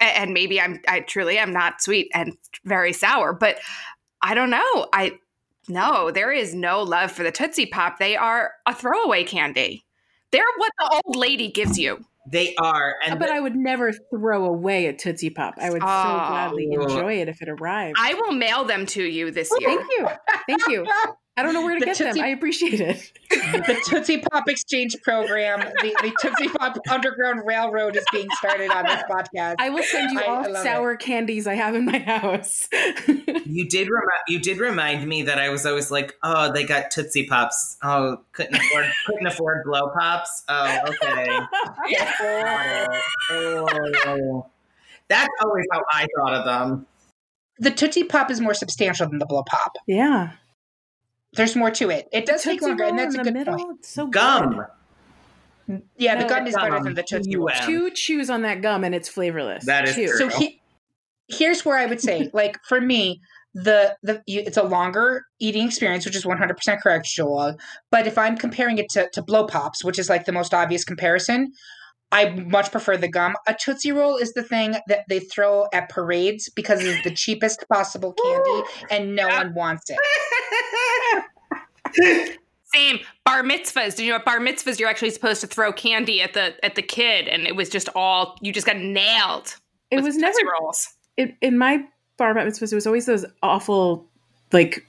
and 0.00 0.32
maybe 0.32 0.58
I'm 0.58 0.80
I 0.88 1.00
truly 1.00 1.36
am 1.36 1.52
not 1.52 1.82
sweet 1.82 2.10
and 2.14 2.38
very 2.64 2.94
sour. 2.94 3.34
But 3.34 3.58
I 4.22 4.34
don't 4.34 4.50
know. 4.50 4.88
I 4.94 5.18
no, 5.68 6.10
there 6.10 6.32
is 6.32 6.54
no 6.54 6.82
love 6.82 7.12
for 7.12 7.22
the 7.22 7.32
Tootsie 7.32 7.66
Pop. 7.66 7.98
They 7.98 8.16
are 8.16 8.52
a 8.66 8.74
throwaway 8.74 9.24
candy. 9.24 9.84
They're 10.30 10.42
what 10.56 10.72
the 10.78 11.02
old 11.04 11.16
lady 11.16 11.50
gives 11.50 11.78
you. 11.78 12.04
They 12.30 12.54
are. 12.56 12.96
And 13.06 13.18
but 13.18 13.28
the- 13.28 13.34
I 13.34 13.40
would 13.40 13.56
never 13.56 13.92
throw 13.92 14.44
away 14.44 14.86
a 14.86 14.92
Tootsie 14.92 15.30
Pop. 15.30 15.54
I 15.58 15.70
would 15.70 15.82
oh. 15.82 15.86
so 15.86 16.28
gladly 16.28 16.68
oh. 16.76 16.82
enjoy 16.82 17.20
it 17.20 17.28
if 17.28 17.40
it 17.40 17.48
arrived. 17.48 17.96
I 17.98 18.14
will 18.14 18.32
mail 18.32 18.64
them 18.64 18.86
to 18.86 19.02
you 19.02 19.30
this 19.30 19.50
year. 19.58 19.70
Thank 19.70 19.90
you. 19.90 20.08
Thank 20.46 20.68
you. 20.68 20.86
I 21.38 21.42
don't 21.44 21.54
know 21.54 21.62
where 21.62 21.74
to 21.74 21.78
the 21.78 21.86
get 21.86 21.96
Tootsie, 21.96 22.18
them. 22.18 22.24
I 22.24 22.30
appreciate 22.30 22.80
it. 22.80 23.12
the 23.30 23.80
Tootsie 23.86 24.18
Pop 24.18 24.48
Exchange 24.48 24.96
Program, 25.04 25.60
the, 25.60 25.94
the, 26.02 26.12
Tootsie 26.20 26.48
Pop 26.48 26.76
Underground 26.90 27.42
Railroad 27.46 27.94
is 27.94 28.04
being 28.10 28.26
started 28.32 28.72
on 28.72 28.84
this 28.86 29.04
podcast. 29.08 29.54
I 29.60 29.70
will 29.70 29.84
send 29.84 30.10
you 30.10 30.18
I, 30.18 30.24
all 30.24 30.56
I 30.56 30.62
sour 30.64 30.94
it. 30.94 30.98
candies 30.98 31.46
I 31.46 31.54
have 31.54 31.76
in 31.76 31.84
my 31.84 32.00
house. 32.00 32.68
you 33.46 33.68
did 33.68 33.88
remi- 33.88 34.24
you 34.26 34.40
did 34.40 34.58
remind 34.58 35.06
me 35.06 35.22
that 35.22 35.38
I 35.38 35.50
was 35.50 35.64
always 35.64 35.92
like, 35.92 36.16
oh, 36.24 36.50
they 36.50 36.64
got 36.64 36.90
Tootsie 36.90 37.28
Pops. 37.28 37.76
Oh, 37.84 38.18
couldn't 38.32 38.56
afford 38.56 38.86
couldn't 39.06 39.26
afford 39.28 39.62
blow 39.64 39.92
pops. 39.96 40.42
Oh, 40.48 40.78
okay. 40.88 41.38
oh, 43.30 44.46
that's 45.06 45.30
always 45.40 45.66
how 45.70 45.84
I 45.92 46.08
thought 46.16 46.34
of 46.34 46.44
them. 46.44 46.88
The 47.60 47.70
Tootsie 47.70 48.02
Pop 48.02 48.28
is 48.32 48.40
more 48.40 48.54
substantial 48.54 49.08
than 49.08 49.20
the 49.20 49.26
blow 49.26 49.44
pop. 49.44 49.76
Yeah. 49.86 50.32
There's 51.34 51.54
more 51.54 51.70
to 51.72 51.90
it. 51.90 52.08
It 52.12 52.26
does 52.26 52.42
take 52.42 52.62
longer, 52.62 52.84
and 52.84 52.98
that's 52.98 53.14
a 53.14 53.22
good 53.22 53.34
middle, 53.34 53.56
point. 53.56 53.78
It's 53.80 53.90
so 53.90 54.06
gum. 54.06 54.64
Good. 55.66 55.82
Yeah, 55.96 56.14
no, 56.14 56.22
the 56.22 56.28
gum 56.28 56.46
is 56.46 56.54
gum. 56.54 56.70
better 56.70 56.82
than 56.82 56.94
the 56.94 57.02
Tootsie 57.02 57.36
Roll. 57.36 57.48
Two 57.64 57.90
chews 57.90 58.30
on 58.30 58.42
that 58.42 58.62
gum, 58.62 58.84
and 58.84 58.94
it's 58.94 59.08
flavorless. 59.08 59.66
That 59.66 59.86
is 59.86 59.94
Two. 59.94 60.06
true. 60.06 60.16
So 60.16 60.28
he, 60.28 60.60
here's 61.28 61.64
where 61.64 61.76
I 61.76 61.86
would 61.86 62.00
say, 62.00 62.30
like 62.34 62.56
for 62.66 62.80
me, 62.80 63.20
the 63.54 63.96
the 64.02 64.22
it's 64.26 64.56
a 64.56 64.62
longer 64.62 65.24
eating 65.38 65.66
experience, 65.66 66.06
which 66.06 66.16
is 66.16 66.24
100% 66.24 66.80
correct, 66.80 67.06
Joelle. 67.06 67.58
But 67.90 68.06
if 68.06 68.16
I'm 68.16 68.36
comparing 68.36 68.78
it 68.78 68.88
to 68.90 69.08
to 69.12 69.22
blow 69.22 69.46
pops, 69.46 69.84
which 69.84 69.98
is 69.98 70.08
like 70.08 70.24
the 70.24 70.32
most 70.32 70.54
obvious 70.54 70.84
comparison, 70.84 71.52
I 72.10 72.30
much 72.30 72.70
prefer 72.70 72.96
the 72.96 73.08
gum. 73.08 73.36
A 73.46 73.54
Tootsie 73.54 73.92
Roll 73.92 74.16
is 74.16 74.32
the 74.32 74.42
thing 74.42 74.76
that 74.86 75.04
they 75.08 75.20
throw 75.20 75.66
at 75.72 75.88
parades 75.90 76.48
because 76.48 76.82
it's 76.82 77.02
the 77.04 77.10
cheapest 77.10 77.64
possible 77.68 78.14
candy 78.14 78.62
and 78.90 79.14
no 79.14 79.28
one 79.28 79.54
wants 79.54 79.90
it. 79.90 79.98
Same 82.74 82.98
bar 83.24 83.42
mitzvahs. 83.42 83.96
Did 83.96 84.04
you 84.04 84.10
know 84.10 84.16
at 84.16 84.24
bar 84.24 84.40
mitzvahs 84.40 84.78
you're 84.78 84.88
actually 84.88 85.10
supposed 85.10 85.40
to 85.42 85.46
throw 85.46 85.72
candy 85.72 86.20
at 86.22 86.34
the 86.34 86.62
at 86.64 86.74
the 86.74 86.82
kid, 86.82 87.28
and 87.28 87.46
it 87.46 87.56
was 87.56 87.68
just 87.68 87.88
all 87.94 88.36
you 88.42 88.52
just 88.52 88.66
got 88.66 88.76
nailed. 88.76 89.56
It 89.90 90.02
was 90.02 90.16
never 90.16 90.36
rolls. 90.60 90.94
It, 91.16 91.34
in 91.40 91.56
my 91.56 91.82
bar 92.18 92.34
mitzvahs, 92.34 92.72
it 92.72 92.74
was 92.74 92.86
always 92.86 93.06
those 93.06 93.24
awful 93.42 94.06
like 94.52 94.84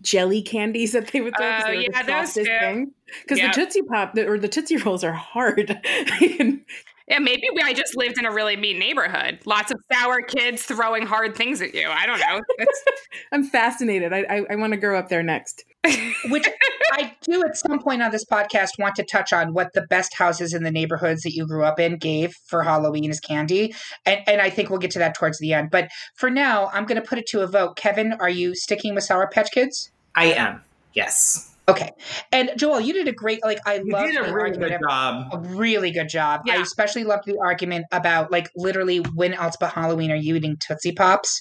jelly 0.00 0.42
candies 0.42 0.92
that 0.92 1.08
they 1.08 1.20
would 1.20 1.34
throw. 1.36 1.46
Uh, 1.46 1.70
yeah, 1.70 2.02
those 2.02 2.34
too. 2.34 2.92
Because 3.22 3.38
yep. 3.38 3.52
the 3.52 3.60
Tootsie 3.60 3.82
Pop 3.82 4.16
or 4.18 4.38
the 4.38 4.48
Tootsie 4.48 4.76
Rolls 4.78 5.04
are 5.04 5.12
hard. 5.12 5.78
Yeah, 7.06 7.18
maybe 7.18 7.42
we, 7.54 7.60
I 7.60 7.74
just 7.74 7.96
lived 7.96 8.18
in 8.18 8.24
a 8.24 8.32
really 8.32 8.56
mean 8.56 8.78
neighborhood. 8.78 9.40
Lots 9.44 9.70
of 9.70 9.78
sour 9.92 10.22
kids 10.22 10.62
throwing 10.62 11.04
hard 11.04 11.36
things 11.36 11.60
at 11.60 11.74
you. 11.74 11.86
I 11.86 12.06
don't 12.06 12.18
know. 12.18 12.40
I'm 13.32 13.44
fascinated. 13.44 14.12
I, 14.12 14.20
I, 14.20 14.46
I 14.50 14.56
want 14.56 14.72
to 14.72 14.78
grow 14.78 14.98
up 14.98 15.10
there 15.10 15.22
next. 15.22 15.64
Which 16.30 16.48
I 16.92 17.14
do 17.22 17.42
at 17.44 17.56
some 17.56 17.78
point 17.78 18.02
on 18.02 18.10
this 18.10 18.24
podcast 18.24 18.70
want 18.78 18.94
to 18.96 19.04
touch 19.04 19.32
on 19.32 19.52
what 19.52 19.72
the 19.74 19.82
best 19.82 20.16
houses 20.16 20.54
in 20.54 20.62
the 20.62 20.70
neighborhoods 20.70 21.22
that 21.22 21.32
you 21.32 21.46
grew 21.46 21.64
up 21.64 21.78
in 21.78 21.98
gave 21.98 22.34
for 22.46 22.62
Halloween 22.62 23.10
as 23.10 23.20
candy. 23.20 23.74
And, 24.06 24.20
and 24.26 24.40
I 24.40 24.50
think 24.50 24.70
we'll 24.70 24.78
get 24.78 24.92
to 24.92 24.98
that 25.00 25.14
towards 25.14 25.38
the 25.38 25.52
end. 25.52 25.70
But 25.70 25.90
for 26.16 26.30
now, 26.30 26.70
I'm 26.72 26.84
going 26.84 27.00
to 27.00 27.06
put 27.06 27.18
it 27.18 27.26
to 27.28 27.42
a 27.42 27.46
vote. 27.46 27.76
Kevin, 27.76 28.14
are 28.14 28.30
you 28.30 28.54
sticking 28.54 28.94
with 28.94 29.04
Sour 29.04 29.28
Patch 29.28 29.50
Kids? 29.52 29.90
I 30.14 30.26
am. 30.26 30.62
Yes. 30.94 31.54
Okay. 31.66 31.90
And 32.30 32.50
Joelle, 32.50 32.84
you 32.84 32.92
did 32.92 33.08
a 33.08 33.12
great 33.12 33.42
like 33.42 33.58
I 33.66 33.78
love 33.84 34.06
You 34.06 34.12
did 34.12 34.28
a 34.28 34.34
really 34.34 34.56
good 34.56 34.78
job. 34.86 35.28
A 35.32 35.38
really 35.38 35.90
good 35.90 36.08
job. 36.08 36.42
Yeah. 36.44 36.54
I 36.54 36.56
especially 36.58 37.04
loved 37.04 37.24
the 37.26 37.38
argument 37.42 37.86
about 37.90 38.30
like 38.30 38.50
literally 38.54 38.98
when 38.98 39.32
else 39.32 39.56
but 39.58 39.72
Halloween 39.72 40.10
are 40.10 40.16
you 40.16 40.36
eating 40.36 40.56
Tootsie 40.60 40.92
Pops? 40.92 41.40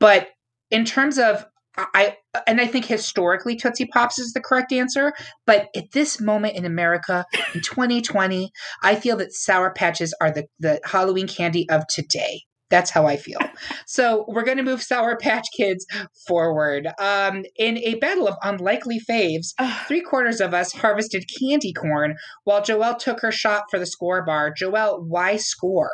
But 0.00 0.28
in 0.70 0.84
terms 0.84 1.18
of 1.18 1.46
I 1.76 2.16
and 2.46 2.60
I 2.60 2.66
think 2.66 2.84
historically 2.84 3.56
Tootsie 3.56 3.86
Pops 3.86 4.18
is 4.18 4.32
the 4.32 4.40
correct 4.40 4.72
answer, 4.72 5.12
but 5.46 5.68
at 5.76 5.92
this 5.92 6.20
moment 6.20 6.56
in 6.56 6.64
America 6.64 7.24
in 7.54 7.60
2020, 7.60 8.50
I 8.82 8.94
feel 8.94 9.16
that 9.18 9.32
Sour 9.32 9.72
Patches 9.72 10.14
are 10.20 10.30
the 10.30 10.46
the 10.58 10.80
Halloween 10.84 11.28
candy 11.28 11.68
of 11.70 11.86
today. 11.88 12.42
That's 12.68 12.90
how 12.90 13.06
I 13.06 13.16
feel. 13.16 13.38
so 13.86 14.24
we're 14.28 14.44
going 14.44 14.56
to 14.56 14.62
move 14.62 14.82
Sour 14.82 15.16
Patch 15.16 15.46
Kids 15.56 15.86
forward. 16.26 16.88
Um, 16.98 17.44
in 17.56 17.78
a 17.78 17.94
battle 17.96 18.26
of 18.26 18.34
unlikely 18.42 19.00
faves, 19.08 19.48
three 19.86 20.00
quarters 20.00 20.40
of 20.40 20.52
us 20.52 20.72
harvested 20.72 21.24
candy 21.40 21.72
corn 21.72 22.16
while 22.44 22.62
Joelle 22.62 22.98
took 22.98 23.20
her 23.20 23.30
shot 23.30 23.64
for 23.70 23.78
the 23.78 23.86
score 23.86 24.24
bar. 24.24 24.52
Joelle, 24.52 25.04
why 25.06 25.36
score? 25.36 25.92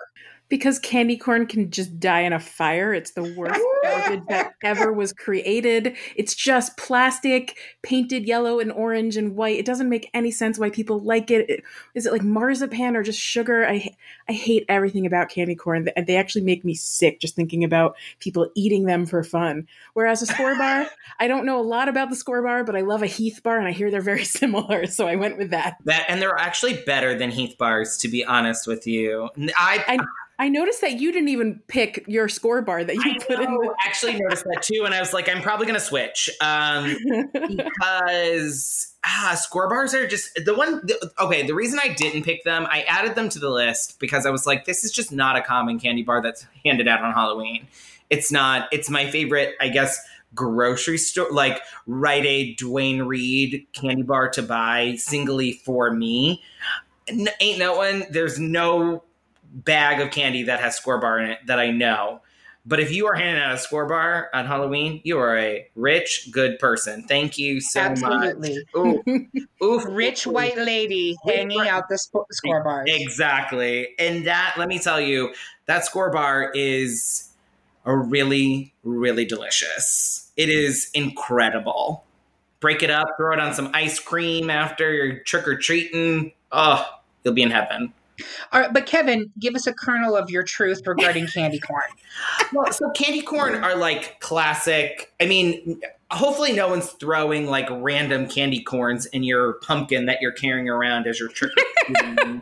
Because 0.52 0.78
candy 0.78 1.16
corn 1.16 1.46
can 1.46 1.70
just 1.70 1.98
die 1.98 2.20
in 2.20 2.34
a 2.34 2.38
fire. 2.38 2.92
It's 2.92 3.12
the 3.12 3.22
worst 3.38 3.58
garbage 3.82 4.20
that 4.28 4.52
ever 4.62 4.92
was 4.92 5.10
created. 5.14 5.96
It's 6.14 6.34
just 6.34 6.76
plastic 6.76 7.56
painted 7.80 8.26
yellow 8.26 8.60
and 8.60 8.70
orange 8.70 9.16
and 9.16 9.34
white. 9.34 9.58
It 9.58 9.64
doesn't 9.64 9.88
make 9.88 10.10
any 10.12 10.30
sense 10.30 10.58
why 10.58 10.68
people 10.68 11.00
like 11.00 11.30
it. 11.30 11.64
Is 11.94 12.04
it 12.04 12.12
like 12.12 12.22
marzipan 12.22 12.96
or 12.96 13.02
just 13.02 13.18
sugar? 13.18 13.66
I 13.66 13.96
I 14.28 14.34
hate 14.34 14.66
everything 14.68 15.06
about 15.06 15.30
candy 15.30 15.54
corn. 15.54 15.88
They 16.06 16.16
actually 16.16 16.44
make 16.44 16.66
me 16.66 16.74
sick 16.74 17.20
just 17.20 17.34
thinking 17.34 17.64
about 17.64 17.96
people 18.18 18.50
eating 18.54 18.84
them 18.84 19.06
for 19.06 19.24
fun. 19.24 19.66
Whereas 19.94 20.20
a 20.20 20.26
score 20.26 20.54
bar, 20.54 20.86
I 21.18 21.28
don't 21.28 21.46
know 21.46 21.58
a 21.58 21.64
lot 21.64 21.88
about 21.88 22.10
the 22.10 22.16
score 22.16 22.42
bar, 22.42 22.62
but 22.62 22.76
I 22.76 22.82
love 22.82 23.02
a 23.02 23.06
Heath 23.06 23.42
bar 23.42 23.56
and 23.56 23.66
I 23.66 23.72
hear 23.72 23.90
they're 23.90 24.02
very 24.02 24.24
similar, 24.26 24.86
so 24.86 25.08
I 25.08 25.16
went 25.16 25.38
with 25.38 25.48
that. 25.48 25.78
That 25.86 26.04
and 26.10 26.20
they're 26.20 26.38
actually 26.38 26.82
better 26.84 27.16
than 27.16 27.30
Heath 27.30 27.56
bars, 27.56 27.96
to 27.96 28.08
be 28.08 28.22
honest 28.22 28.66
with 28.66 28.86
you. 28.86 29.30
I, 29.56 29.82
I 29.88 29.98
I 30.42 30.48
noticed 30.48 30.80
that 30.80 30.98
you 30.98 31.12
didn't 31.12 31.28
even 31.28 31.60
pick 31.68 32.04
your 32.08 32.28
score 32.28 32.62
bar 32.62 32.82
that 32.82 32.96
you 32.96 33.02
I 33.04 33.16
put 33.24 33.38
know, 33.38 33.44
in. 33.44 33.52
The- 33.52 33.74
actually 33.84 34.18
noticed 34.18 34.42
that 34.42 34.60
too, 34.60 34.82
and 34.84 34.92
I 34.92 34.98
was 34.98 35.12
like, 35.12 35.28
I'm 35.28 35.40
probably 35.40 35.66
going 35.66 35.78
to 35.78 35.84
switch 35.84 36.28
um, 36.40 36.96
because 37.32 38.92
ah, 39.06 39.38
score 39.40 39.68
bars 39.68 39.94
are 39.94 40.04
just 40.04 40.34
the 40.44 40.52
one. 40.52 40.84
The, 40.84 41.12
okay, 41.20 41.46
the 41.46 41.54
reason 41.54 41.78
I 41.80 41.94
didn't 41.94 42.24
pick 42.24 42.42
them, 42.42 42.66
I 42.68 42.82
added 42.88 43.14
them 43.14 43.28
to 43.28 43.38
the 43.38 43.50
list 43.50 44.00
because 44.00 44.26
I 44.26 44.30
was 44.30 44.44
like, 44.44 44.64
this 44.64 44.82
is 44.82 44.90
just 44.90 45.12
not 45.12 45.36
a 45.36 45.42
common 45.42 45.78
candy 45.78 46.02
bar 46.02 46.20
that's 46.20 46.44
handed 46.64 46.88
out 46.88 47.02
on 47.02 47.14
Halloween. 47.14 47.68
It's 48.10 48.32
not. 48.32 48.68
It's 48.72 48.90
my 48.90 49.08
favorite, 49.12 49.54
I 49.60 49.68
guess 49.68 49.96
grocery 50.34 50.98
store 50.98 51.30
like 51.30 51.60
Rite 51.86 52.26
Aid 52.26 52.56
Duane 52.56 53.02
Reade 53.02 53.68
candy 53.74 54.02
bar 54.02 54.28
to 54.30 54.42
buy 54.42 54.96
singly 54.96 55.52
for 55.52 55.92
me. 55.92 56.42
ain't 57.08 57.60
no 57.60 57.76
one. 57.76 58.06
There's 58.10 58.40
no 58.40 59.04
bag 59.52 60.00
of 60.00 60.10
candy 60.10 60.44
that 60.44 60.60
has 60.60 60.76
score 60.76 60.98
bar 60.98 61.18
in 61.20 61.30
it 61.30 61.38
that 61.46 61.58
I 61.58 61.70
know. 61.70 62.20
But 62.64 62.78
if 62.78 62.92
you 62.92 63.08
are 63.08 63.14
handing 63.14 63.42
out 63.42 63.54
a 63.54 63.58
score 63.58 63.86
bar 63.86 64.30
on 64.32 64.46
Halloween, 64.46 65.00
you 65.02 65.18
are 65.18 65.36
a 65.36 65.68
rich, 65.74 66.28
good 66.30 66.60
person. 66.60 67.02
Thank 67.08 67.36
you 67.36 67.60
so 67.60 67.80
Absolutely. 67.80 68.64
much. 68.74 69.24
Oof. 69.62 69.84
Rich 69.88 70.28
white 70.28 70.56
lady 70.56 71.16
hanging 71.26 71.66
out 71.66 71.88
the 71.88 71.98
sp- 71.98 72.30
score 72.30 72.62
bars. 72.62 72.88
Exactly. 72.88 73.88
And 73.98 74.28
that, 74.28 74.54
let 74.56 74.68
me 74.68 74.78
tell 74.78 75.00
you, 75.00 75.34
that 75.66 75.84
score 75.84 76.10
bar 76.10 76.52
is 76.54 77.30
a 77.84 77.96
really, 77.96 78.72
really 78.84 79.24
delicious. 79.24 80.30
It 80.36 80.48
is 80.48 80.88
incredible. 80.94 82.04
Break 82.60 82.84
it 82.84 82.90
up, 82.90 83.08
throw 83.16 83.32
it 83.32 83.40
on 83.40 83.54
some 83.54 83.72
ice 83.74 83.98
cream 83.98 84.50
after 84.50 84.92
you're 84.92 85.18
trick 85.24 85.48
or 85.48 85.56
treating. 85.56 86.30
Oh, 86.52 86.88
you'll 87.24 87.34
be 87.34 87.42
in 87.42 87.50
heaven. 87.50 87.92
All 88.52 88.60
right, 88.60 88.72
but 88.72 88.86
Kevin, 88.86 89.30
give 89.38 89.54
us 89.54 89.66
a 89.66 89.72
kernel 89.72 90.16
of 90.16 90.30
your 90.30 90.42
truth 90.42 90.86
regarding 90.86 91.26
candy 91.26 91.58
corn. 91.58 91.82
well, 92.52 92.70
so 92.72 92.90
candy 92.90 93.22
corn 93.22 93.54
are 93.64 93.74
like 93.74 94.20
classic. 94.20 95.12
I 95.20 95.26
mean, 95.26 95.80
hopefully 96.10 96.52
no 96.52 96.68
one's 96.68 96.90
throwing 96.90 97.46
like 97.46 97.68
random 97.70 98.28
candy 98.28 98.62
corns 98.62 99.06
in 99.06 99.22
your 99.22 99.54
pumpkin 99.54 100.06
that 100.06 100.20
you're 100.20 100.32
carrying 100.32 100.68
around 100.68 101.06
as 101.06 101.18
your 101.18 101.30
trick 101.30 101.52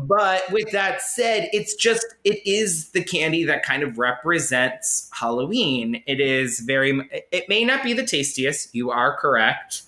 but 0.00 0.50
with 0.50 0.70
that 0.72 1.00
said, 1.00 1.48
it's 1.52 1.74
just 1.74 2.04
it 2.24 2.46
is 2.46 2.90
the 2.90 3.02
candy 3.02 3.44
that 3.44 3.62
kind 3.62 3.82
of 3.82 3.98
represents 3.98 5.08
Halloween. 5.12 6.02
It 6.06 6.20
is 6.20 6.60
very 6.60 7.08
it 7.32 7.48
may 7.48 7.64
not 7.64 7.82
be 7.82 7.92
the 7.92 8.04
tastiest, 8.04 8.74
you 8.74 8.90
are 8.90 9.16
correct, 9.16 9.82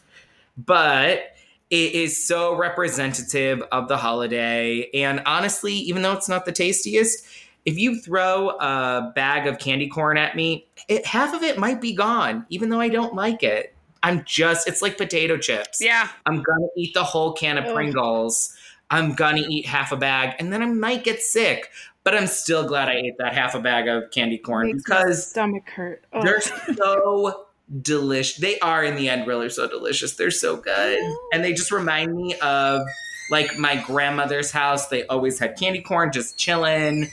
but 0.57 1.35
it 1.71 1.93
is 1.93 2.27
so 2.27 2.55
representative 2.57 3.63
of 3.73 3.89
the 3.89 3.97
holiday 3.97 4.89
and 4.95 5.23
honestly, 5.27 5.75
even 5.75 6.03
though 6.03 6.13
it's 6.13 6.29
not 6.29 6.45
the 6.47 6.53
tastiest, 6.53 7.27
if 7.65 7.79
you 7.79 8.01
throw 8.01 8.51
a 8.51 9.13
bag 9.15 9.47
of 9.47 9.59
candy 9.59 9.89
corn 9.89 10.17
at 10.17 10.35
me, 10.35 10.67
it, 10.89 11.05
half 11.05 11.35
of 11.35 11.43
it 11.43 11.59
might 11.59 11.81
be 11.81 11.95
gone, 11.95 12.47
even 12.49 12.71
though 12.71 12.81
I 12.81 12.89
don't 12.89 13.15
like 13.15 13.43
it. 13.43 13.75
I'm 14.03 14.25
just, 14.25 14.67
it's 14.67 14.81
like 14.81 14.97
potato 14.97 15.37
chips. 15.37 15.79
Yeah. 15.81 16.09
I'm 16.25 16.43
going 16.43 16.61
to 16.61 16.81
eat 16.81 16.95
the 16.95 17.05
whole 17.05 17.33
can 17.33 17.59
of 17.59 17.65
Ugh. 17.65 17.75
Pringles. 17.75 18.57
I'm 18.91 19.15
going 19.15 19.37
to 19.37 19.43
eat 19.43 19.67
half 19.67 19.93
a 19.93 19.97
bag 19.97 20.37
and 20.39 20.53
then 20.53 20.63
I 20.63 20.67
might 20.67 21.05
get 21.05 21.21
sick. 21.21 21.71
But 22.05 22.15
I'm 22.15 22.29
still 22.29 22.67
glad 22.67 22.89
I 22.89 22.95
ate 22.95 23.19
that 23.19 23.35
half 23.35 23.55
a 23.55 23.61
bag 23.61 23.87
of 23.87 24.11
candy 24.11 24.39
corn 24.39 24.75
because 24.75 25.29
stomach 25.29 25.69
hurt. 25.69 26.07
Ugh. 26.15 26.25
They're 26.25 26.41
so 26.41 27.48
delicious. 27.83 28.37
They 28.37 28.59
are 28.61 28.85
in 28.85 28.97
the 28.97 29.09
end 29.09 29.27
really 29.27 29.51
so 29.51 29.69
delicious. 29.69 30.15
They're 30.15 30.31
so 30.31 30.57
good. 30.57 30.99
And 31.33 31.45
they 31.45 31.53
just 31.53 31.71
remind 31.71 32.15
me 32.15 32.35
of 32.37 32.83
like 33.31 33.59
my 33.59 33.77
grandmother's 33.77 34.51
house. 34.51 34.89
They 34.89 35.07
always 35.07 35.39
had 35.39 35.59
candy 35.59 35.83
corn 35.83 36.13
just 36.13 36.39
chilling. 36.39 37.11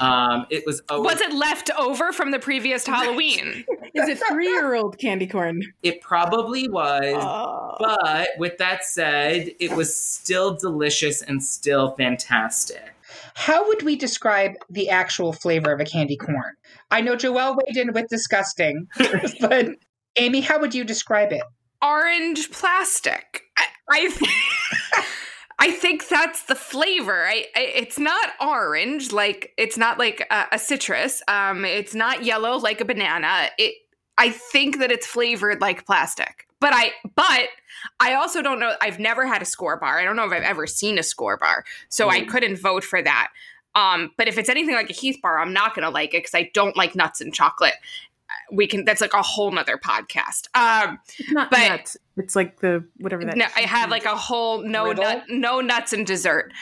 Um, 0.00 0.46
it 0.50 0.64
was 0.66 0.82
always, 0.88 1.14
was 1.14 1.20
it 1.20 1.32
left 1.32 1.70
over 1.78 2.12
from 2.12 2.30
the 2.30 2.38
previous 2.38 2.86
Halloween? 2.86 3.64
Is 3.94 4.08
it 4.08 4.18
three 4.28 4.48
year 4.48 4.74
old 4.74 4.98
candy 4.98 5.26
corn? 5.26 5.60
It 5.82 6.00
probably 6.00 6.68
was, 6.68 7.14
oh. 7.16 7.76
but 7.78 8.28
with 8.38 8.58
that 8.58 8.84
said, 8.84 9.50
it 9.60 9.72
was 9.72 9.94
still 9.94 10.54
delicious 10.54 11.22
and 11.22 11.42
still 11.42 11.92
fantastic. 11.92 12.92
How 13.34 13.68
would 13.68 13.82
we 13.82 13.96
describe 13.96 14.52
the 14.70 14.90
actual 14.90 15.32
flavor 15.32 15.72
of 15.72 15.80
a 15.80 15.84
candy 15.84 16.16
corn? 16.16 16.54
I 16.90 17.00
know 17.00 17.16
Joelle 17.16 17.56
weighed 17.56 17.76
in 17.76 17.92
with 17.92 18.08
disgusting, 18.08 18.88
but 19.40 19.68
Amy, 20.16 20.40
how 20.40 20.58
would 20.58 20.74
you 20.74 20.84
describe 20.84 21.32
it? 21.32 21.42
Orange 21.82 22.50
plastic. 22.50 23.42
I, 23.58 23.66
I 23.90 25.04
I 25.58 25.70
think 25.70 26.08
that's 26.08 26.44
the 26.44 26.54
flavor. 26.54 27.26
I, 27.26 27.46
I, 27.56 27.60
it's 27.60 27.98
not 27.98 28.30
orange, 28.40 29.12
like 29.12 29.52
it's 29.56 29.78
not 29.78 29.98
like 29.98 30.26
a, 30.30 30.46
a 30.52 30.58
citrus. 30.58 31.22
Um, 31.28 31.64
it's 31.64 31.94
not 31.94 32.24
yellow 32.24 32.56
like 32.58 32.80
a 32.80 32.84
banana. 32.84 33.48
It. 33.58 33.74
I 34.18 34.30
think 34.30 34.78
that 34.78 34.90
it's 34.90 35.06
flavored 35.06 35.60
like 35.60 35.84
plastic. 35.86 36.46
But 36.58 36.72
I, 36.72 36.92
but 37.14 37.48
I 38.00 38.14
also 38.14 38.40
don't 38.40 38.58
know. 38.58 38.74
I've 38.80 38.98
never 38.98 39.26
had 39.26 39.42
a 39.42 39.44
score 39.44 39.78
bar. 39.78 39.98
I 39.98 40.04
don't 40.04 40.16
know 40.16 40.24
if 40.24 40.32
I've 40.32 40.42
ever 40.42 40.66
seen 40.66 40.98
a 40.98 41.02
score 41.02 41.36
bar, 41.36 41.64
so 41.90 42.08
mm. 42.08 42.12
I 42.12 42.24
couldn't 42.24 42.56
vote 42.56 42.82
for 42.82 43.02
that. 43.02 43.28
Um, 43.74 44.10
but 44.16 44.26
if 44.26 44.38
it's 44.38 44.48
anything 44.48 44.74
like 44.74 44.88
a 44.88 44.94
Heath 44.94 45.20
bar, 45.22 45.38
I'm 45.38 45.52
not 45.52 45.74
gonna 45.74 45.90
like 45.90 46.14
it 46.14 46.18
because 46.18 46.34
I 46.34 46.50
don't 46.54 46.76
like 46.76 46.94
nuts 46.94 47.20
and 47.20 47.32
chocolate 47.32 47.74
we 48.52 48.66
can 48.66 48.84
that's 48.84 49.00
like 49.00 49.14
a 49.14 49.22
whole 49.22 49.50
nother 49.50 49.78
podcast. 49.78 50.46
Um 50.54 50.98
it's 51.18 51.32
not 51.32 51.50
but 51.50 51.68
nuts. 51.68 51.96
It's 52.16 52.36
like 52.36 52.60
the 52.60 52.84
whatever 52.98 53.24
that 53.24 53.36
no, 53.36 53.46
i 53.56 53.60
have 53.60 53.90
like 53.90 54.04
a 54.04 54.16
whole 54.16 54.62
no 54.62 54.92
nut 54.92 55.24
no 55.28 55.60
nuts 55.60 55.92
and 55.92 56.06
dessert. 56.06 56.52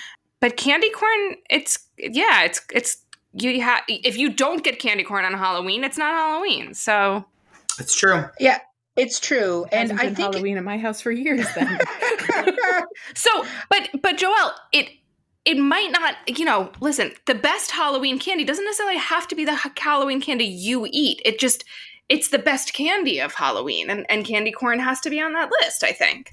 But 0.40 0.56
candy 0.56 0.90
corn 0.90 1.36
it's 1.50 1.78
yeah 1.98 2.44
it's 2.44 2.60
it's 2.72 2.98
you 3.32 3.60
have 3.62 3.82
if 3.88 4.16
you 4.16 4.32
don't 4.32 4.62
get 4.62 4.78
candy 4.78 5.02
corn 5.02 5.24
on 5.24 5.34
halloween 5.34 5.84
it's 5.84 5.98
not 5.98 6.12
halloween. 6.12 6.74
So 6.74 7.24
it's 7.78 7.94
true. 7.94 8.24
Yeah 8.38 8.58
it's 8.96 9.18
true, 9.18 9.66
and 9.72 9.92
I 9.92 10.04
think 10.04 10.18
Halloween 10.18 10.56
at 10.56 10.62
my 10.62 10.78
house 10.78 11.00
for 11.00 11.10
years. 11.10 11.46
Then, 11.54 11.80
so, 13.14 13.44
but 13.68 13.90
but 14.00 14.18
Joelle, 14.18 14.52
it 14.72 14.88
it 15.44 15.58
might 15.58 15.90
not, 15.90 16.16
you 16.26 16.44
know, 16.44 16.70
listen, 16.80 17.12
the 17.26 17.34
best 17.34 17.70
Halloween 17.70 18.18
candy 18.18 18.44
doesn't 18.44 18.64
necessarily 18.64 18.98
have 18.98 19.28
to 19.28 19.34
be 19.34 19.44
the 19.44 19.58
Halloween 19.78 20.20
candy 20.20 20.44
you 20.44 20.86
eat. 20.90 21.20
It 21.24 21.38
just, 21.38 21.64
it's 22.08 22.28
the 22.28 22.38
best 22.38 22.72
candy 22.72 23.20
of 23.20 23.34
Halloween. 23.34 23.90
And, 23.90 24.06
and 24.08 24.24
candy 24.24 24.52
corn 24.52 24.78
has 24.78 25.00
to 25.02 25.10
be 25.10 25.20
on 25.20 25.34
that 25.34 25.50
list, 25.60 25.84
I 25.84 25.92
think. 25.92 26.30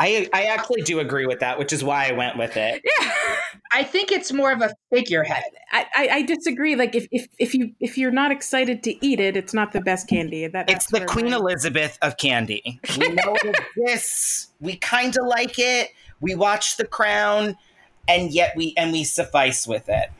I, 0.00 0.28
I 0.32 0.44
actually 0.46 0.82
do 0.82 0.98
agree 0.98 1.26
with 1.26 1.38
that, 1.38 1.56
which 1.56 1.72
is 1.72 1.84
why 1.84 2.08
I 2.08 2.12
went 2.12 2.36
with 2.36 2.56
it. 2.56 2.82
Yeah. 2.84 3.12
I 3.72 3.84
think 3.84 4.10
it's 4.10 4.32
more 4.32 4.50
of 4.50 4.60
a 4.60 4.74
figurehead. 4.90 5.44
I, 5.70 5.86
I, 5.94 6.08
I, 6.08 6.22
disagree. 6.22 6.74
Like 6.74 6.94
if, 6.94 7.06
if 7.12 7.28
if 7.38 7.54
you 7.54 7.72
if 7.78 7.96
you're 7.96 8.10
not 8.10 8.32
excited 8.32 8.82
to 8.84 9.06
eat 9.06 9.20
it, 9.20 9.36
it's 9.36 9.54
not 9.54 9.72
the 9.72 9.80
best 9.80 10.08
candy. 10.08 10.46
That, 10.46 10.68
it's 10.68 10.86
the 10.86 11.04
Queen 11.04 11.32
Elizabeth 11.32 11.98
of 12.02 12.16
candy. 12.16 12.80
We 12.98 13.08
know 13.10 13.36
it 13.44 13.56
exists. 13.76 14.48
We 14.60 14.76
kind 14.76 15.16
of 15.16 15.26
like 15.26 15.58
it. 15.58 15.90
We 16.20 16.34
watch 16.34 16.76
The 16.76 16.86
Crown 16.86 17.56
and 18.08 18.32
yet 18.32 18.54
we 18.56 18.74
and 18.76 18.92
we 18.92 19.04
suffice 19.04 19.66
with 19.66 19.88
it. 19.88 20.10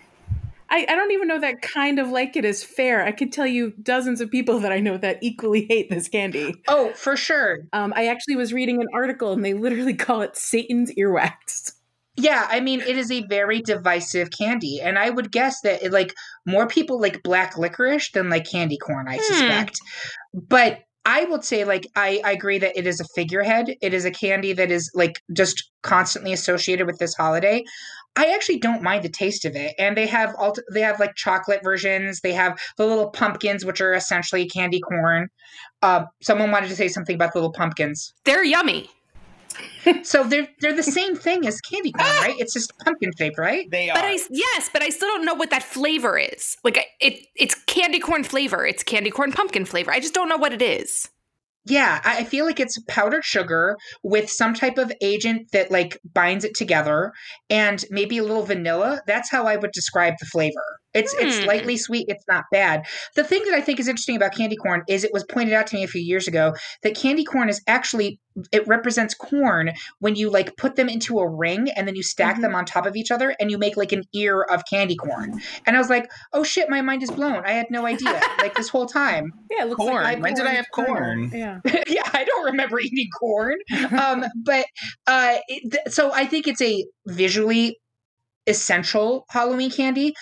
I, 0.71 0.87
I 0.87 0.95
don't 0.95 1.13
even 1.13 1.29
know 1.29 1.41
that 1.41 1.63
kind 1.63 1.99
of 1.99 2.11
like 2.11 2.37
it 2.37 2.45
is 2.45 2.63
fair. 2.63 3.03
I 3.03 3.13
could 3.13 3.33
tell 3.33 3.47
you 3.47 3.73
dozens 3.83 4.21
of 4.21 4.31
people 4.31 4.59
that 4.61 4.71
I 4.71 4.81
know 4.81 4.99
that 4.99 5.19
equally 5.23 5.65
hate 5.65 5.89
this 5.89 6.09
candy. 6.09 6.55
Oh, 6.69 6.93
for 6.93 7.17
sure. 7.17 7.61
Um, 7.73 7.95
I 7.97 8.09
actually 8.09 8.37
was 8.37 8.53
reading 8.53 8.83
an 8.83 8.89
article 8.93 9.33
and 9.33 9.43
they 9.43 9.55
literally 9.55 9.95
call 9.95 10.21
it 10.21 10.37
Satan's 10.37 10.93
earwax. 10.95 11.73
Yeah, 12.17 12.49
I 12.51 12.59
mean, 12.59 12.81
it 12.81 12.99
is 12.99 13.13
a 13.13 13.23
very 13.29 13.63
divisive 13.63 14.31
candy, 14.37 14.81
and 14.81 14.99
I 14.99 15.09
would 15.09 15.31
guess 15.31 15.61
that 15.61 15.85
it, 15.85 15.93
like 15.93 16.13
more 16.45 16.67
people 16.67 17.01
like 17.01 17.23
black 17.23 17.57
licorice 17.57 18.11
than 18.11 18.29
like 18.29 18.51
candy 18.51 18.77
corn. 18.77 19.07
I 19.09 19.19
hmm. 19.19 19.23
suspect, 19.23 19.79
but 20.35 20.81
I 21.09 21.25
would 21.25 21.43
say, 21.43 21.65
like, 21.65 21.87
I, 21.97 22.21
I 22.23 22.33
agree 22.33 22.59
that 22.59 22.77
it 22.77 22.87
is 22.87 23.01
a 23.01 23.05
figurehead. 23.15 23.75
It 23.81 23.95
is 23.95 24.05
a 24.05 24.11
candy 24.11 24.53
that 24.53 24.71
is 24.71 24.91
like 24.95 25.23
just 25.33 25.71
constantly 25.83 26.35
associated 26.35 26.87
with 26.87 26.99
this 26.99 27.15
holiday. 27.15 27.65
I 28.15 28.27
actually 28.35 28.59
don't 28.59 28.83
mind 28.83 29.05
the 29.05 29.09
taste 29.09 29.47
of 29.47 29.57
it, 29.57 29.75
and 29.79 29.97
they 29.97 30.07
have 30.07 30.35
alt- 30.39 30.59
they 30.71 30.83
have 30.83 31.01
like 31.01 31.15
chocolate 31.15 31.61
versions. 31.65 32.21
They 32.21 32.35
have 32.35 32.61
the 32.77 32.85
little 32.85 33.11
pumpkins, 33.11 33.65
which 33.65 33.81
are 33.81 33.95
essentially 33.95 34.47
candy 34.51 34.81
corn. 34.81 35.31
Uh, 35.81 36.05
someone 36.21 36.51
wanted 36.51 36.69
to 36.69 36.77
say 36.77 36.89
something 36.89 37.15
about 37.15 37.33
the 37.33 37.39
little 37.39 37.53
pumpkins. 37.53 38.13
They're 38.27 38.45
yummy 38.45 38.91
so 40.03 40.25
they're 40.25 40.49
they're 40.61 40.75
the 40.75 40.83
same 40.83 41.17
thing 41.17 41.47
as 41.47 41.61
candy 41.61 41.93
corn, 41.93 42.09
right? 42.21 42.37
It's 42.39 42.53
just 42.53 42.73
pumpkin 42.85 43.11
shape, 43.17 43.39
right? 43.39 43.71
They 43.71 43.91
are. 43.91 43.95
But 43.95 44.05
I 44.05 44.19
yes, 44.31 44.71
but 44.73 44.83
I 44.83 44.91
still 44.91 45.09
don't 45.09 45.25
know 45.25 45.35
what 45.35 45.51
that 45.51 45.63
flavor 45.63 46.19
is. 46.19 46.57
Like 46.65 46.87
it 47.01 47.27
it's 47.35 47.55
candy 47.67 48.01
corn 48.01 48.25
flavor. 48.25 48.67
It's 48.67 48.83
candy 48.83 49.11
corn 49.11 49.33
pumpkin 49.33 49.65
flavor. 49.65 49.91
I 49.91 50.01
just 50.01 50.15
don't 50.15 50.29
know 50.29 50.37
what 50.37 50.53
it 50.53 50.63
is. 50.63 51.09
Yeah, 51.69 52.01
I 52.03 52.25
feel 52.25 52.47
like 52.47 52.61
it's 52.61 52.81
powdered 52.89 53.25
sugar 53.25 53.77
with 54.03 54.31
some 54.31 54.55
type 54.55 54.79
of 54.79 54.91
agent 55.03 55.53
that 55.53 55.71
like 55.71 55.99
binds 56.15 56.45
it 56.45 56.55
together 56.55 57.13
and 57.51 57.85
maybe 57.91 58.17
a 58.17 58.23
little 58.23 58.43
vanilla. 58.43 59.03
That's 59.07 59.31
how 59.31 59.45
I 59.45 59.57
would 59.57 59.73
describe 59.73 60.15
the 60.19 60.27
flavor. 60.27 60.81
It's 60.95 61.15
hmm. 61.15 61.27
it's 61.27 61.37
slightly 61.37 61.77
sweet. 61.77 62.07
It's 62.09 62.25
not 62.29 62.45
bad. 62.51 62.87
The 63.15 63.25
thing 63.25 63.45
that 63.45 63.55
I 63.55 63.61
think 63.61 63.81
is 63.81 63.89
interesting 63.89 64.17
about 64.17 64.35
candy 64.35 64.57
corn 64.57 64.83
is 64.89 65.05
it 65.05 65.13
was 65.13 65.25
pointed 65.25 65.55
out 65.55 65.67
to 65.69 65.77
me 65.77 65.85
a 65.85 65.89
few 65.89 66.03
years 66.03 66.27
ago 66.27 66.55
that 66.83 66.97
candy 66.97 67.25
corn 67.25 67.49
is 67.49 67.63
actually 67.67 68.21
it 68.53 68.67
represents 68.69 69.15
corn 69.15 69.73
when 69.99 70.15
you 70.15 70.31
like 70.31 70.57
put 70.57 70.77
them 70.77 70.89
into 70.89 71.19
a 71.19 71.29
ring 71.29 71.69
and 71.71 71.89
then 71.89 71.97
you 71.97 72.03
stack 72.03 72.35
mm-hmm. 72.35 72.43
them 72.43 72.55
on 72.55 72.65
top 72.65 72.87
of 72.87 72.97
each 72.97 73.11
other 73.11 73.35
and 73.41 73.51
you 73.51 73.59
make 73.59 73.77
like 73.77 73.93
an 73.93 74.05
ear 74.15 74.43
of 74.43 74.63
candy 74.71 74.97
corn. 74.97 75.41
And 75.67 75.77
I 75.77 75.79
was 75.79 75.91
like, 75.91 76.11
oh 76.33 76.45
shit, 76.45 76.71
my 76.71 76.81
mind 76.81 77.03
is 77.03 77.11
blown. 77.11 77.45
I 77.45 77.53
had 77.53 77.67
no 77.71 77.87
idea. 77.87 78.21
like 78.39 78.55
this 78.55 78.69
whole 78.69 78.87
time. 78.87 79.33
Yeah, 79.51 79.65
it 79.65 79.71
looks 79.71 79.79
corn. 79.79 80.05
like 80.05 80.23
when 80.23 80.35
did 80.35 80.47
I 80.47 80.53
have 80.53 80.67
corn? 80.73 81.31
Yeah, 81.33 81.61
yeah, 81.89 82.03
I 82.13 82.25
don't 82.25 82.45
remember 82.45 82.79
eating 82.79 83.09
corn. 83.19 83.57
Um, 83.99 84.25
but 84.45 84.67
uh, 85.07 85.39
it, 85.49 85.93
so 85.93 86.13
I 86.13 86.27
think 86.27 86.47
it's 86.47 86.61
a 86.61 86.85
visually 87.07 87.79
essential 88.47 89.25
Halloween 89.31 89.71
candy. 89.71 90.15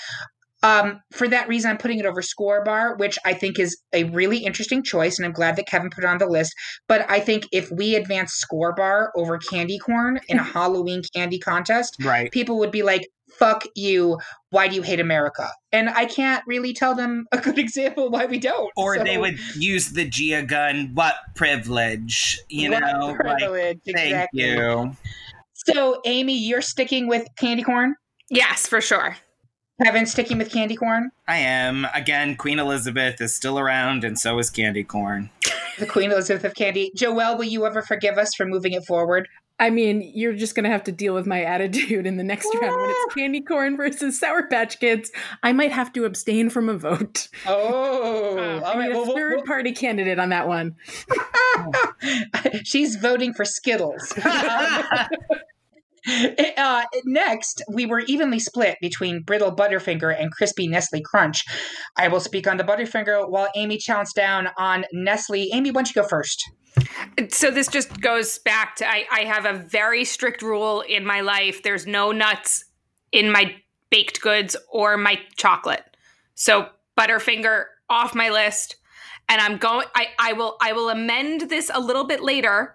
Um, 0.67 1.01
for 1.13 1.29
that 1.29 1.47
reason, 1.47 1.71
I'm 1.71 1.79
putting 1.79 2.01
it 2.01 2.07
over 2.07 2.21
Score 2.23 2.65
Bar, 2.65 2.97
which 2.97 3.19
I 3.25 3.35
think 3.35 3.61
is 3.61 3.81
a 3.93 4.05
really 4.05 4.39
interesting 4.39 4.83
choice, 4.83 5.17
and 5.17 5.25
I'm 5.25 5.33
glad 5.33 5.55
that 5.57 5.69
Kevin 5.69 5.91
put 5.91 6.03
it 6.03 6.09
on 6.09 6.19
the 6.19 6.27
list. 6.27 6.55
But 6.89 7.09
I 7.09 7.21
think 7.21 7.47
if 7.53 7.71
we 7.71 7.95
advance 7.95 8.33
Score 8.33 8.75
Bar 8.75 9.13
over 9.15 9.39
candy 9.39 9.79
corn 9.79 10.19
in 10.27 10.41
a 10.41 10.43
Halloween 10.57 11.03
candy 11.15 11.39
contest, 11.39 11.97
right. 12.03 12.33
people 12.33 12.59
would 12.59 12.73
be 12.73 12.83
like, 12.83 13.07
fuck 13.39 13.65
you. 13.77 14.19
Why 14.51 14.67
do 14.67 14.75
you 14.75 14.83
hate 14.83 14.99
America? 14.99 15.49
And 15.71 15.89
I 15.89 16.07
can't 16.07 16.43
really 16.49 16.73
tell 16.73 16.97
them 16.97 17.27
a 17.33 17.39
good 17.39 17.61
example 17.61 18.11
why 18.11 18.27
we 18.27 18.41
don't. 18.41 18.73
Or 18.77 18.97
so. 18.97 19.05
they 19.05 19.19
would 19.19 19.39
use 19.55 19.93
the 19.93 20.05
Gia 20.05 20.43
gun, 20.43 20.91
what 20.95 21.15
privilege, 21.37 22.41
you 22.49 22.73
what 22.73 22.81
know? 22.81 23.15
Privilege, 23.15 23.79
like, 23.87 23.95
exactly. 23.97 24.43
Thank 24.43 24.59
you. 24.59 24.97
So, 25.53 26.01
Amy, 26.05 26.37
you're 26.37 26.61
sticking 26.61 27.07
with 27.07 27.29
candy 27.39 27.63
corn? 27.63 27.95
Yes, 28.31 28.67
for 28.67 28.81
sure. 28.81 29.17
Kevin 29.83 30.07
sticking 30.07 30.39
with 30.39 30.51
candy 30.51 30.75
corn? 30.77 31.11
I 31.29 31.37
am. 31.39 31.87
Again, 31.95 32.37
Queen 32.37 32.59
Elizabeth 32.59 33.21
is 33.21 33.35
still 33.35 33.59
around, 33.59 34.05
and 34.05 34.19
so 34.19 34.39
is 34.39 34.49
candy 34.49 34.85
corn. 34.85 35.29
The 35.79 35.87
Queen 35.87 36.11
Elizabeth 36.13 36.45
of 36.45 36.55
candy. 36.55 36.91
Joelle, 36.97 37.37
will 37.37 37.45
you 37.45 37.67
ever 37.67 37.83
forgive 37.83 38.17
us 38.17 38.35
for 38.35 38.47
moving 38.47 38.73
it 38.73 38.87
forward? 38.87 39.29
I 39.59 39.71
mean, 39.71 40.11
you're 40.15 40.35
just 40.35 40.55
going 40.55 40.65
to 40.65 40.71
have 40.71 40.85
to 40.85 40.93
deal 40.93 41.15
with 41.15 41.27
my 41.27 41.43
attitude 41.43 42.07
in 42.07 42.17
the 42.19 42.23
next 42.25 42.47
round 42.61 42.77
when 42.81 42.91
it's 42.91 43.15
candy 43.15 43.41
corn 43.43 43.77
versus 43.77 44.19
Sour 44.19 44.49
Patch 44.49 44.79
Kids. 44.81 45.11
I 45.43 45.53
might 45.53 45.73
have 45.73 45.93
to 45.95 46.05
abstain 46.05 46.49
from 46.51 46.69
a 46.71 46.77
vote. 46.79 47.29
Oh, 47.47 48.39
Uh, 48.39 48.61
all 48.61 48.65
I 48.67 48.77
right. 48.79 48.89
need 48.89 48.93
a 48.93 48.97
Well, 48.97 49.07
we'll- 49.07 49.17
third 49.17 49.45
party 49.45 49.73
candidate 49.73 50.19
on 50.19 50.29
that 50.31 50.47
one. 50.49 50.77
She's 52.65 52.97
voting 52.97 53.33
for 53.35 53.45
Skittles. 53.45 54.13
uh, 56.57 56.85
next, 57.05 57.63
we 57.69 57.87
were 57.87 58.01
evenly 58.01 58.39
split 58.39 58.79
between 58.81 59.23
Brittle 59.23 59.55
Butterfinger 59.55 60.15
and 60.19 60.31
Crispy 60.31 60.69
Nestle 60.69 61.03
Crunch. 61.03 61.45
I 61.97 62.09
will 62.09 62.21
speak 62.21 62.47
on 62.47 62.57
the 62.57 62.65
Butterfinger 62.65 63.29
while 63.29 63.49
Amy 63.57 63.79
chowns 63.79 64.13
down 64.13 64.49
on 64.57 64.85
Nestle. 64.93 65.51
Amy, 65.53 65.71
why 65.71 65.83
don't 65.83 65.95
you 65.95 66.03
go 66.03 66.09
first? 66.09 66.45
So 67.31 67.51
this 67.51 67.69
just 67.69 68.01
goes 68.01 68.39
back 68.39 68.77
to 68.77 68.89
I, 68.89 69.07
I 69.11 69.21
have 69.21 69.47
a 69.47 69.55
very 69.55 70.05
strict 70.05 70.43
rule 70.43 70.83
in 70.83 71.05
my 71.05 71.23
life. 71.23 71.63
There's 71.63 71.87
no 71.87 72.13
nuts 72.13 72.65
in 73.13 73.31
my 73.31 73.55
baked 73.91 74.21
goods 74.21 74.57
or 74.71 74.97
my 74.97 75.19
chocolate. 75.37 75.85
So 76.35 76.69
Butterfinger 76.99 77.65
off 77.89 78.15
my 78.15 78.29
list. 78.31 78.77
And 79.29 79.41
I'm 79.41 79.57
going 79.57 79.87
I, 79.97 80.09
I 80.19 80.33
will 80.35 80.57
I 80.61 80.73
will 80.73 80.91
amend 80.91 81.49
this 81.49 81.71
a 81.73 81.81
little 81.81 82.05
bit 82.05 82.23
later 82.23 82.75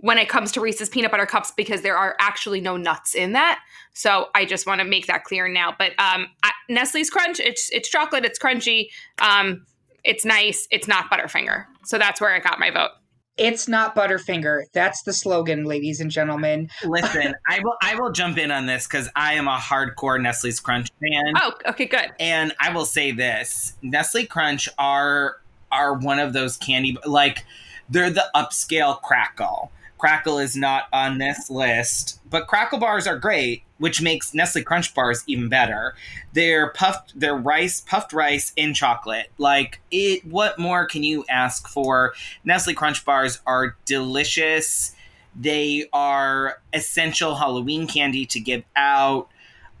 when 0.00 0.18
it 0.18 0.28
comes 0.28 0.50
to 0.52 0.60
Reese's 0.60 0.88
peanut 0.88 1.10
butter 1.10 1.26
cups 1.26 1.52
because 1.56 1.82
there 1.82 1.96
are 1.96 2.16
actually 2.20 2.60
no 2.60 2.76
nuts 2.76 3.14
in 3.14 3.32
that. 3.32 3.60
So 3.92 4.28
I 4.34 4.44
just 4.44 4.66
want 4.66 4.80
to 4.80 4.86
make 4.86 5.06
that 5.06 5.24
clear 5.24 5.48
now. 5.48 5.74
But 5.78 5.90
um, 5.98 6.26
I, 6.42 6.52
Nestle's 6.68 7.10
Crunch, 7.10 7.38
it's 7.40 7.70
it's 7.70 7.88
chocolate, 7.88 8.24
it's 8.24 8.38
crunchy, 8.38 8.88
um, 9.20 9.66
it's 10.04 10.24
nice, 10.24 10.66
it's 10.70 10.88
not 10.88 11.10
Butterfinger. 11.10 11.66
So 11.84 11.98
that's 11.98 12.20
where 12.20 12.34
I 12.34 12.38
got 12.38 12.58
my 12.58 12.70
vote. 12.70 12.90
It's 13.36 13.68
not 13.68 13.96
Butterfinger. 13.96 14.64
That's 14.72 15.02
the 15.02 15.12
slogan, 15.12 15.64
ladies 15.64 16.00
and 16.00 16.10
gentlemen. 16.10 16.68
Listen, 16.84 17.34
I 17.48 17.60
will 17.60 17.76
I 17.82 17.94
will 17.94 18.12
jump 18.12 18.38
in 18.38 18.50
on 18.50 18.66
this 18.66 18.86
because 18.86 19.08
I 19.16 19.34
am 19.34 19.48
a 19.48 19.56
hardcore 19.56 20.20
Nestle's 20.20 20.60
Crunch 20.60 20.88
fan. 21.00 21.34
Oh, 21.36 21.52
okay, 21.68 21.86
good. 21.86 22.10
And 22.18 22.54
I 22.60 22.72
will 22.72 22.84
say 22.84 23.12
this: 23.12 23.74
Nestle 23.82 24.26
Crunch 24.26 24.68
are 24.78 25.40
are 25.72 25.94
one 25.94 26.18
of 26.18 26.32
those 26.32 26.56
candy 26.56 26.96
like 27.06 27.44
they're 27.88 28.10
the 28.10 28.26
upscale 28.34 29.00
crackle. 29.00 29.70
Crackle 30.00 30.38
is 30.38 30.56
not 30.56 30.84
on 30.94 31.18
this 31.18 31.50
list, 31.50 32.20
but 32.30 32.46
crackle 32.46 32.78
bars 32.78 33.06
are 33.06 33.18
great, 33.18 33.64
which 33.76 34.00
makes 34.00 34.32
Nestle 34.32 34.62
Crunch 34.62 34.94
bars 34.94 35.22
even 35.26 35.50
better. 35.50 35.94
They're 36.32 36.70
puffed, 36.70 37.12
they're 37.14 37.36
rice, 37.36 37.82
puffed 37.82 38.14
rice 38.14 38.54
in 38.56 38.72
chocolate. 38.72 39.30
Like 39.36 39.82
it, 39.90 40.24
what 40.24 40.58
more 40.58 40.86
can 40.86 41.02
you 41.02 41.26
ask 41.28 41.68
for? 41.68 42.14
Nestle 42.44 42.72
Crunch 42.72 43.04
bars 43.04 43.42
are 43.46 43.76
delicious. 43.84 44.96
They 45.38 45.84
are 45.92 46.62
essential 46.72 47.34
Halloween 47.34 47.86
candy 47.86 48.24
to 48.24 48.40
give 48.40 48.64
out. 48.74 49.28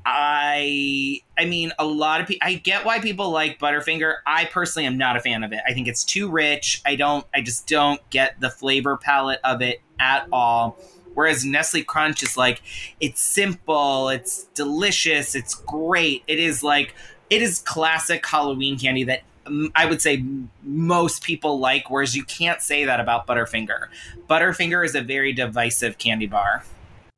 I 0.04 1.20
I 1.38 1.44
mean 1.44 1.72
a 1.78 1.84
lot 1.84 2.20
of 2.20 2.26
people 2.26 2.46
I 2.46 2.54
get 2.54 2.84
why 2.84 3.00
people 3.00 3.30
like 3.30 3.58
Butterfinger. 3.58 4.16
I 4.26 4.46
personally 4.46 4.86
am 4.86 4.96
not 4.96 5.16
a 5.16 5.20
fan 5.20 5.44
of 5.44 5.52
it. 5.52 5.60
I 5.66 5.72
think 5.72 5.88
it's 5.88 6.04
too 6.04 6.30
rich. 6.30 6.80
I 6.86 6.96
don't 6.96 7.26
I 7.34 7.42
just 7.42 7.66
don't 7.66 8.00
get 8.10 8.40
the 8.40 8.50
flavor 8.50 8.96
palette 8.96 9.40
of 9.44 9.62
it 9.62 9.80
at 9.98 10.26
all. 10.32 10.78
Whereas 11.14 11.44
Nestle 11.44 11.82
Crunch 11.82 12.22
is 12.22 12.36
like 12.36 12.62
it's 13.00 13.20
simple, 13.20 14.08
it's 14.08 14.44
delicious, 14.54 15.34
it's 15.34 15.54
great. 15.54 16.22
It 16.26 16.38
is 16.38 16.62
like 16.62 16.94
it 17.28 17.42
is 17.42 17.60
classic 17.60 18.26
Halloween 18.26 18.78
candy 18.78 19.04
that 19.04 19.22
um, 19.46 19.70
I 19.74 19.86
would 19.86 20.00
say 20.00 20.24
most 20.62 21.22
people 21.22 21.58
like 21.58 21.90
whereas 21.90 22.16
you 22.16 22.24
can't 22.24 22.62
say 22.62 22.84
that 22.84 23.00
about 23.00 23.26
Butterfinger. 23.26 23.88
Butterfinger 24.28 24.84
is 24.84 24.94
a 24.94 25.02
very 25.02 25.32
divisive 25.32 25.98
candy 25.98 26.26
bar. 26.26 26.64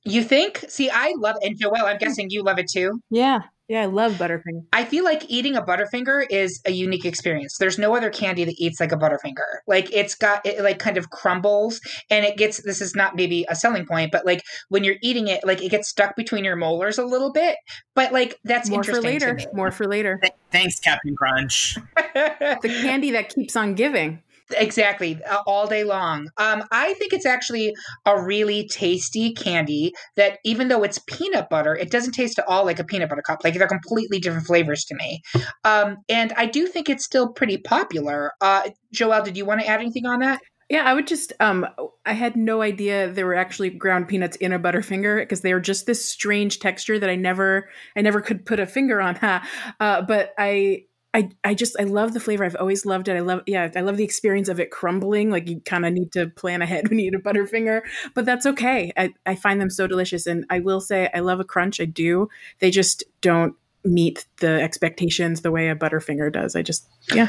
You 0.05 0.23
think? 0.23 0.65
See, 0.69 0.91
I 0.91 1.15
love 1.19 1.37
and 1.43 1.59
Joelle, 1.59 1.85
I'm 1.85 1.99
guessing 1.99 2.29
you 2.31 2.43
love 2.43 2.59
it 2.59 2.69
too. 2.71 3.01
Yeah. 3.11 3.41
Yeah, 3.69 3.83
I 3.83 3.87
love 3.87 4.15
Butterfinger. 4.15 4.67
I 4.73 4.85
feel 4.85 5.03
like 5.03 5.25
eating 5.31 5.57
a 5.57 5.63
Butterfinger 5.63 6.27
is 6.29 6.61
a 6.67 6.73
unique 6.73 7.07
experience. 7.07 7.57
There's 7.59 7.79
no 7.79 7.97
other 7.97 8.11
candy 8.11 8.45
that 8.45 8.57
eats 8.59 8.81
like 8.81 8.93
a 8.93 8.97
Butterfinger. 8.97 9.61
Like 9.67 9.91
it's 9.91 10.15
got 10.15 10.45
it 10.45 10.63
like 10.63 10.79
kind 10.79 10.99
of 10.99 11.09
crumbles 11.09 11.81
and 12.11 12.27
it 12.27 12.37
gets 12.37 12.63
this 12.63 12.83
is 12.83 12.95
not 12.95 13.17
maybe 13.17 13.47
a 13.49 13.55
selling 13.55 13.87
point, 13.87 14.13
but 14.13 14.27
like 14.27 14.43
when 14.69 14.85
you're 14.85 14.97
eating 15.01 15.29
it, 15.29 15.47
like 15.47 15.63
it 15.63 15.71
gets 15.71 15.89
stuck 15.89 16.17
between 16.17 16.45
your 16.45 16.57
molars 16.57 16.99
a 16.99 17.05
little 17.05 17.33
bit. 17.33 17.57
But 17.95 18.13
like 18.13 18.39
that's 18.45 18.69
More 18.69 18.83
for 18.83 18.91
interesting 18.91 19.11
later. 19.11 19.37
to 19.37 19.47
me. 19.47 19.53
More 19.55 19.71
for 19.71 19.87
later. 19.87 20.19
Th- 20.21 20.35
thanks, 20.51 20.79
Captain 20.79 21.17
Crunch. 21.17 21.79
The 22.15 22.81
candy 22.83 23.13
that 23.13 23.35
keeps 23.35 23.57
on 23.57 23.75
giving. 23.75 24.23
Exactly, 24.57 25.23
uh, 25.25 25.41
all 25.47 25.67
day 25.67 25.85
long. 25.85 26.29
Um, 26.39 26.65
I 26.71 26.95
think 26.95 27.13
it's 27.13 27.27
actually 27.27 27.75
a 28.07 28.21
really 28.23 28.69
tasty 28.69 29.33
candy 29.35 29.93
that, 30.17 30.39
even 30.45 30.69
though 30.69 30.83
it's 30.83 30.99
peanut 31.07 31.49
butter, 31.51 31.75
it 31.75 31.91
doesn't 31.91 32.13
taste 32.13 32.39
at 32.39 32.47
all 32.49 32.65
like 32.65 32.79
a 32.79 32.85
peanut 32.85 33.09
butter 33.09 33.23
cup. 33.23 33.41
Like 33.45 33.55
they're 33.55 33.69
completely 33.69 34.19
different 34.19 34.47
flavors 34.47 34.85
to 34.85 34.95
me. 34.95 35.21
Um, 35.65 35.99
and 36.09 36.33
I 36.37 36.47
do 36.47 36.67
think 36.67 36.89
it's 36.89 37.05
still 37.05 37.33
pretty 37.33 37.59
popular. 37.59 38.33
Uh, 38.41 38.71
Joelle, 38.95 39.25
did 39.25 39.37
you 39.37 39.45
want 39.45 39.61
to 39.61 39.67
add 39.67 39.81
anything 39.81 40.07
on 40.07 40.21
that? 40.21 40.41
Yeah, 40.69 40.85
I 40.85 40.95
would 40.95 41.07
just 41.07 41.35
um 41.39 41.67
I 42.07 42.15
had 42.15 42.35
no 42.35 42.63
idea 42.63 43.13
there 43.13 43.27
were 43.27 43.35
actually 43.35 43.69
ground 43.69 44.09
peanuts 44.09 44.37
in 44.37 44.55
a 44.55 44.59
butterfinger 44.59 45.21
because 45.21 45.43
they 45.43 45.53
were 45.53 45.61
just 45.61 45.85
this 45.85 46.03
strange 46.03 46.61
texture 46.61 46.99
that 46.99 47.11
I 47.11 47.15
never 47.15 47.69
I 47.95 48.01
never 48.01 48.23
could 48.23 48.47
put 48.47 48.59
a 48.59 48.67
finger 48.67 49.01
on. 49.01 49.17
Huh? 49.17 49.41
Uh, 49.81 50.01
but 50.01 50.33
I 50.39 50.85
I 51.15 51.31
I 51.45 51.55
just 51.55 51.77
I 51.79 51.85
love 51.85 52.15
the 52.15 52.21
flavor. 52.21 52.45
I've 52.45 52.57
always 52.57 52.87
loved 52.87 53.09
it. 53.09 53.17
I 53.17 53.21
love 53.21 53.43
yeah, 53.47 53.71
I 53.75 53.81
love 53.81 53.97
the 53.97 54.05
experience 54.05 54.49
of 54.49 54.59
it 54.59 54.71
crumbling. 54.71 55.31
Like 55.31 55.49
you 55.49 55.61
kind 55.61 55.85
of 55.85 55.93
need 55.93 56.13
to 56.13 56.29
plan 56.29 56.63
ahead 56.63 56.89
when 56.91 56.99
you 56.99 57.09
eat 57.09 57.15
a 57.15 57.19
butterfinger, 57.19 57.83
but 58.15 58.25
that's 58.25 58.47
okay. 58.47 58.93
I, 58.97 59.13
I 59.27 59.35
find 59.35 59.61
them 59.61 59.71
so 59.71 59.87
delicious, 59.87 60.27
and 60.27 60.45
I 60.49 60.61
will 60.61 60.81
say 60.81 61.11
I 61.13 61.21
love 61.21 61.41
a 61.41 61.45
crunch. 61.45 61.81
I 61.81 61.85
do. 61.85 62.29
They 62.61 62.71
just 62.71 63.05
don't 63.21 63.55
meet 63.85 64.27
the 64.39 64.63
expectations 64.63 65.43
the 65.43 65.51
way 65.51 65.69
a 65.69 65.77
butterfinger 65.77 66.33
does. 66.33 66.57
I 66.57 66.63
just 66.63 66.89
yeah. 67.13 67.29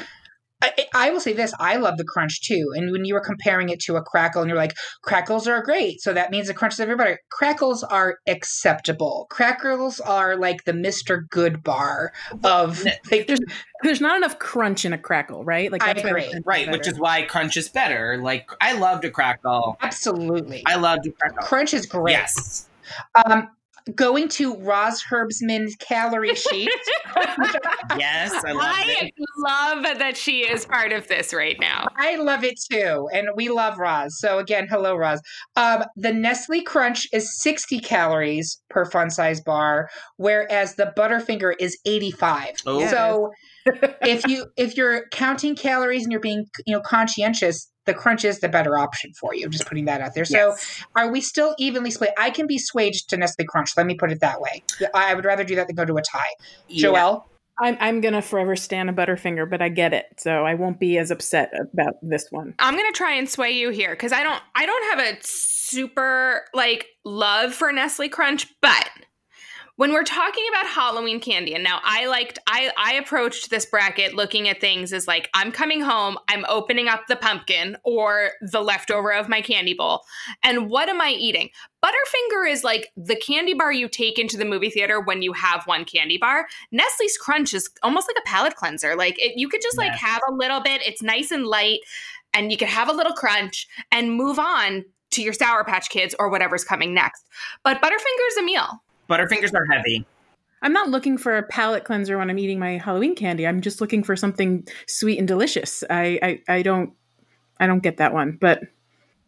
I, 0.63 0.85
I 0.95 1.09
will 1.09 1.19
say 1.19 1.33
this: 1.33 1.53
I 1.59 1.75
love 1.75 1.97
the 1.97 2.05
crunch 2.05 2.41
too. 2.41 2.71
And 2.75 2.91
when 2.91 3.03
you 3.05 3.13
were 3.13 3.21
comparing 3.21 3.69
it 3.69 3.79
to 3.81 3.97
a 3.97 4.01
crackle, 4.01 4.41
and 4.41 4.49
you're 4.49 4.57
like, 4.57 4.75
crackles 5.01 5.47
are 5.47 5.61
great, 5.61 6.01
so 6.01 6.13
that 6.13 6.31
means 6.31 6.47
the 6.47 6.53
crunch 6.53 6.73
is 6.73 6.79
everybody. 6.79 7.15
Crackles 7.29 7.83
are 7.83 8.19
acceptable. 8.27 9.27
Crackles 9.29 9.99
are 9.99 10.37
like 10.37 10.63
the 10.63 10.71
Mr. 10.71 11.27
Goodbar 11.27 12.09
of 12.43 12.83
like, 13.11 13.27
There's 13.27 13.41
there's 13.83 14.01
not 14.01 14.15
enough 14.15 14.39
crunch 14.39 14.85
in 14.85 14.93
a 14.93 14.97
crackle, 14.97 15.43
right? 15.43 15.71
Like 15.71 15.83
I 15.83 15.91
agree. 15.91 16.29
crunch 16.29 16.45
Right, 16.45 16.71
which 16.71 16.87
is 16.87 16.97
why 16.97 17.23
Crunch 17.23 17.57
is 17.57 17.67
better. 17.67 18.17
Like 18.21 18.49
I 18.61 18.73
loved 18.73 19.03
a 19.03 19.11
crackle. 19.11 19.77
absolutely. 19.81 20.63
I 20.65 20.75
loved 20.75 21.05
a 21.07 21.11
crackle. 21.11 21.45
Crunch 21.45 21.73
is 21.73 21.85
great. 21.85 22.13
Yes. 22.13 22.69
Um, 23.25 23.49
going 23.95 24.27
to 24.29 24.55
Roz 24.57 25.03
Herbsman 25.03 25.67
calorie 25.79 26.35
sheet. 26.35 26.69
Yes, 27.97 28.31
I 28.45 28.51
loved 28.51 28.65
I 28.65 28.95
it. 29.01 29.13
love 29.37 29.83
that 29.99 30.17
she 30.17 30.41
is 30.41 30.65
part 30.65 30.91
of 30.91 31.07
this 31.07 31.33
right 31.33 31.57
now. 31.59 31.87
I 31.97 32.15
love 32.15 32.43
it 32.43 32.59
too, 32.71 33.09
and 33.13 33.29
we 33.35 33.49
love 33.49 33.77
Roz. 33.77 34.19
So 34.19 34.39
again, 34.39 34.67
hello 34.69 34.95
Roz. 34.95 35.21
Um, 35.55 35.83
the 35.95 36.13
Nestle 36.13 36.63
Crunch 36.63 37.07
is 37.13 37.41
60 37.41 37.79
calories 37.79 38.61
per 38.69 38.85
fun 38.85 39.09
size 39.09 39.41
bar, 39.41 39.89
whereas 40.17 40.75
the 40.75 40.93
Butterfinger 40.97 41.53
is 41.59 41.77
85. 41.85 42.55
Oh. 42.65 42.87
So 42.87 43.31
if 44.01 44.27
you 44.27 44.45
if 44.57 44.77
you're 44.77 45.07
counting 45.09 45.55
calories 45.55 46.03
and 46.03 46.11
you're 46.11 46.21
being 46.21 46.45
you 46.65 46.73
know 46.73 46.81
conscientious, 46.81 47.69
the 47.85 47.93
Crunch 47.93 48.23
is 48.25 48.39
the 48.39 48.49
better 48.49 48.77
option 48.77 49.11
for 49.13 49.33
you. 49.35 49.49
Just 49.49 49.65
putting 49.65 49.85
that 49.85 50.01
out 50.01 50.13
there. 50.15 50.25
So 50.25 50.37
Yes. 50.49 50.83
are 50.95 51.11
we 51.11 51.21
still 51.21 51.53
evenly 51.57 51.91
split? 51.91 52.11
I 52.17 52.29
can 52.29 52.47
be 52.47 52.57
swayed 52.57 52.93
to 53.09 53.17
Nestle 53.17 53.45
Crunch. 53.45 53.75
Let 53.75 53.85
me 53.85 53.95
put 53.95 54.11
it 54.11 54.19
that 54.21 54.39
way. 54.39 54.63
I 54.93 55.13
would 55.13 55.25
rather 55.25 55.43
do 55.43 55.55
that 55.55 55.67
than 55.67 55.75
go 55.75 55.85
to 55.85 55.97
a 55.97 56.01
tie. 56.01 56.19
Yeah. 56.67 56.87
Joelle. 56.89 57.23
I'm 57.59 57.77
I'm 57.79 58.01
gonna 58.01 58.23
forever 58.23 58.55
stand 58.55 58.89
a 58.89 58.93
Butterfinger, 58.93 59.47
but 59.47 59.61
I 59.61 59.69
get 59.69 59.93
it, 59.93 60.05
so 60.17 60.43
I 60.43 60.55
won't 60.55 60.79
be 60.79 60.97
as 60.97 61.11
upset 61.11 61.51
about 61.59 61.93
this 62.01 62.25
one. 62.31 62.55
I'm 62.57 62.75
gonna 62.75 62.91
try 62.91 63.13
and 63.13 63.29
sway 63.29 63.51
you 63.51 63.69
here 63.69 63.91
because 63.91 64.11
I 64.11 64.23
don't 64.23 64.41
I 64.55 64.65
don't 64.65 64.97
have 64.97 65.15
a 65.15 65.19
super 65.21 66.45
like 66.55 66.87
love 67.05 67.53
for 67.53 67.71
Nestle 67.71 68.09
Crunch, 68.09 68.47
but 68.61 68.89
when 69.75 69.91
we're 69.91 70.03
talking 70.03 70.45
about 70.49 70.67
Halloween 70.67 71.19
candy, 71.19 71.55
and 71.55 71.63
now 71.63 71.79
I 71.83 72.05
liked 72.05 72.37
I 72.47 72.71
I 72.77 72.93
approached 72.93 73.49
this 73.49 73.65
bracket 73.65 74.13
looking 74.13 74.47
at 74.47 74.61
things 74.61 74.93
as 74.93 75.07
like 75.07 75.29
I'm 75.33 75.51
coming 75.51 75.81
home, 75.81 76.17
I'm 76.27 76.45
opening 76.47 76.87
up 76.87 77.07
the 77.07 77.15
pumpkin 77.15 77.77
or 77.83 78.31
the 78.41 78.61
leftover 78.61 79.11
of 79.11 79.29
my 79.29 79.41
candy 79.41 79.73
bowl, 79.73 80.01
and 80.43 80.69
what 80.69 80.89
am 80.89 81.01
I 81.01 81.09
eating? 81.09 81.49
Butterfinger 81.83 82.49
is 82.49 82.63
like 82.63 82.91
the 82.95 83.15
candy 83.15 83.53
bar 83.53 83.71
you 83.71 83.89
take 83.89 84.19
into 84.19 84.37
the 84.37 84.45
movie 84.45 84.69
theater 84.69 85.01
when 85.01 85.21
you 85.21 85.33
have 85.33 85.65
one 85.65 85.85
candy 85.85 86.17
bar. 86.17 86.47
Nestle's 86.71 87.17
Crunch 87.17 87.53
is 87.53 87.69
almost 87.81 88.07
like 88.07 88.17
a 88.17 88.29
palate 88.29 88.55
cleanser. 88.55 88.95
Like 88.95 89.19
it, 89.19 89.33
you 89.37 89.49
could 89.49 89.61
just 89.61 89.77
like 89.77 89.93
have 89.93 90.21
a 90.29 90.33
little 90.33 90.61
bit. 90.61 90.81
It's 90.85 91.01
nice 91.01 91.31
and 91.31 91.47
light, 91.47 91.79
and 92.33 92.51
you 92.51 92.57
could 92.57 92.69
have 92.69 92.89
a 92.89 92.93
little 92.93 93.13
crunch 93.13 93.67
and 93.91 94.11
move 94.11 94.37
on 94.37 94.85
to 95.11 95.23
your 95.23 95.33
Sour 95.33 95.63
Patch 95.63 95.89
Kids 95.89 96.15
or 96.19 96.29
whatever's 96.29 96.63
coming 96.63 96.93
next. 96.93 97.27
But 97.63 97.81
Butterfinger's 97.81 98.37
a 98.39 98.43
meal. 98.43 98.83
Butterfingers 99.09 99.53
are 99.53 99.65
heavy. 99.65 100.05
I'm 100.61 100.73
not 100.73 100.89
looking 100.89 101.17
for 101.17 101.37
a 101.37 101.43
palate 101.43 101.83
cleanser 101.83 102.17
when 102.17 102.29
I'm 102.29 102.39
eating 102.39 102.57
my 102.57 102.77
Halloween 102.77 103.15
candy. 103.15 103.45
I'm 103.45 103.61
just 103.61 103.81
looking 103.81 104.01
for 104.01 104.15
something 104.15 104.65
sweet 104.87 105.19
and 105.19 105.27
delicious. 105.27 105.83
I 105.89 106.39
I, 106.47 106.53
I 106.55 106.61
don't 106.61 106.93
I 107.59 107.67
don't 107.67 107.83
get 107.83 107.97
that 107.97 108.13
one, 108.13 108.37
but 108.39 108.61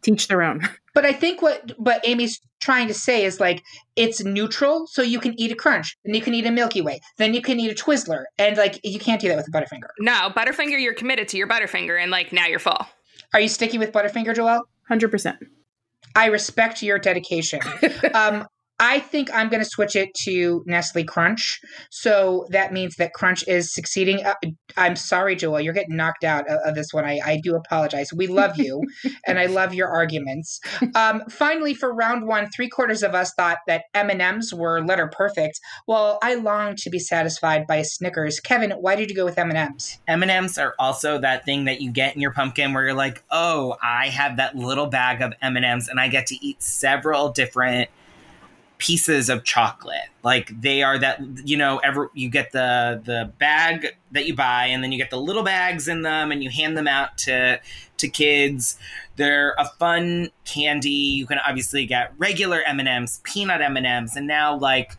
teach 0.02 0.28
their 0.28 0.42
own. 0.42 0.68
But 0.96 1.04
I 1.04 1.12
think 1.12 1.42
what 1.42 1.72
but 1.78 2.00
Amy's 2.08 2.40
trying 2.58 2.88
to 2.88 2.94
say 2.94 3.26
is 3.26 3.38
like 3.38 3.62
it's 3.96 4.24
neutral, 4.24 4.86
so 4.86 5.02
you 5.02 5.20
can 5.20 5.38
eat 5.38 5.52
a 5.52 5.54
crunch, 5.54 5.94
then 6.06 6.14
you 6.14 6.22
can 6.22 6.32
eat 6.32 6.46
a 6.46 6.50
Milky 6.50 6.80
Way, 6.80 7.00
then 7.18 7.34
you 7.34 7.42
can 7.42 7.60
eat 7.60 7.70
a 7.70 7.74
Twizzler, 7.74 8.24
and 8.38 8.56
like 8.56 8.80
you 8.82 8.98
can't 8.98 9.20
do 9.20 9.28
that 9.28 9.36
with 9.36 9.46
a 9.46 9.50
Butterfinger. 9.50 9.88
No, 9.98 10.30
Butterfinger, 10.34 10.82
you're 10.82 10.94
committed 10.94 11.28
to 11.28 11.36
your 11.36 11.48
Butterfinger, 11.48 12.00
and 12.00 12.10
like 12.10 12.32
now 12.32 12.46
you're 12.46 12.58
full. 12.58 12.86
Are 13.34 13.40
you 13.40 13.48
sticking 13.48 13.78
with 13.78 13.92
Butterfinger, 13.92 14.34
Joelle? 14.34 14.62
Hundred 14.88 15.10
percent. 15.10 15.36
I 16.14 16.28
respect 16.28 16.82
your 16.82 16.98
dedication. 16.98 17.60
um, 18.14 18.46
I 18.78 18.98
think 18.98 19.30
I'm 19.32 19.48
going 19.48 19.62
to 19.62 19.68
switch 19.68 19.96
it 19.96 20.14
to 20.24 20.62
Nestle 20.66 21.04
Crunch. 21.04 21.60
So 21.90 22.46
that 22.50 22.72
means 22.72 22.96
that 22.96 23.14
Crunch 23.14 23.46
is 23.48 23.72
succeeding. 23.72 24.24
Uh, 24.24 24.34
I'm 24.76 24.96
sorry, 24.96 25.34
Joelle, 25.34 25.64
you're 25.64 25.72
getting 25.72 25.96
knocked 25.96 26.24
out 26.24 26.46
of, 26.48 26.58
of 26.64 26.74
this 26.74 26.88
one. 26.92 27.04
I, 27.04 27.20
I, 27.24 27.40
do 27.42 27.54
apologize. 27.54 28.12
We 28.12 28.26
love 28.26 28.58
you, 28.58 28.82
and 29.26 29.38
I 29.38 29.46
love 29.46 29.72
your 29.72 29.88
arguments. 29.88 30.60
Um, 30.94 31.22
finally, 31.30 31.72
for 31.74 31.94
round 31.94 32.26
one, 32.26 32.48
three 32.50 32.68
quarters 32.68 33.02
of 33.02 33.14
us 33.14 33.32
thought 33.34 33.58
that 33.66 33.84
M 33.94 34.10
and 34.10 34.20
M's 34.20 34.52
were 34.52 34.84
letter 34.84 35.08
perfect. 35.08 35.58
Well, 35.86 36.18
I 36.22 36.34
long 36.34 36.74
to 36.76 36.90
be 36.90 36.98
satisfied 36.98 37.66
by 37.66 37.82
Snickers. 37.82 38.40
Kevin, 38.40 38.72
why 38.72 38.96
did 38.96 39.08
you 39.08 39.16
go 39.16 39.24
with 39.24 39.38
M 39.38 39.48
and 39.48 39.58
M's? 39.58 39.98
M 40.06 40.22
and 40.22 40.30
M's 40.30 40.58
are 40.58 40.74
also 40.78 41.18
that 41.18 41.44
thing 41.44 41.64
that 41.64 41.80
you 41.80 41.90
get 41.90 42.14
in 42.14 42.20
your 42.20 42.32
pumpkin 42.32 42.74
where 42.74 42.84
you're 42.84 42.94
like, 42.94 43.22
oh, 43.30 43.76
I 43.82 44.08
have 44.08 44.36
that 44.36 44.54
little 44.54 44.86
bag 44.86 45.22
of 45.22 45.32
M 45.40 45.56
and 45.56 45.64
M's, 45.64 45.88
and 45.88 45.98
I 45.98 46.08
get 46.08 46.26
to 46.26 46.36
eat 46.44 46.62
several 46.62 47.30
different 47.30 47.88
pieces 48.78 49.28
of 49.28 49.44
chocolate. 49.44 50.08
Like 50.22 50.60
they 50.60 50.82
are 50.82 50.98
that 50.98 51.20
you 51.44 51.56
know, 51.56 51.78
ever 51.78 52.10
you 52.14 52.28
get 52.28 52.52
the 52.52 53.00
the 53.04 53.32
bag 53.38 53.96
that 54.12 54.26
you 54.26 54.34
buy 54.34 54.66
and 54.66 54.82
then 54.82 54.92
you 54.92 54.98
get 54.98 55.10
the 55.10 55.20
little 55.20 55.42
bags 55.42 55.88
in 55.88 56.02
them 56.02 56.32
and 56.32 56.42
you 56.42 56.50
hand 56.50 56.76
them 56.76 56.88
out 56.88 57.18
to 57.18 57.60
to 57.98 58.08
kids. 58.08 58.78
They're 59.16 59.54
a 59.58 59.64
fun 59.78 60.30
candy. 60.44 60.90
You 60.90 61.26
can 61.26 61.38
obviously 61.38 61.86
get 61.86 62.12
regular 62.18 62.60
M&Ms, 62.62 63.20
peanut 63.24 63.62
M&Ms, 63.62 64.16
and 64.16 64.26
now 64.26 64.56
like 64.56 64.92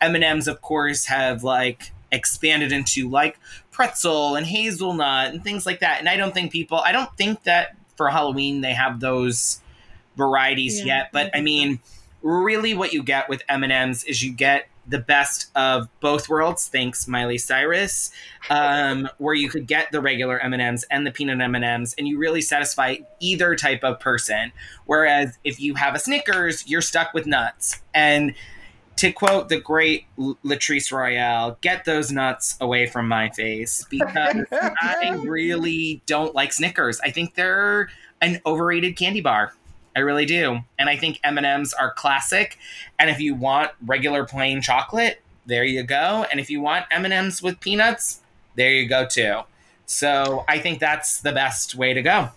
M&Ms 0.00 0.46
of 0.46 0.60
course 0.60 1.06
have 1.06 1.42
like 1.42 1.92
expanded 2.12 2.70
into 2.70 3.08
like 3.08 3.38
pretzel 3.72 4.36
and 4.36 4.46
hazelnut 4.46 5.32
and 5.32 5.42
things 5.42 5.66
like 5.66 5.80
that. 5.80 5.98
And 5.98 6.08
I 6.08 6.16
don't 6.16 6.32
think 6.32 6.52
people 6.52 6.78
I 6.78 6.92
don't 6.92 7.14
think 7.16 7.42
that 7.44 7.76
for 7.96 8.08
Halloween 8.10 8.60
they 8.60 8.74
have 8.74 9.00
those 9.00 9.60
varieties 10.16 10.78
yeah, 10.78 10.98
yet, 10.98 11.10
but 11.12 11.30
I 11.34 11.40
mean 11.40 11.80
really 12.24 12.74
what 12.74 12.92
you 12.92 13.02
get 13.02 13.28
with 13.28 13.42
M&Ms 13.48 14.04
is 14.04 14.22
you 14.22 14.32
get 14.32 14.66
the 14.86 14.98
best 14.98 15.50
of 15.54 15.88
both 16.00 16.28
worlds 16.28 16.68
thanks 16.68 17.08
miley 17.08 17.38
cyrus 17.38 18.10
um, 18.50 19.08
where 19.18 19.34
you 19.34 19.48
could 19.48 19.66
get 19.66 19.90
the 19.92 20.00
regular 20.00 20.38
m&ms 20.40 20.84
and 20.90 21.06
the 21.06 21.10
peanut 21.10 21.40
m&ms 21.40 21.94
and 21.96 22.06
you 22.06 22.18
really 22.18 22.42
satisfy 22.42 22.96
either 23.20 23.56
type 23.56 23.82
of 23.82 23.98
person. 24.00 24.52
Whereas 24.84 25.38
if 25.44 25.60
you 25.60 25.74
have 25.74 25.94
a 25.94 25.98
snickers 25.98 26.66
you're 26.68 26.82
stuck 26.82 27.14
with 27.14 27.26
nuts. 27.26 27.80
And 27.94 28.34
to 28.96 29.10
quote 29.10 29.48
the 29.48 29.58
great 29.58 30.04
latrice 30.18 30.92
royale 30.92 31.58
get 31.62 31.84
those 31.84 32.12
nuts 32.12 32.56
away 32.60 32.86
from 32.86 33.08
my 33.08 33.28
face 33.30 33.84
because 33.90 34.44
i 34.52 35.18
really 35.22 36.02
don't 36.06 36.34
like 36.34 36.52
snickers. 36.52 37.00
I 37.00 37.10
think 37.10 37.34
they're 37.34 37.88
an 38.20 38.40
overrated 38.46 38.96
candy 38.96 39.20
bar 39.20 39.52
I 39.96 40.00
really 40.00 40.26
do. 40.26 40.60
And 40.78 40.88
I 40.88 40.96
think 40.96 41.20
M&Ms 41.24 41.72
are 41.74 41.92
classic. 41.92 42.58
And 42.98 43.10
if 43.10 43.20
you 43.20 43.34
want 43.34 43.70
regular 43.86 44.24
plain 44.24 44.60
chocolate, 44.60 45.20
there 45.46 45.64
you 45.64 45.82
go. 45.82 46.26
And 46.30 46.40
if 46.40 46.50
you 46.50 46.60
want 46.60 46.86
M&Ms 46.90 47.42
with 47.42 47.60
peanuts, 47.60 48.20
there 48.56 48.72
you 48.72 48.88
go 48.88 49.06
too. 49.06 49.40
So 49.86 50.44
I 50.48 50.58
think 50.58 50.80
that's 50.80 51.20
the 51.20 51.32
best 51.32 51.74
way 51.74 51.92
to 51.92 52.02
go. 52.02 52.30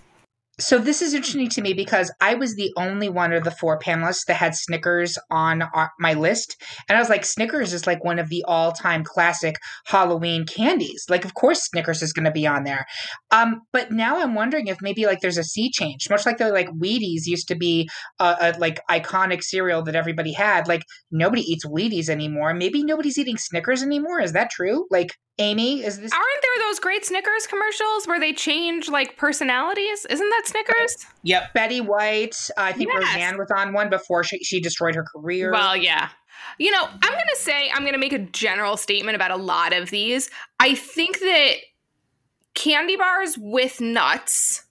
So 0.59 0.79
this 0.79 1.03
is 1.03 1.13
interesting 1.13 1.49
to 1.49 1.61
me 1.61 1.73
because 1.73 2.11
I 2.19 2.33
was 2.33 2.55
the 2.55 2.73
only 2.77 3.09
one 3.09 3.31
of 3.31 3.43
the 3.43 3.51
four 3.51 3.77
panelists 3.77 4.25
that 4.25 4.37
had 4.37 4.55
Snickers 4.55 5.15
on 5.29 5.63
my 5.99 6.13
list, 6.13 6.59
and 6.89 6.97
I 6.97 6.99
was 6.99 7.09
like, 7.09 7.25
Snickers 7.25 7.73
is 7.73 7.85
like 7.85 8.03
one 8.03 8.17
of 8.17 8.29
the 8.29 8.43
all-time 8.47 9.03
classic 9.03 9.57
Halloween 9.85 10.45
candies. 10.47 11.05
Like, 11.09 11.25
of 11.25 11.35
course, 11.35 11.63
Snickers 11.65 12.01
is 12.01 12.11
going 12.11 12.25
to 12.25 12.31
be 12.31 12.47
on 12.47 12.63
there. 12.63 12.85
Um, 13.29 13.61
but 13.71 13.91
now 13.91 14.17
I'm 14.17 14.33
wondering 14.33 14.65
if 14.65 14.77
maybe 14.81 15.05
like 15.05 15.19
there's 15.21 15.37
a 15.37 15.43
sea 15.43 15.69
change, 15.71 16.09
much 16.09 16.25
like 16.25 16.39
the 16.39 16.49
like 16.49 16.69
Wheaties 16.69 17.27
used 17.27 17.47
to 17.49 17.55
be 17.55 17.87
a, 18.19 18.35
a 18.39 18.59
like 18.59 18.79
iconic 18.89 19.43
cereal 19.43 19.83
that 19.83 19.95
everybody 19.95 20.33
had. 20.33 20.67
Like 20.67 20.81
nobody 21.11 21.43
eats 21.43 21.67
Wheaties 21.67 22.09
anymore. 22.09 22.55
Maybe 22.55 22.83
nobody's 22.83 23.19
eating 23.19 23.37
Snickers 23.37 23.83
anymore. 23.83 24.21
Is 24.21 24.33
that 24.33 24.49
true? 24.49 24.87
Like 24.89 25.11
Amy, 25.39 25.83
is 25.83 25.99
this 25.99 26.11
Aren't 26.11 26.41
there 26.41 26.67
those 26.67 26.79
great 26.79 27.05
Snickers 27.05 27.45
commercials 27.45 28.07
where 28.07 28.19
they 28.19 28.33
change 28.33 28.89
like 28.89 29.17
personalities? 29.17 30.05
Isn't 30.09 30.29
that 30.29 30.43
Snickers? 30.45 31.05
Yep. 31.23 31.53
Betty 31.53 31.81
White. 31.81 32.35
Uh, 32.57 32.61
I 32.61 32.73
think 32.73 32.89
yes. 32.91 33.03
Roseanne 33.03 33.37
was 33.37 33.51
on 33.55 33.73
one 33.73 33.89
before 33.89 34.23
she, 34.23 34.39
she 34.39 34.59
destroyed 34.59 34.95
her 34.95 35.03
career. 35.03 35.51
Well, 35.51 35.77
yeah. 35.77 36.09
You 36.57 36.71
know, 36.71 36.83
I'm 36.85 37.13
going 37.13 37.27
to 37.35 37.39
say, 37.39 37.69
I'm 37.71 37.81
going 37.81 37.93
to 37.93 37.99
make 37.99 38.13
a 38.13 38.19
general 38.19 38.77
statement 38.77 39.15
about 39.15 39.31
a 39.31 39.35
lot 39.35 39.73
of 39.73 39.91
these. 39.91 40.29
I 40.59 40.73
think 40.73 41.19
that 41.19 41.53
candy 42.55 42.95
bars 42.95 43.37
with 43.37 43.79
nuts, 43.79 44.65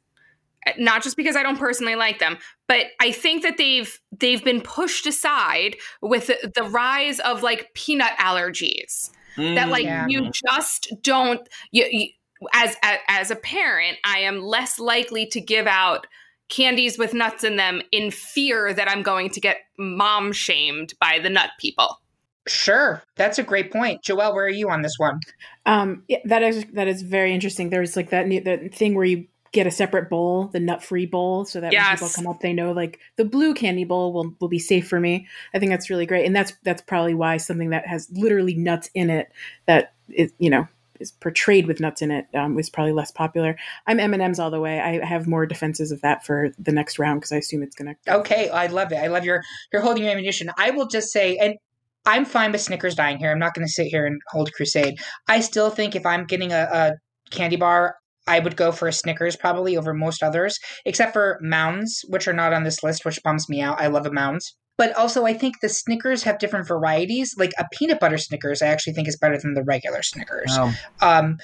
not 0.78 1.04
just 1.04 1.16
because 1.16 1.36
I 1.36 1.44
don't 1.44 1.58
personally 1.58 1.94
like 1.94 2.18
them, 2.18 2.38
but 2.66 2.86
I 3.00 3.12
think 3.12 3.44
that 3.44 3.56
they've 3.56 4.00
they've 4.10 4.42
been 4.42 4.60
pushed 4.60 5.06
aside 5.06 5.76
with 6.02 6.26
the, 6.26 6.50
the 6.56 6.64
rise 6.64 7.20
of 7.20 7.44
like 7.44 7.72
peanut 7.74 8.12
allergies 8.18 9.10
mm, 9.36 9.54
that 9.54 9.68
like 9.68 9.84
yeah. 9.84 10.06
you 10.08 10.30
just 10.30 10.92
don't 11.02 11.48
you, 11.70 11.86
you 11.90 12.08
as, 12.54 12.76
as 12.82 12.98
as 13.08 13.30
a 13.30 13.36
parent 13.36 13.98
i 14.04 14.18
am 14.18 14.40
less 14.40 14.78
likely 14.78 15.26
to 15.26 15.40
give 15.40 15.66
out 15.66 16.06
candies 16.48 16.98
with 16.98 17.14
nuts 17.14 17.44
in 17.44 17.56
them 17.56 17.82
in 17.92 18.10
fear 18.10 18.72
that 18.72 18.88
i'm 18.88 19.02
going 19.02 19.30
to 19.30 19.40
get 19.40 19.58
mom 19.78 20.32
shamed 20.32 20.94
by 21.00 21.18
the 21.22 21.30
nut 21.30 21.50
people 21.58 22.00
Sure, 22.48 23.02
that's 23.16 23.40
a 23.40 23.42
great 23.42 23.72
point, 23.72 24.02
Joelle. 24.02 24.32
Where 24.32 24.44
are 24.44 24.48
you 24.48 24.70
on 24.70 24.82
this 24.82 24.94
one? 24.98 25.18
Um, 25.64 26.04
yeah, 26.06 26.18
that 26.26 26.44
is 26.44 26.64
that 26.74 26.86
is 26.86 27.02
very 27.02 27.34
interesting. 27.34 27.70
There's 27.70 27.96
like 27.96 28.10
that 28.10 28.28
that 28.44 28.72
thing 28.72 28.94
where 28.94 29.04
you 29.04 29.26
get 29.56 29.66
a 29.66 29.70
separate 29.70 30.10
bowl, 30.10 30.48
the 30.48 30.60
nut 30.60 30.84
free 30.84 31.06
bowl, 31.06 31.46
so 31.46 31.60
that 31.60 31.72
yes. 31.72 32.00
when 32.00 32.10
people 32.10 32.14
come 32.14 32.26
up, 32.30 32.40
they 32.40 32.52
know 32.52 32.72
like 32.72 33.00
the 33.16 33.24
blue 33.24 33.54
candy 33.54 33.84
bowl 33.84 34.12
will, 34.12 34.34
will 34.38 34.48
be 34.48 34.58
safe 34.58 34.86
for 34.86 35.00
me. 35.00 35.26
I 35.54 35.58
think 35.58 35.70
that's 35.70 35.88
really 35.88 36.04
great. 36.04 36.26
And 36.26 36.36
that's 36.36 36.52
that's 36.62 36.82
probably 36.82 37.14
why 37.14 37.38
something 37.38 37.70
that 37.70 37.86
has 37.86 38.08
literally 38.12 38.54
nuts 38.54 38.90
in 38.94 39.08
it 39.08 39.32
that 39.64 39.94
is, 40.10 40.32
you 40.38 40.50
know, 40.50 40.68
is 41.00 41.10
portrayed 41.10 41.66
with 41.66 41.80
nuts 41.80 42.02
in 42.02 42.10
it 42.10 42.26
um, 42.34 42.58
is 42.58 42.68
probably 42.68 42.92
less 42.92 43.10
popular. 43.10 43.56
I'm 43.86 43.98
M 43.98 44.12
and 44.12 44.22
M's 44.22 44.38
all 44.38 44.50
the 44.50 44.60
way. 44.60 44.78
I 44.78 45.04
have 45.04 45.26
more 45.26 45.46
defenses 45.46 45.90
of 45.90 46.02
that 46.02 46.24
for 46.26 46.50
the 46.58 46.72
next 46.72 46.98
round 46.98 47.20
because 47.20 47.32
I 47.32 47.36
assume 47.36 47.62
it's 47.62 47.74
gonna. 47.74 47.96
Okay, 48.06 48.50
I 48.50 48.66
love 48.66 48.92
it. 48.92 48.96
I 48.96 49.06
love 49.06 49.24
your 49.24 49.42
you're 49.72 49.82
holding 49.82 50.04
your 50.04 50.12
ammunition. 50.12 50.50
I 50.58 50.70
will 50.70 50.86
just 50.86 51.10
say, 51.10 51.38
and 51.38 51.56
I'm 52.04 52.26
fine 52.26 52.52
with 52.52 52.60
Snickers 52.60 52.94
dying 52.94 53.16
here. 53.16 53.32
I'm 53.32 53.38
not 53.38 53.54
going 53.54 53.66
to 53.66 53.72
sit 53.72 53.86
here 53.88 54.06
and 54.06 54.20
hold 54.28 54.52
crusade. 54.52 55.00
I 55.26 55.40
still 55.40 55.70
think 55.70 55.96
if 55.96 56.06
I'm 56.06 56.24
getting 56.24 56.52
a, 56.52 56.68
a 56.72 56.92
candy 57.30 57.56
bar, 57.56 57.96
I 58.26 58.40
would 58.40 58.56
go 58.56 58.72
for 58.72 58.88
a 58.88 58.92
Snickers 58.92 59.36
probably 59.36 59.76
over 59.76 59.94
most 59.94 60.22
others, 60.22 60.58
except 60.84 61.12
for 61.12 61.38
Mounds, 61.40 62.04
which 62.08 62.26
are 62.26 62.32
not 62.32 62.52
on 62.52 62.64
this 62.64 62.82
list, 62.82 63.04
which 63.04 63.22
bums 63.22 63.48
me 63.48 63.60
out. 63.60 63.80
I 63.80 63.86
love 63.86 64.06
a 64.06 64.12
Mounds. 64.12 64.56
But 64.78 64.94
also, 64.96 65.24
I 65.24 65.32
think 65.32 65.60
the 65.60 65.68
Snickers 65.68 66.22
have 66.24 66.38
different 66.38 66.68
varieties. 66.68 67.34
Like 67.38 67.52
a 67.58 67.66
peanut 67.72 67.98
butter 67.98 68.18
Snickers, 68.18 68.60
I 68.60 68.66
actually 68.66 68.92
think 68.92 69.08
is 69.08 69.16
better 69.16 69.38
than 69.38 69.54
the 69.54 69.62
regular 69.62 70.02
Snickers. 70.02 70.50
Oh. 70.50 70.74
Um, 71.00 71.38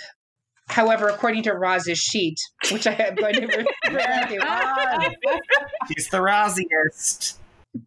however, 0.68 1.08
according 1.08 1.44
to 1.44 1.52
Roz's 1.52 1.98
sheet, 1.98 2.38
which 2.70 2.86
I 2.86 2.92
am 2.92 3.14
going 3.14 3.34
to 3.34 3.46
refer 3.46 4.26
to, 4.26 5.10
he's 5.88 6.08
the 6.08 6.20
Roziest 6.20 7.38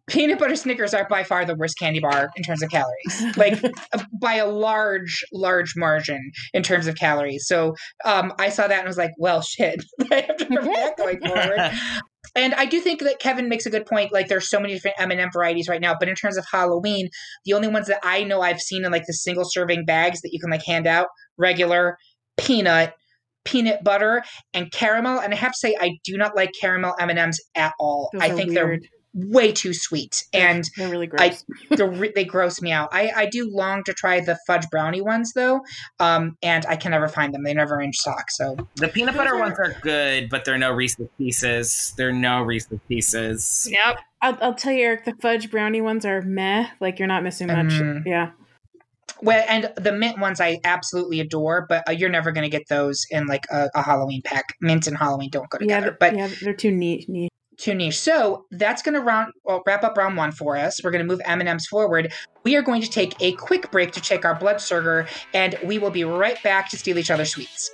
peanut 0.08 0.38
butter 0.38 0.56
Snickers 0.56 0.94
are 0.94 1.06
by 1.08 1.22
far 1.22 1.44
the 1.44 1.54
worst 1.54 1.78
candy 1.78 2.00
bar 2.00 2.30
in 2.36 2.42
terms 2.42 2.62
of 2.62 2.70
calories, 2.70 3.36
like 3.36 3.62
by 4.20 4.34
a 4.34 4.46
large, 4.46 5.24
large 5.32 5.74
margin 5.76 6.32
in 6.52 6.62
terms 6.62 6.86
of 6.86 6.96
calories. 6.96 7.46
So 7.46 7.74
um, 8.04 8.32
I 8.38 8.48
saw 8.48 8.66
that 8.66 8.78
and 8.78 8.86
was 8.86 8.98
like, 8.98 9.12
well, 9.18 9.42
shit, 9.42 9.84
I 10.10 10.26
have 10.26 10.36
to 10.38 10.44
remember 10.48 10.72
that 10.72 10.96
going 10.96 11.20
forward. 11.20 11.72
And 12.34 12.54
I 12.54 12.66
do 12.66 12.80
think 12.80 13.00
that 13.00 13.20
Kevin 13.20 13.48
makes 13.48 13.64
a 13.66 13.70
good 13.70 13.86
point. 13.86 14.12
Like, 14.12 14.28
there's 14.28 14.50
so 14.50 14.60
many 14.60 14.74
different 14.74 14.96
M&M 15.00 15.30
varieties 15.32 15.68
right 15.68 15.80
now, 15.80 15.94
but 15.98 16.08
in 16.08 16.14
terms 16.14 16.36
of 16.36 16.44
Halloween, 16.50 17.08
the 17.44 17.54
only 17.54 17.68
ones 17.68 17.86
that 17.86 18.00
I 18.02 18.24
know 18.24 18.42
I've 18.42 18.60
seen 18.60 18.84
in 18.84 18.92
like 18.92 19.06
the 19.06 19.14
single 19.14 19.44
serving 19.46 19.84
bags 19.84 20.20
that 20.20 20.30
you 20.32 20.40
can 20.40 20.50
like 20.50 20.64
hand 20.64 20.86
out, 20.86 21.06
regular, 21.38 21.96
peanut, 22.36 22.92
peanut 23.44 23.82
butter, 23.84 24.22
and 24.52 24.70
caramel. 24.72 25.20
And 25.20 25.32
I 25.32 25.36
have 25.36 25.52
to 25.52 25.58
say, 25.58 25.76
I 25.80 25.92
do 26.04 26.18
not 26.18 26.36
like 26.36 26.50
caramel 26.60 26.94
M&Ms 27.00 27.40
at 27.54 27.72
all. 27.78 28.10
Those 28.12 28.22
I 28.22 28.30
think 28.30 28.50
weird. 28.50 28.82
they're 28.82 28.88
way 29.16 29.50
too 29.50 29.72
sweet 29.72 30.24
and 30.34 30.68
they're 30.76 30.90
really 30.90 31.06
gross. 31.06 31.44
I, 31.70 32.10
they 32.14 32.24
gross 32.24 32.60
me 32.60 32.70
out. 32.70 32.90
I, 32.92 33.10
I 33.16 33.26
do 33.26 33.48
long 33.50 33.82
to 33.84 33.94
try 33.94 34.20
the 34.20 34.38
fudge 34.46 34.68
brownie 34.70 35.00
ones 35.00 35.32
though, 35.32 35.62
um, 35.98 36.36
and 36.42 36.66
I 36.66 36.76
can 36.76 36.90
never 36.90 37.08
find 37.08 37.32
them. 37.32 37.42
They're 37.42 37.54
never 37.54 37.80
in 37.80 37.92
stock. 37.94 38.30
So 38.30 38.56
the 38.76 38.88
peanut 38.88 39.16
butter 39.16 39.38
ones 39.38 39.58
are 39.58 39.74
good, 39.80 40.28
but 40.28 40.44
they're 40.44 40.58
no 40.58 40.70
Reese's 40.70 41.08
Pieces. 41.16 41.94
They're 41.96 42.12
no 42.12 42.42
Reese's 42.42 42.78
Pieces. 42.88 43.66
Yep. 43.70 43.98
I'll, 44.20 44.38
I'll 44.42 44.54
tell 44.54 44.72
you, 44.72 44.84
Eric, 44.84 45.06
the 45.06 45.14
fudge 45.20 45.50
brownie 45.50 45.80
ones 45.80 46.04
are 46.04 46.20
meh. 46.20 46.68
Like 46.80 46.98
you're 46.98 47.08
not 47.08 47.22
missing 47.22 47.46
much. 47.46 47.72
Mm. 47.72 48.02
Yeah. 48.04 48.32
Well, 49.22 49.42
and 49.48 49.72
the 49.76 49.92
mint 49.92 50.18
ones 50.18 50.42
I 50.42 50.58
absolutely 50.62 51.20
adore, 51.20 51.64
but 51.66 51.88
uh, 51.88 51.92
you're 51.92 52.10
never 52.10 52.32
going 52.32 52.42
to 52.42 52.50
get 52.50 52.68
those 52.68 53.06
in 53.10 53.26
like 53.26 53.46
a, 53.50 53.70
a, 53.74 53.80
Halloween 53.80 54.20
pack. 54.22 54.44
Mint 54.60 54.86
and 54.86 54.96
Halloween 54.96 55.30
don't 55.30 55.48
go 55.48 55.56
together. 55.56 55.86
Yeah, 55.86 55.96
but 55.98 56.16
yeah, 56.16 56.28
they're 56.42 56.52
too 56.52 56.70
neat. 56.70 57.08
neat 57.08 57.32
too 57.56 57.74
niche. 57.74 57.98
So 57.98 58.46
that's 58.50 58.82
going 58.82 58.94
to 58.94 59.00
round 59.00 59.32
well, 59.44 59.62
wrap 59.66 59.84
up 59.84 59.96
round 59.96 60.16
one 60.16 60.32
for 60.32 60.56
us. 60.56 60.82
We're 60.82 60.90
going 60.90 61.06
to 61.06 61.10
move 61.10 61.20
M 61.24 61.40
and 61.40 61.48
M's 61.48 61.66
forward. 61.66 62.12
We 62.44 62.56
are 62.56 62.62
going 62.62 62.82
to 62.82 62.90
take 62.90 63.14
a 63.20 63.32
quick 63.32 63.70
break 63.70 63.92
to 63.92 64.00
check 64.00 64.24
our 64.24 64.34
blood 64.34 64.60
sugar, 64.60 65.08
and 65.34 65.58
we 65.64 65.78
will 65.78 65.90
be 65.90 66.04
right 66.04 66.40
back 66.42 66.70
to 66.70 66.76
steal 66.76 66.98
each 66.98 67.10
other's 67.10 67.30
sweets. 67.30 67.70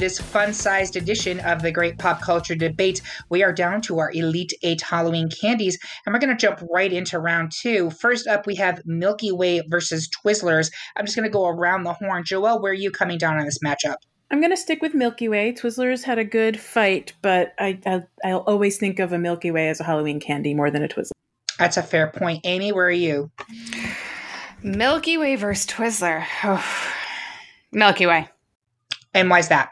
This 0.00 0.18
fun 0.18 0.54
sized 0.54 0.96
edition 0.96 1.40
of 1.40 1.60
the 1.60 1.70
Great 1.70 1.98
Pop 1.98 2.22
Culture 2.22 2.54
Debate. 2.54 3.02
We 3.28 3.42
are 3.42 3.52
down 3.52 3.82
to 3.82 3.98
our 3.98 4.10
Elite 4.12 4.54
Eight 4.62 4.80
Halloween 4.80 5.28
candies, 5.28 5.78
and 6.04 6.14
we're 6.14 6.18
going 6.18 6.34
to 6.34 6.40
jump 6.40 6.66
right 6.72 6.90
into 6.90 7.18
round 7.18 7.52
two. 7.52 7.90
First 7.90 8.26
up, 8.26 8.46
we 8.46 8.54
have 8.54 8.80
Milky 8.86 9.30
Way 9.30 9.60
versus 9.68 10.08
Twizzlers. 10.08 10.72
I'm 10.96 11.04
just 11.04 11.16
going 11.16 11.28
to 11.28 11.32
go 11.32 11.46
around 11.46 11.84
the 11.84 11.92
horn. 11.92 12.24
Joelle, 12.24 12.62
where 12.62 12.72
are 12.72 12.74
you 12.74 12.90
coming 12.90 13.18
down 13.18 13.38
on 13.38 13.44
this 13.44 13.58
matchup? 13.62 13.96
I'm 14.30 14.40
going 14.40 14.50
to 14.50 14.56
stick 14.56 14.80
with 14.80 14.94
Milky 14.94 15.28
Way. 15.28 15.52
Twizzlers 15.52 16.02
had 16.02 16.18
a 16.18 16.24
good 16.24 16.58
fight, 16.58 17.12
but 17.20 17.52
I, 17.58 17.78
I, 17.84 18.02
I'll 18.24 18.38
always 18.38 18.78
think 18.78 19.00
of 19.00 19.12
a 19.12 19.18
Milky 19.18 19.50
Way 19.50 19.68
as 19.68 19.80
a 19.80 19.84
Halloween 19.84 20.18
candy 20.18 20.54
more 20.54 20.70
than 20.70 20.82
a 20.82 20.88
Twizzler. 20.88 21.10
That's 21.58 21.76
a 21.76 21.82
fair 21.82 22.06
point. 22.06 22.40
Amy, 22.44 22.72
where 22.72 22.86
are 22.86 22.90
you? 22.90 23.30
Milky 24.62 25.18
Way 25.18 25.36
versus 25.36 25.66
Twizzler. 25.66 26.24
Oh. 26.42 26.64
Milky 27.70 28.06
Way. 28.06 28.30
And 29.12 29.28
why's 29.28 29.48
that? 29.48 29.70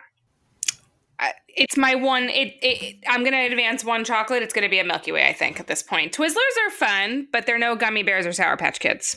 It's 1.58 1.76
my 1.76 1.94
one. 1.96 2.24
It, 2.24 2.54
it 2.62 2.96
I'm 3.08 3.24
gonna 3.24 3.44
advance 3.44 3.84
one 3.84 4.04
chocolate. 4.04 4.42
It's 4.42 4.54
gonna 4.54 4.68
be 4.68 4.78
a 4.78 4.84
Milky 4.84 5.12
Way. 5.12 5.26
I 5.26 5.32
think 5.32 5.58
at 5.58 5.66
this 5.66 5.82
point, 5.82 6.12
Twizzlers 6.12 6.66
are 6.66 6.70
fun, 6.70 7.26
but 7.32 7.46
they're 7.46 7.58
no 7.58 7.74
gummy 7.74 8.02
bears 8.02 8.26
or 8.26 8.32
Sour 8.32 8.56
Patch 8.56 8.78
Kids. 8.78 9.16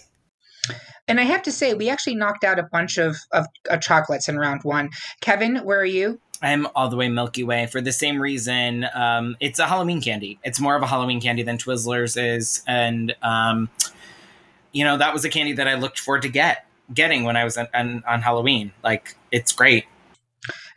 And 1.08 1.20
I 1.20 1.24
have 1.24 1.44
to 1.44 1.52
say, 1.52 1.74
we 1.74 1.90
actually 1.90 2.16
knocked 2.16 2.44
out 2.44 2.60
a 2.60 2.64
bunch 2.64 2.98
of, 2.98 3.18
of, 3.32 3.46
of 3.70 3.82
chocolates 3.82 4.30
in 4.30 4.38
round 4.38 4.64
one. 4.64 4.90
Kevin, 5.20 5.58
where 5.58 5.80
are 5.80 5.86
you? 5.86 6.20
I'm 6.42 6.68
all 6.76 6.90
the 6.90 6.96
way 6.96 7.10
Milky 7.10 7.44
Way 7.44 7.68
for 7.68 7.82
the 7.82 7.92
same 7.92 8.20
reason. 8.22 8.86
Um, 8.94 9.36
it's 9.40 9.60
a 9.60 9.68
Halloween 9.68 10.02
candy. 10.02 10.40
It's 10.44 10.60
more 10.60 10.76
of 10.76 10.82
a 10.82 10.88
Halloween 10.88 11.22
candy 11.22 11.44
than 11.44 11.58
Twizzlers 11.58 12.22
is, 12.22 12.64
and 12.66 13.16
um, 13.22 13.70
you 14.72 14.84
know 14.84 14.98
that 14.98 15.14
was 15.14 15.24
a 15.24 15.30
candy 15.30 15.54
that 15.54 15.68
I 15.68 15.76
looked 15.76 16.00
forward 16.00 16.24
to 16.24 16.30
get 16.30 16.66
getting 16.94 17.24
when 17.24 17.38
I 17.38 17.44
was 17.44 17.58
on, 17.58 17.68
on, 17.74 18.04
on 18.08 18.22
Halloween. 18.22 18.72
Like 18.84 19.16
it's 19.32 19.52
great. 19.52 19.86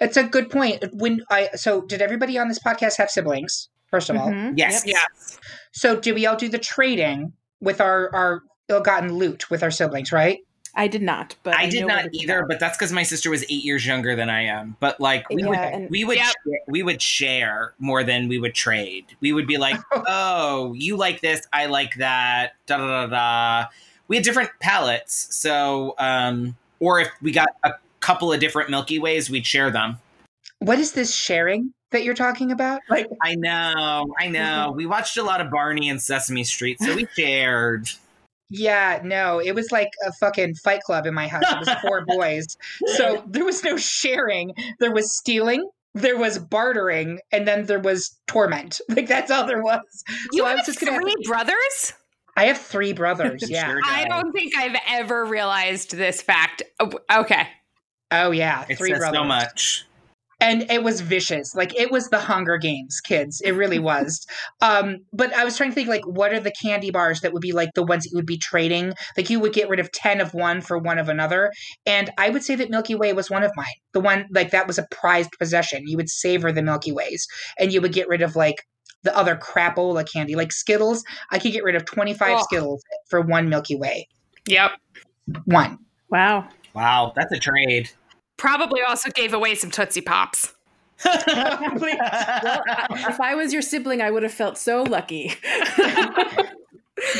It's 0.01 0.17
a 0.17 0.25
good 0.25 0.51
point. 0.51 0.85
When 0.93 1.23
I 1.31 1.51
so 1.55 1.83
did 1.83 2.03
everybody 2.03 2.39
on 2.39 2.49
this 2.49 2.59
podcast 2.59 2.97
have 2.99 3.11
siblings? 3.11 3.69
First 3.91 4.11
of 4.11 4.17
all, 4.17 4.29
mm-hmm. 4.29 4.55
yes, 4.57 4.85
yep. 4.87 4.97
yes. 4.97 5.39
So 5.73 6.01
did 6.01 6.15
we 6.15 6.27
all 6.27 6.37
do 6.37 6.49
the 6.49 6.59
trading 6.59 7.33
with 7.61 7.81
our 7.81 8.11
our 8.15 8.43
ill-gotten 8.69 9.13
loot 9.13 9.51
with 9.51 9.63
our 9.63 9.71
siblings? 9.71 10.13
Right. 10.13 10.41
I 10.77 10.89
did 10.89 11.03
not, 11.03 11.37
but 11.45 11.55
I, 11.55 11.65
I 11.65 11.71
did 11.71 11.87
not 11.87 12.07
either. 12.13 12.45
But 12.49 12.59
that's 12.59 12.77
because 12.77 12.93
my 12.93 13.05
sister 13.05 13.31
was 13.31 13.45
eight 13.45 13.65
years 13.65 13.87
younger 13.87 14.17
than 14.17 14.29
I 14.29 14.43
am. 14.47 14.77
But 14.81 15.01
like 15.01 15.29
we 15.31 15.43
yeah, 15.43 15.49
would, 15.49 15.59
and, 15.59 15.91
we 15.91 16.05
would, 16.05 16.17
yep. 16.17 16.27
share, 16.27 16.59
we 16.67 16.83
would 16.83 17.01
share 17.01 17.75
more 17.79 18.03
than 18.03 18.27
we 18.29 18.39
would 18.39 18.55
trade. 18.55 19.05
We 19.21 19.33
would 19.33 19.47
be 19.47 19.57
like, 19.57 19.77
"Oh, 19.93 20.75
you 20.75 20.97
like 20.97 21.21
this, 21.21 21.47
I 21.53 21.67
like 21.67 21.97
that." 21.99 22.55
Da 22.67 22.79
da 22.79 23.07
da 23.07 23.07
da. 23.07 23.69
We 24.09 24.17
had 24.17 24.25
different 24.25 24.51
palettes, 24.61 25.29
so 25.31 25.95
um, 25.99 26.57
or 26.81 27.01
if 27.01 27.09
we 27.23 27.31
got 27.31 27.49
a 27.63 27.75
couple 28.05 28.31
of 28.31 28.39
different 28.39 28.69
Milky 28.69 28.99
Ways, 28.99 29.31
we'd 29.31 29.47
share 29.47 29.71
them. 29.71 29.99
What 30.59 30.79
is 30.79 30.93
this 30.93 31.15
sharing 31.15 31.73
that 31.91 32.05
you're 32.05 32.15
talking 32.15 32.53
about? 32.53 32.83
Like, 32.91 33.09
I 33.23 33.35
know, 33.35 34.15
I 34.21 34.29
know. 34.29 34.73
We 34.77 34.85
watched 34.85 35.17
a 35.17 35.23
lot 35.23 35.41
of 35.41 35.51
Barney 35.51 35.89
and 35.89 36.01
Sesame 36.01 36.45
Street, 36.45 36.79
so 36.81 36.95
we 36.95 37.07
shared. 37.17 37.89
Yeah, 38.51 39.01
no, 39.03 39.41
it 39.41 39.55
was 39.55 39.73
like 39.73 39.89
a 40.07 40.13
fucking 40.13 40.57
fight 40.57 40.83
club 40.83 41.07
in 41.07 41.15
my 41.15 41.27
house. 41.27 41.45
It 41.51 41.59
was 41.59 41.71
four 41.81 42.05
boys. 42.07 42.47
So 42.97 43.25
there 43.27 43.45
was 43.45 43.65
no 43.65 43.79
sharing. 43.79 44.53
There 44.81 44.93
was 44.93 45.17
stealing, 45.17 45.67
there 45.95 46.19
was 46.19 46.39
bartering, 46.39 47.21
and 47.33 47.49
then 47.49 47.65
there 47.67 47.81
was 47.81 48.15
torment. 48.27 48.81
Like 48.91 49.09
that's 49.09 49.31
all 49.31 49.47
there 49.47 49.63
was. 49.63 49.81
You 50.33 50.41
so 50.41 50.45
have 50.45 50.53
I 50.53 50.57
was 50.57 50.67
just 50.67 50.79
three 50.79 50.91
gonna... 50.91 51.15
brothers? 51.25 51.95
I 52.37 52.47
have 52.47 52.59
three 52.59 52.93
brothers. 52.93 53.49
Yeah. 53.49 53.67
sure 53.67 53.81
I 53.87 54.05
don't 54.05 54.33
think 54.33 54.55
I've 54.57 54.77
ever 54.89 55.25
realized 55.25 55.97
this 55.97 56.21
fact. 56.21 56.63
Oh, 56.81 56.93
okay. 57.13 57.49
Oh 58.15 58.31
yeah, 58.31 58.65
it 58.69 58.79
three 58.79 58.91
says 58.91 58.99
brothers. 58.99 59.19
so 59.19 59.25
much. 59.25 59.87
And 60.41 60.71
it 60.71 60.83
was 60.83 61.01
vicious. 61.01 61.55
Like 61.55 61.75
it 61.79 61.91
was 61.91 62.09
the 62.09 62.19
Hunger 62.19 62.59
Games, 62.59 63.01
kids. 63.01 63.41
It 63.41 63.53
really 63.53 63.79
was. 63.93 64.27
um, 64.61 64.99
but 65.13 65.33
I 65.35 65.45
was 65.45 65.57
trying 65.57 65.71
to 65.71 65.75
think 65.75 65.89
like 65.89 66.07
what 66.07 66.33
are 66.33 66.41
the 66.41 66.53
candy 66.53 66.91
bars 66.91 67.21
that 67.21 67.33
would 67.33 67.41
be 67.41 67.53
like 67.53 67.71
the 67.75 67.83
ones 67.83 68.05
that 68.05 68.11
you 68.11 68.17
would 68.17 68.27
be 68.27 68.37
trading? 68.37 68.93
Like 69.17 69.31
you 69.31 69.41
would 69.41 69.53
get 69.53 69.69
rid 69.69 69.81
of 69.81 69.91
10 69.93 70.21
of 70.21 70.35
one 70.35 70.61
for 70.61 70.79
one 70.79 70.99
of 70.99 71.09
another. 71.09 71.53
And 71.87 72.11
I 72.19 72.31
would 72.31 72.43
say 72.43 72.57
that 72.57 72.71
Milky 72.71 72.95
Way 72.95 73.13
was 73.13 73.31
one 73.31 73.43
of 73.43 73.53
mine. 73.57 73.67
The 73.93 74.01
one 74.01 74.27
like 74.31 74.51
that 74.51 74.67
was 74.67 74.79
a 74.79 74.87
prized 74.91 75.33
possession. 75.39 75.85
You 75.87 75.97
would 75.97 76.11
savor 76.11 76.53
the 76.53 76.63
Milky 76.63 76.93
Ways 76.93 77.27
and 77.59 77.73
you 77.73 77.81
would 77.81 77.93
get 77.93 78.09
rid 78.09 78.23
of 78.23 78.37
like 78.37 78.67
the 79.03 79.17
other 79.17 79.37
crapola 79.37 80.05
candy, 80.11 80.35
like 80.35 80.53
Skittles. 80.53 81.05
I 81.31 81.39
could 81.39 81.53
get 81.53 81.65
rid 81.65 81.77
of 81.77 81.85
25 81.85 82.39
oh. 82.39 82.43
Skittles 82.43 82.83
for 83.09 83.21
one 83.21 83.49
Milky 83.49 83.77
Way. 83.77 84.09
Yep. 84.47 84.73
One. 85.45 85.79
Wow. 86.11 86.49
Wow, 86.75 87.13
that's 87.15 87.33
a 87.33 87.39
trade. 87.39 87.91
Probably 88.37 88.81
also 88.83 89.11
gave 89.11 89.33
away 89.33 89.55
some 89.55 89.71
Tootsie 89.71 90.01
Pops. 90.01 90.53
well, 91.05 91.19
if 91.77 93.21
I 93.21 93.35
was 93.35 93.53
your 93.53 93.63
sibling, 93.63 94.01
I 94.01 94.11
would 94.11 94.23
have 94.23 94.33
felt 94.33 94.57
so 94.57 94.83
lucky. 94.83 95.33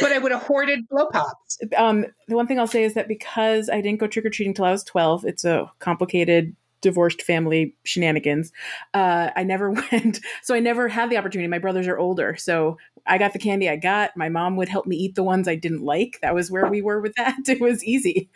but 0.01 0.13
I 0.13 0.19
would 0.19 0.33
have 0.33 0.43
hoarded 0.43 0.89
blow 0.89 1.07
pops. 1.13 1.59
Um, 1.77 2.07
the 2.29 2.37
one 2.37 2.47
thing 2.47 2.59
I'll 2.59 2.67
say 2.67 2.85
is 2.85 2.95
that 2.95 3.09
because 3.09 3.69
I 3.69 3.81
didn't 3.81 4.01
go 4.01 4.07
trick 4.07 4.25
or 4.25 4.31
treating 4.31 4.55
till 4.55 4.65
I 4.65 4.73
was 4.73 4.85
12, 4.85 5.25
it's 5.25 5.45
a 5.45 5.71
complicated 5.81 6.55
divorced 6.81 7.23
family 7.23 7.75
shenanigans. 7.85 8.53
Uh, 8.93 9.31
I 9.35 9.43
never 9.43 9.71
went, 9.93 10.21
so 10.43 10.55
I 10.55 10.61
never 10.61 10.89
had 10.89 11.11
the 11.11 11.17
opportunity. 11.17 11.49
My 11.49 11.59
brothers 11.59 11.89
are 11.89 11.99
older, 11.99 12.37
so 12.37 12.79
I 13.07 13.19
got 13.19 13.33
the 13.33 13.39
candy 13.39 13.69
I 13.69 13.77
got. 13.77 14.17
My 14.17 14.29
mom 14.29 14.57
would 14.57 14.69
help 14.69 14.87
me 14.87 14.97
eat 14.97 15.15
the 15.15 15.23
ones 15.23 15.47
I 15.47 15.57
didn't 15.57 15.83
like. 15.83 16.19
That 16.23 16.35
was 16.35 16.51
where 16.51 16.67
we 16.67 16.83
were 16.83 17.01
with 17.01 17.15
that. 17.17 17.37
It 17.49 17.61
was 17.61 17.85
easy. 17.85 18.31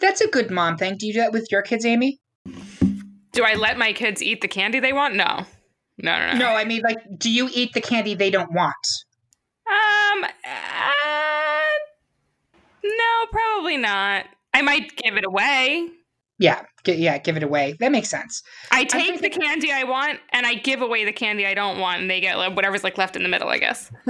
That's 0.00 0.20
a 0.20 0.28
good 0.28 0.50
mom 0.50 0.76
thing. 0.76 0.96
Do 0.96 1.06
you 1.06 1.12
do 1.12 1.20
that 1.20 1.32
with 1.32 1.50
your 1.50 1.62
kids, 1.62 1.84
Amy? 1.84 2.20
Do 3.32 3.44
I 3.44 3.54
let 3.54 3.78
my 3.78 3.92
kids 3.92 4.22
eat 4.22 4.40
the 4.40 4.48
candy 4.48 4.80
they 4.80 4.92
want? 4.92 5.14
No. 5.14 5.46
No, 5.98 6.18
no, 6.18 6.32
no. 6.32 6.38
No, 6.38 6.48
I 6.48 6.64
mean, 6.64 6.82
like, 6.82 6.98
do 7.18 7.30
you 7.30 7.48
eat 7.52 7.72
the 7.74 7.80
candy 7.80 8.14
they 8.14 8.30
don't 8.30 8.52
want? 8.52 8.74
Um, 9.66 10.24
uh, 10.24 11.60
no, 12.84 13.26
probably 13.30 13.76
not. 13.76 14.26
I 14.52 14.62
might 14.62 14.96
give 14.96 15.16
it 15.16 15.24
away. 15.24 15.90
Yeah, 16.38 16.62
get, 16.84 16.98
yeah, 16.98 17.16
give 17.18 17.38
it 17.38 17.42
away. 17.42 17.76
That 17.80 17.92
makes 17.92 18.10
sense. 18.10 18.42
I 18.70 18.84
take 18.84 19.22
the 19.22 19.30
candy 19.30 19.72
I 19.72 19.84
want 19.84 20.20
and 20.32 20.44
I 20.44 20.54
give 20.54 20.82
away 20.82 21.04
the 21.04 21.12
candy 21.12 21.46
I 21.46 21.54
don't 21.54 21.78
want, 21.78 22.02
and 22.02 22.10
they 22.10 22.20
get 22.20 22.36
like, 22.36 22.54
whatever's 22.54 22.84
like 22.84 22.98
left 22.98 23.16
in 23.16 23.22
the 23.22 23.28
middle. 23.28 23.48
I 23.48 23.58
guess. 23.58 23.90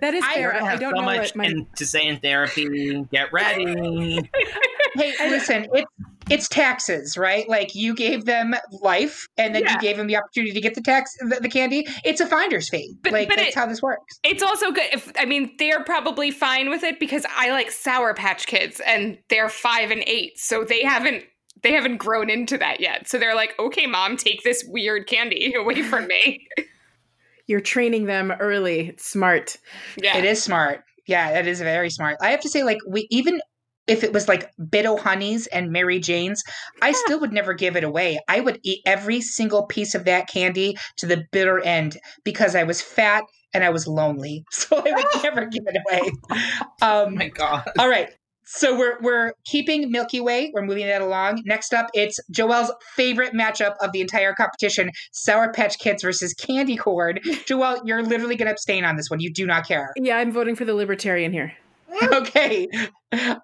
that 0.00 0.14
is 0.14 0.24
fair. 0.26 0.54
I, 0.54 0.72
I 0.72 0.76
don't 0.76 0.94
so 0.94 1.00
know 1.00 1.04
much 1.04 1.34
what 1.34 1.36
my... 1.36 1.52
to 1.76 1.86
say 1.86 2.06
in 2.06 2.18
therapy. 2.18 3.02
Get 3.10 3.32
ready. 3.32 3.64
hey, 4.94 5.14
listen, 5.28 5.66
it's 5.72 5.90
it's 6.28 6.48
taxes, 6.48 7.16
right? 7.16 7.48
Like 7.48 7.74
you 7.74 7.94
gave 7.94 8.24
them 8.24 8.54
life, 8.82 9.26
and 9.36 9.54
then 9.54 9.62
yeah. 9.62 9.74
you 9.74 9.80
gave 9.80 9.96
them 9.96 10.06
the 10.06 10.16
opportunity 10.16 10.52
to 10.52 10.60
get 10.60 10.74
the 10.74 10.80
tax, 10.80 11.14
the, 11.20 11.38
the 11.40 11.48
candy. 11.48 11.86
It's 12.04 12.20
a 12.20 12.26
finder's 12.26 12.68
fee. 12.68 12.96
But, 13.02 13.12
like 13.12 13.28
but 13.28 13.36
that's 13.36 13.50
it, 13.50 13.54
how 13.54 13.66
this 13.66 13.82
works. 13.82 14.18
It's 14.22 14.42
also 14.42 14.70
good. 14.72 14.86
If 14.92 15.12
I 15.18 15.24
mean, 15.24 15.54
they're 15.58 15.84
probably 15.84 16.30
fine 16.30 16.70
with 16.70 16.82
it 16.82 16.98
because 16.98 17.24
I 17.36 17.50
like 17.50 17.70
Sour 17.70 18.14
Patch 18.14 18.46
Kids, 18.46 18.80
and 18.86 19.18
they're 19.28 19.48
five 19.48 19.90
and 19.90 20.02
eight, 20.06 20.38
so 20.38 20.64
they 20.64 20.82
haven't 20.82 21.24
they 21.62 21.72
haven't 21.72 21.98
grown 21.98 22.30
into 22.30 22.58
that 22.58 22.80
yet. 22.80 23.08
So 23.08 23.18
they're 23.18 23.34
like, 23.34 23.54
okay, 23.58 23.86
mom, 23.86 24.16
take 24.16 24.42
this 24.42 24.64
weird 24.68 25.06
candy 25.06 25.54
away 25.58 25.82
from 25.82 26.06
me. 26.06 26.46
You're 27.46 27.60
training 27.60 28.06
them 28.06 28.32
early. 28.40 28.88
It's 28.88 29.06
smart. 29.06 29.56
Yeah, 29.96 30.18
it 30.18 30.24
is 30.24 30.42
smart. 30.42 30.82
Yeah, 31.06 31.32
that 31.32 31.46
is 31.46 31.60
very 31.60 31.90
smart. 31.90 32.16
I 32.20 32.30
have 32.30 32.40
to 32.40 32.48
say, 32.48 32.64
like, 32.64 32.78
we 32.88 33.06
even 33.10 33.40
if 33.86 34.04
it 34.04 34.12
was 34.12 34.28
like 34.28 34.50
Bit-O-Honeys 34.70 35.46
and 35.48 35.70
Mary 35.70 36.00
Jane's, 36.00 36.42
I 36.82 36.92
still 36.92 37.20
would 37.20 37.32
never 37.32 37.54
give 37.54 37.76
it 37.76 37.84
away. 37.84 38.20
I 38.28 38.40
would 38.40 38.60
eat 38.62 38.82
every 38.84 39.20
single 39.20 39.66
piece 39.66 39.94
of 39.94 40.04
that 40.04 40.28
candy 40.28 40.76
to 40.98 41.06
the 41.06 41.24
bitter 41.32 41.60
end 41.60 41.98
because 42.24 42.54
I 42.54 42.64
was 42.64 42.82
fat 42.82 43.24
and 43.54 43.64
I 43.64 43.70
was 43.70 43.86
lonely. 43.86 44.44
So 44.52 44.76
I 44.76 44.90
would 44.90 45.06
never 45.22 45.46
give 45.46 45.64
it 45.66 45.76
away. 45.86 46.10
Um, 46.30 46.40
oh 46.82 47.10
my 47.10 47.28
God. 47.28 47.64
All 47.78 47.88
right. 47.88 48.10
So 48.48 48.78
we're 48.78 48.96
we're 49.00 49.32
keeping 49.44 49.90
Milky 49.90 50.20
Way. 50.20 50.52
We're 50.54 50.62
moving 50.62 50.86
that 50.86 51.02
along. 51.02 51.42
Next 51.44 51.74
up, 51.74 51.88
it's 51.94 52.18
Joelle's 52.32 52.72
favorite 52.94 53.32
matchup 53.32 53.74
of 53.80 53.90
the 53.92 54.00
entire 54.00 54.34
competition: 54.34 54.90
Sour 55.12 55.52
Patch 55.52 55.78
Kids 55.80 56.02
versus 56.02 56.32
Candy 56.32 56.76
Corn. 56.76 57.18
Joelle, 57.24 57.80
you're 57.84 58.04
literally 58.04 58.36
going 58.36 58.46
to 58.46 58.52
abstain 58.52 58.84
on 58.84 58.96
this 58.96 59.10
one. 59.10 59.18
You 59.18 59.32
do 59.32 59.46
not 59.46 59.66
care. 59.66 59.92
Yeah, 59.96 60.18
I'm 60.18 60.30
voting 60.30 60.54
for 60.54 60.64
the 60.64 60.74
libertarian 60.74 61.32
here. 61.32 61.54
okay. 62.12 62.68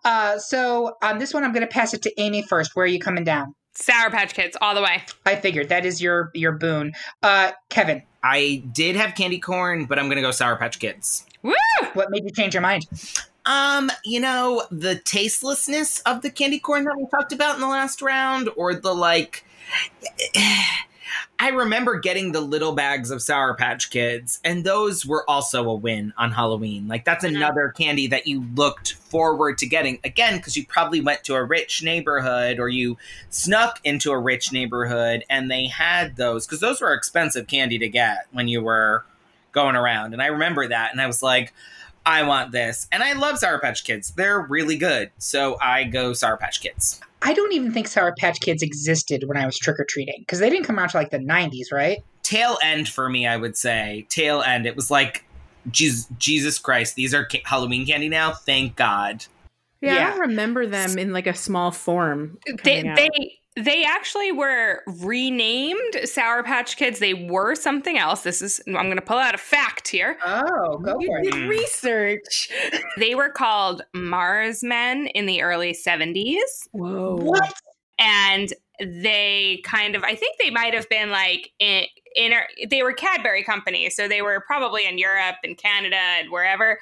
Uh, 0.05 0.38
so 0.38 0.96
on 1.03 1.18
this 1.18 1.32
one, 1.32 1.44
I'm 1.44 1.53
going 1.53 1.66
to 1.66 1.72
pass 1.72 1.94
it 1.94 2.03
to 2.03 2.20
Amy 2.20 2.42
first. 2.42 2.74
Where 2.74 2.84
are 2.84 2.88
you 2.88 2.98
coming 2.98 3.24
down? 3.24 3.55
Sour 3.74 4.11
Patch 4.11 4.34
Kids 4.34 4.57
all 4.61 4.74
the 4.74 4.82
way. 4.82 5.03
I 5.24 5.36
figured 5.36 5.70
that 5.70 5.86
is 5.86 6.03
your 6.03 6.30
your 6.34 6.53
boon. 6.53 6.92
Uh, 7.22 7.53
Kevin, 7.70 8.03
I 8.22 8.62
did 8.72 8.96
have 8.96 9.14
candy 9.14 9.38
corn, 9.38 9.86
but 9.86 9.98
I'm 9.98 10.09
gonna 10.09 10.20
go 10.20 10.30
Sour 10.30 10.57
Patch 10.57 10.78
Kids. 10.78 11.24
Woo! 11.42 11.55
what 11.94 12.11
made 12.11 12.24
you 12.24 12.30
change 12.30 12.55
your 12.55 12.61
mind? 12.61 12.84
Um, 13.46 13.90
you 14.05 14.20
know, 14.20 14.64
the 14.70 14.96
tastelessness 14.96 16.00
of 16.00 16.22
the 16.22 16.30
candy 16.30 16.59
corn 16.59 16.84
that 16.84 16.96
we 16.96 17.07
talked 17.11 17.32
about 17.32 17.57
in 17.57 17.61
the 17.61 17.68
last 17.68 18.03
round, 18.03 18.48
or 18.57 18.74
the 18.74 18.94
like. 18.94 19.44
I 21.38 21.50
remember 21.50 21.98
getting 21.98 22.32
the 22.32 22.40
little 22.40 22.72
bags 22.72 23.10
of 23.10 23.20
Sour 23.20 23.54
Patch 23.54 23.90
Kids, 23.90 24.40
and 24.44 24.64
those 24.64 25.04
were 25.04 25.28
also 25.28 25.68
a 25.68 25.74
win 25.74 26.12
on 26.16 26.32
Halloween. 26.32 26.88
Like, 26.88 27.04
that's 27.04 27.24
Mhm. 27.24 27.36
another 27.36 27.68
candy 27.76 28.06
that 28.08 28.26
you 28.26 28.44
looked 28.54 28.94
forward 28.94 29.58
to 29.58 29.66
getting 29.66 29.98
again 30.04 30.36
because 30.36 30.56
you 30.56 30.64
probably 30.66 31.00
went 31.00 31.24
to 31.24 31.34
a 31.34 31.42
rich 31.44 31.82
neighborhood 31.82 32.58
or 32.58 32.68
you 32.68 32.96
snuck 33.30 33.80
into 33.84 34.10
a 34.10 34.18
rich 34.18 34.52
neighborhood 34.52 35.24
and 35.28 35.50
they 35.50 35.66
had 35.66 36.16
those 36.16 36.46
because 36.46 36.60
those 36.60 36.80
were 36.80 36.94
expensive 36.94 37.46
candy 37.46 37.78
to 37.78 37.88
get 37.88 38.26
when 38.30 38.48
you 38.48 38.62
were 38.62 39.04
going 39.52 39.76
around. 39.76 40.12
And 40.14 40.22
I 40.22 40.26
remember 40.26 40.66
that, 40.68 40.92
and 40.92 41.00
I 41.00 41.06
was 41.06 41.22
like, 41.22 41.52
I 42.05 42.22
want 42.24 42.53
this. 42.53 42.88
And 42.90 43.03
I 43.03 43.12
love 43.12 43.38
Sour 43.38 43.59
Patch 43.61 43.84
Kids. 43.84 44.11
They're 44.12 44.40
really 44.40 44.76
good. 44.76 45.11
So 45.18 45.57
I 45.61 45.84
go 45.84 46.12
Sour 46.12 46.36
Patch 46.36 46.61
Kids. 46.61 47.00
I 47.22 47.34
don't 47.34 47.53
even 47.53 47.72
think 47.72 47.86
Sour 47.88 48.14
Patch 48.18 48.40
Kids 48.40 48.62
existed 48.62 49.24
when 49.26 49.36
I 49.36 49.46
was 49.46 49.57
trick 49.59 49.78
or 49.78 49.84
treating 49.88 50.16
because 50.20 50.40
they 50.40 50.50
didn't 50.50 50.66
come 50.66 50.78
out 50.78 50.90
till 50.90 51.00
like 51.00 51.11
the 51.11 51.18
90s, 51.18 51.72
right? 51.72 52.03
Tail 52.22 52.59
end 52.62 52.88
for 52.88 53.09
me, 53.09 53.26
I 53.26 53.36
would 53.36 53.57
say. 53.57 54.07
Tail 54.09 54.42
end. 54.42 54.66
It 54.66 54.74
was 54.74 54.90
like, 54.90 55.24
Jesus, 55.70 56.09
Jesus 56.18 56.59
Christ, 56.59 56.96
these 56.96 57.14
are 57.14 57.24
ca- 57.30 57.42
Halloween 57.44 57.86
candy 57.86 58.09
now. 58.09 58.32
Thank 58.32 58.74
God. 58.74 59.26
Yeah, 59.80 59.94
Yeah. 59.94 60.07
I 60.07 60.11
don't 60.11 60.20
remember 60.20 60.66
them 60.66 60.98
in 60.98 61.12
like 61.12 61.26
a 61.28 61.34
small 61.34 61.70
form. 61.70 62.38
They 62.64 62.82
they 62.82 63.11
they 63.57 63.84
actually 63.84 64.32
were 64.32 64.82
renamed 65.00 65.94
Sour 66.05 66.42
Patch 66.42 66.76
Kids. 66.76 66.98
They 66.98 67.14
were 67.14 67.55
something 67.55 67.98
else. 67.98 68.22
This 68.22 68.40
is 68.40 68.61
I'm 68.66 68.72
going 68.74 68.96
to 68.96 69.03
pull 69.03 69.18
out 69.18 69.34
a 69.34 69.38
fact 69.38 69.88
here. 69.88 70.16
Oh, 70.24 70.78
go 70.78 70.96
You 71.00 71.07
for 71.09 71.18
it. 71.18 71.24
did 71.24 71.48
research. 71.48 72.50
They 72.98 73.14
were 73.14 73.30
called 73.30 73.82
Mars 73.94 74.62
Men 74.62 75.07
in 75.09 75.26
the 75.26 75.42
early 75.42 75.72
70s. 75.74 76.38
Whoa. 76.72 77.16
What? 77.16 77.53
and 77.98 78.53
they 78.80 79.61
kind 79.64 79.94
of 79.94 80.03
i 80.03 80.14
think 80.14 80.36
they 80.38 80.50
might 80.50 80.72
have 80.74 80.88
been 80.88 81.11
like 81.11 81.50
in, 81.61 81.84
in 82.16 82.32
they 82.68 82.82
were 82.82 82.92
cadbury 82.94 83.44
company, 83.44 83.90
so 83.90 84.09
they 84.09 84.22
were 84.22 84.42
probably 84.46 84.86
in 84.86 84.96
europe 84.98 85.36
and 85.44 85.57
canada 85.59 85.94
and 86.18 86.30
wherever 86.32 86.78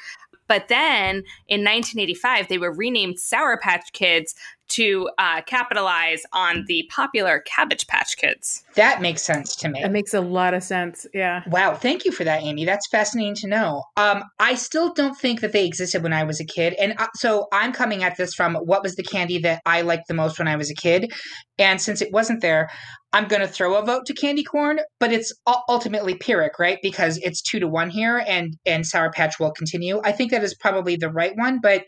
but 0.50 0.66
then 0.66 1.22
in 1.46 1.60
1985 1.60 2.48
they 2.48 2.58
were 2.58 2.72
renamed 2.72 3.20
sour 3.20 3.56
patch 3.56 3.92
kids 3.92 4.34
to 4.66 5.08
uh, 5.18 5.42
capitalize 5.42 6.22
on 6.32 6.64
the 6.66 6.88
popular 6.90 7.40
cabbage 7.46 7.86
patch 7.86 8.16
kids 8.16 8.64
That 8.74 9.00
makes 9.00 9.22
sense 9.22 9.54
to 9.56 9.68
me. 9.68 9.80
That 9.82 9.92
makes 9.92 10.14
a 10.14 10.20
lot 10.20 10.54
of 10.54 10.62
sense. 10.62 11.06
Yeah. 11.14 11.42
Wow, 11.46 11.74
thank 11.74 12.04
you 12.04 12.12
for 12.12 12.24
that, 12.24 12.42
Amy. 12.42 12.64
That's 12.64 12.88
fascinating 12.88 13.34
to 13.36 13.48
know. 13.48 13.84
Um, 13.96 14.24
I 14.38 14.54
still 14.54 14.92
don't 14.92 15.16
think 15.16 15.40
that 15.40 15.52
they 15.52 15.66
existed 15.66 16.02
when 16.02 16.12
I 16.12 16.24
was 16.24 16.40
a 16.40 16.44
kid, 16.44 16.74
and 16.74 16.94
uh, 16.98 17.08
so 17.14 17.46
I'm 17.52 17.72
coming 17.72 18.02
at 18.02 18.16
this 18.16 18.34
from 18.34 18.54
what 18.56 18.82
was 18.82 18.96
the 18.96 19.02
candy 19.02 19.38
that 19.38 19.60
I 19.66 19.82
liked 19.82 20.08
the 20.08 20.14
most 20.14 20.38
when 20.38 20.48
I 20.48 20.56
was 20.56 20.70
a 20.70 20.74
kid, 20.74 21.12
and 21.58 21.80
since 21.80 22.00
it 22.00 22.12
wasn't 22.12 22.40
there, 22.40 22.70
I'm 23.12 23.26
going 23.26 23.42
to 23.42 23.48
throw 23.48 23.74
a 23.74 23.84
vote 23.84 24.06
to 24.06 24.14
candy 24.14 24.44
corn, 24.44 24.80
but 25.00 25.12
it's 25.12 25.32
ultimately 25.68 26.14
Pyrrhic, 26.14 26.58
right? 26.58 26.78
Because 26.82 27.18
it's 27.18 27.42
two 27.42 27.58
to 27.58 27.66
one 27.66 27.90
here, 27.90 28.22
and 28.26 28.56
and 28.64 28.86
Sour 28.86 29.10
Patch 29.10 29.40
will 29.40 29.50
continue. 29.52 30.00
I 30.04 30.12
think 30.12 30.30
that 30.30 30.44
is 30.44 30.54
probably 30.54 30.96
the 30.96 31.10
right 31.10 31.32
one, 31.36 31.58
but 31.60 31.84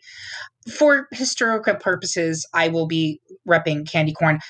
for 0.77 1.07
historical 1.13 1.75
purposes, 1.77 2.47
I 2.55 2.69
will 2.69 2.87
be 2.87 3.21
repping 3.49 3.91
candy 3.91 4.13
corn. 4.13 4.41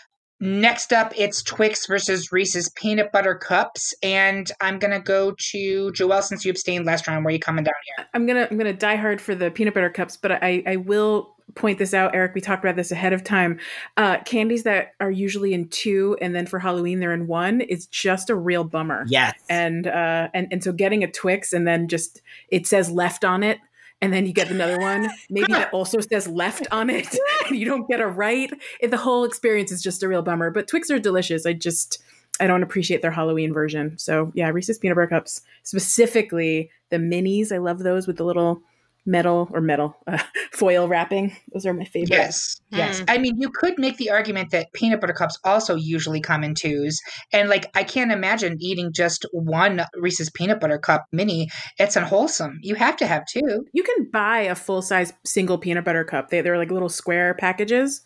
Next 0.45 0.93
up, 0.93 1.12
it's 1.16 1.40
Twix 1.40 1.86
versus 1.86 2.32
Reese's 2.32 2.68
Peanut 2.70 3.12
Butter 3.12 3.36
Cups, 3.36 3.95
and 4.03 4.51
I'm 4.61 4.80
gonna 4.80 4.99
go 4.99 5.36
to 5.38 5.93
Joelle 5.93 6.20
since 6.20 6.45
you 6.45 6.51
abstained 6.51 6.84
last 6.84 7.07
round. 7.07 7.24
Where 7.24 7.30
are 7.30 7.34
you 7.34 7.38
coming 7.38 7.62
down 7.62 7.74
here? 7.97 8.07
I'm 8.12 8.26
gonna 8.26 8.49
I'm 8.51 8.59
gonna 8.59 8.72
die 8.72 8.97
hard 8.97 9.20
for 9.20 9.36
the 9.36 9.53
peanut 9.53 9.72
butter 9.72 9.88
cups, 9.88 10.16
but 10.16 10.32
I 10.32 10.64
I 10.66 10.76
will 10.76 11.36
point 11.55 11.78
this 11.78 11.95
out, 11.95 12.16
Eric. 12.16 12.34
We 12.34 12.40
talked 12.40 12.64
about 12.64 12.74
this 12.74 12.90
ahead 12.90 13.12
of 13.12 13.22
time. 13.22 13.61
Uh, 13.97 14.18
candies 14.24 14.64
that 14.64 14.95
are 14.99 15.12
usually 15.12 15.55
in 15.55 15.68
two, 15.68 16.16
and 16.20 16.34
then 16.34 16.47
for 16.47 16.59
Halloween 16.59 16.99
they're 16.99 17.12
in 17.12 17.28
one, 17.28 17.61
is 17.61 17.86
just 17.86 18.28
a 18.28 18.34
real 18.34 18.64
bummer. 18.64 19.05
Yes. 19.07 19.34
And 19.49 19.86
uh, 19.86 20.26
and 20.34 20.49
and 20.51 20.64
so 20.64 20.72
getting 20.72 21.05
a 21.05 21.11
Twix 21.11 21.53
and 21.53 21.68
then 21.68 21.86
just 21.86 22.20
it 22.49 22.66
says 22.66 22.90
left 22.90 23.24
on 23.24 23.45
it, 23.45 23.59
and 24.03 24.12
then 24.12 24.26
you 24.26 24.32
get 24.32 24.50
another 24.50 24.78
one, 24.78 25.09
maybe 25.30 25.53
that 25.53 25.72
also 25.72 26.00
says 26.00 26.28
left 26.28 26.66
on 26.70 26.90
it, 26.90 27.16
and 27.46 27.57
you 27.57 27.64
don't 27.64 27.88
get 27.88 28.00
a 28.00 28.07
right. 28.07 28.53
It, 28.80 28.90
the 28.90 28.96
whole 28.98 29.24
experience 29.24 29.70
is 29.70 29.80
just 29.80 30.03
a 30.03 30.09
real 30.09 30.22
bummer. 30.22 30.50
But 30.50 30.66
Twix 30.66 30.90
are 30.90 30.98
delicious. 30.98 31.46
I 31.46 31.53
just 31.55 32.03
I 32.40 32.46
don't 32.46 32.62
appreciate 32.62 33.00
their 33.00 33.12
Halloween 33.12 33.53
version. 33.55 33.96
So 33.98 34.32
yeah, 34.34 34.48
Reese's 34.50 34.78
peanut 34.78 34.96
butter 34.96 35.07
cups, 35.07 35.42
specifically 35.62 36.70
the 36.90 36.96
minis. 36.96 37.53
I 37.53 37.59
love 37.59 37.78
those 37.78 38.07
with 38.07 38.16
the 38.16 38.24
little 38.24 38.62
metal 39.05 39.48
or 39.53 39.61
metal 39.61 39.96
uh, 40.07 40.18
foil 40.53 40.88
wrapping. 40.88 41.36
Those 41.53 41.66
are 41.66 41.74
my 41.74 41.84
favorite. 41.84 42.11
Yes, 42.16 42.61
yes. 42.70 43.00
Mm. 43.00 43.05
I 43.09 43.18
mean, 43.18 43.40
you 43.40 43.50
could 43.50 43.78
make 43.78 43.96
the 43.96 44.11
argument 44.11 44.50
that 44.50 44.72
peanut 44.72 45.00
butter 45.00 45.12
cups 45.12 45.38
also 45.44 45.74
usually 45.74 46.20
come 46.20 46.44
in 46.44 46.55
twos, 46.55 47.00
and 47.32 47.48
like 47.48 47.66
I 47.76 47.84
can't 47.84 48.12
imagine 48.12 48.57
eating 48.61 48.92
just 48.92 49.26
one 49.32 49.82
Reese's 49.94 50.30
peanut 50.30 50.61
butter 50.61 50.78
cup 50.78 51.07
mini. 51.12 51.50
It's 51.78 51.96
unwholesome. 51.96 52.59
You 52.62 52.74
have 52.76 52.96
to 52.98 53.07
have 53.07 53.24
two. 53.26 53.66
You 53.72 53.82
can 53.82 54.09
buy 54.12 54.40
a 54.40 54.55
full 54.55 54.82
size 54.82 55.12
single 55.24 55.59
peanut 55.59 55.84
butter 55.84 56.05
cup. 56.05 56.30
They, 56.30 56.40
they're 56.40 56.59
like 56.59 56.70
little 56.70 56.88
square 56.88 57.34
packages. 57.34 58.03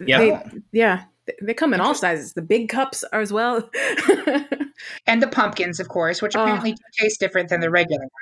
Yeah. 0.00 0.18
They- 0.18 0.42
yeah. 0.72 1.04
They- 1.26 1.34
They 1.42 1.54
come 1.54 1.74
in 1.74 1.80
all 1.80 1.94
sizes. 1.94 2.32
The 2.32 2.42
big 2.42 2.68
cups 2.70 3.04
are 3.12 3.20
as 3.20 3.32
well. 3.32 3.68
And 5.06 5.20
the 5.20 5.26
pumpkins, 5.26 5.80
of 5.80 5.88
course, 5.88 6.22
which 6.22 6.36
Oh. 6.36 6.42
apparently 6.42 6.72
do 6.72 6.82
taste 7.00 7.18
different 7.20 7.48
than 7.48 7.60
the 7.60 7.68
regular 7.70 8.00
ones. 8.02 8.12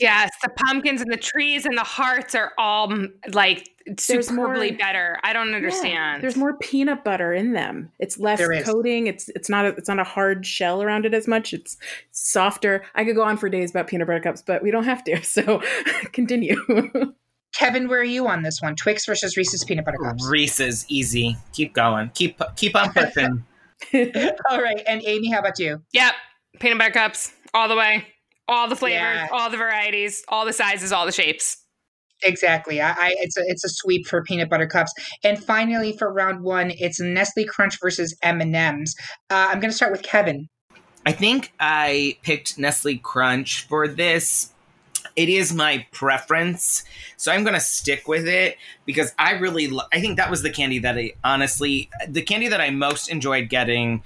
Yes 0.00 0.30
the 0.42 0.48
pumpkins 0.66 1.00
and 1.00 1.12
the 1.12 1.16
trees 1.16 1.64
and 1.66 1.76
the 1.76 1.82
hearts 1.84 2.34
are 2.34 2.52
all 2.58 2.88
mm, 2.88 3.08
like 3.32 3.68
There's 3.86 4.28
superbly 4.28 4.70
more- 4.70 4.78
better 4.78 5.18
i 5.24 5.32
don't 5.32 5.50
Yeah, 5.50 5.56
understand 5.56 6.22
There's 6.22 6.36
more 6.36 6.56
peanut 6.58 7.04
butter 7.04 7.32
in 7.32 7.52
them. 7.52 7.90
It's 7.98 8.18
less 8.18 8.40
coating. 8.64 9.06
It's 9.06 9.28
it's 9.30 9.48
not 9.48 9.64
a, 9.64 9.68
it's 9.68 9.88
not 9.88 9.98
a 9.98 10.04
hard 10.04 10.44
shell 10.46 10.82
around 10.82 11.06
it 11.06 11.14
as 11.14 11.26
much. 11.26 11.52
It's 11.52 11.76
softer. 12.10 12.82
I 12.94 13.04
could 13.04 13.14
go 13.16 13.22
on 13.22 13.36
for 13.38 13.48
days 13.48 13.70
about 13.70 13.86
peanut 13.86 14.06
butter 14.06 14.20
cups, 14.20 14.42
but 14.42 14.62
we 14.62 14.70
don't 14.70 14.84
have 14.84 15.02
to. 15.04 15.20
So 15.24 15.62
continue. 16.12 16.56
Kevin, 17.54 17.88
where 17.88 18.00
are 18.00 18.04
you 18.04 18.26
on 18.28 18.42
this 18.42 18.60
one? 18.60 18.76
Twix 18.76 19.06
versus 19.06 19.36
Reese's 19.36 19.64
peanut 19.64 19.84
butter 19.84 19.98
cups. 19.98 20.26
Reese's 20.28 20.84
easy. 20.88 21.36
Keep 21.52 21.74
going. 21.74 22.10
Keep 22.14 22.40
keep 22.56 22.76
on 22.76 22.92
pushing. 22.92 23.44
All 24.50 24.60
right, 24.62 24.82
and 24.86 25.02
Amy, 25.06 25.30
how 25.30 25.38
about 25.38 25.58
you? 25.58 25.80
Yep. 25.92 26.12
Peanut 26.60 26.78
butter 26.78 26.90
cups 26.92 27.32
all 27.54 27.68
the 27.68 27.76
way. 27.76 28.06
All 28.48 28.66
the 28.68 28.76
flavors, 28.76 29.00
Yeah. 29.00 29.28
all 29.30 29.50
the 29.50 29.56
varieties, 29.58 30.24
all 30.28 30.44
the 30.46 30.52
sizes, 30.52 30.90
all 30.92 31.04
the 31.06 31.12
shapes. 31.12 31.58
Exactly. 32.24 32.80
I, 32.80 32.90
I 32.90 33.14
it's 33.20 33.36
a 33.36 33.42
it's 33.46 33.64
a 33.64 33.68
sweep 33.68 34.06
for 34.06 34.22
peanut 34.24 34.50
butter 34.50 34.66
cups. 34.66 34.92
And 35.22 35.42
finally, 35.42 35.96
for 35.96 36.12
round 36.12 36.42
one, 36.42 36.72
it's 36.74 36.98
Nestle 36.98 37.44
Crunch 37.44 37.78
versus 37.80 38.16
M 38.22 38.40
and 38.40 38.56
M's. 38.56 38.96
Uh, 39.30 39.48
I'm 39.50 39.60
going 39.60 39.70
to 39.70 39.76
start 39.76 39.92
with 39.92 40.02
Kevin. 40.02 40.48
I 41.06 41.12
think 41.12 41.52
I 41.60 42.16
picked 42.22 42.58
Nestle 42.58 42.98
Crunch 42.98 43.66
for 43.68 43.86
this. 43.86 44.52
It 45.14 45.28
is 45.28 45.52
my 45.54 45.86
preference, 45.90 46.84
so 47.16 47.32
I'm 47.32 47.42
gonna 47.42 47.58
stick 47.60 48.06
with 48.06 48.28
it 48.28 48.56
because 48.84 49.12
I 49.18 49.32
really, 49.32 49.66
lo- 49.66 49.86
I 49.92 50.00
think 50.00 50.16
that 50.16 50.30
was 50.30 50.42
the 50.42 50.50
candy 50.50 50.78
that 50.80 50.96
I 50.96 51.12
honestly, 51.24 51.88
the 52.06 52.22
candy 52.22 52.46
that 52.48 52.60
I 52.60 52.70
most 52.70 53.08
enjoyed 53.08 53.48
getting 53.48 54.02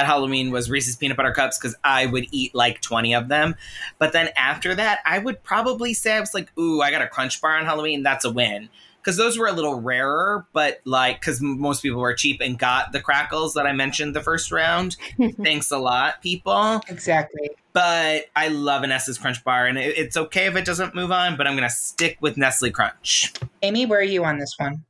at 0.00 0.06
Halloween 0.06 0.50
was 0.50 0.68
Reese's 0.70 0.96
peanut 0.96 1.16
butter 1.16 1.32
cups 1.32 1.58
because 1.58 1.76
I 1.84 2.06
would 2.06 2.26
eat 2.32 2.54
like 2.54 2.80
20 2.80 3.14
of 3.14 3.28
them. 3.28 3.54
But 3.98 4.12
then 4.12 4.30
after 4.36 4.74
that, 4.74 5.00
I 5.04 5.18
would 5.18 5.42
probably 5.44 5.94
say 5.94 6.12
I 6.12 6.20
was 6.20 6.34
like, 6.34 6.50
ooh, 6.58 6.80
I 6.80 6.90
got 6.90 7.02
a 7.02 7.06
Crunch 7.08 7.40
bar 7.40 7.56
on 7.58 7.64
Halloween. 7.66 8.02
That's 8.02 8.24
a 8.24 8.30
win. 8.30 8.68
Because 9.02 9.16
those 9.16 9.38
were 9.38 9.46
a 9.46 9.52
little 9.52 9.80
rarer, 9.80 10.46
but 10.52 10.80
like, 10.84 11.20
because 11.20 11.40
most 11.40 11.82
people 11.82 12.00
were 12.00 12.12
cheap 12.12 12.40
and 12.42 12.58
got 12.58 12.92
the 12.92 13.00
Krackels 13.00 13.54
that 13.54 13.66
I 13.66 13.72
mentioned 13.72 14.14
the 14.14 14.20
first 14.20 14.52
round. 14.52 14.96
Thanks 15.42 15.70
a 15.70 15.78
lot, 15.78 16.20
people. 16.22 16.82
Exactly. 16.88 17.50
But 17.72 18.26
I 18.36 18.48
love 18.48 18.82
an 18.82 18.90
Nestle 18.90 19.14
Crunch 19.14 19.42
bar, 19.42 19.66
and 19.66 19.78
it- 19.78 19.96
it's 19.96 20.16
okay 20.18 20.46
if 20.46 20.56
it 20.56 20.66
doesn't 20.66 20.94
move 20.94 21.12
on, 21.12 21.36
but 21.38 21.46
I'm 21.46 21.56
going 21.56 21.68
to 21.68 21.74
stick 21.74 22.18
with 22.20 22.36
Nestle 22.36 22.70
Crunch. 22.70 23.32
Amy, 23.62 23.86
where 23.86 24.00
are 24.00 24.02
you 24.02 24.24
on 24.24 24.38
this 24.38 24.54
one? 24.58 24.84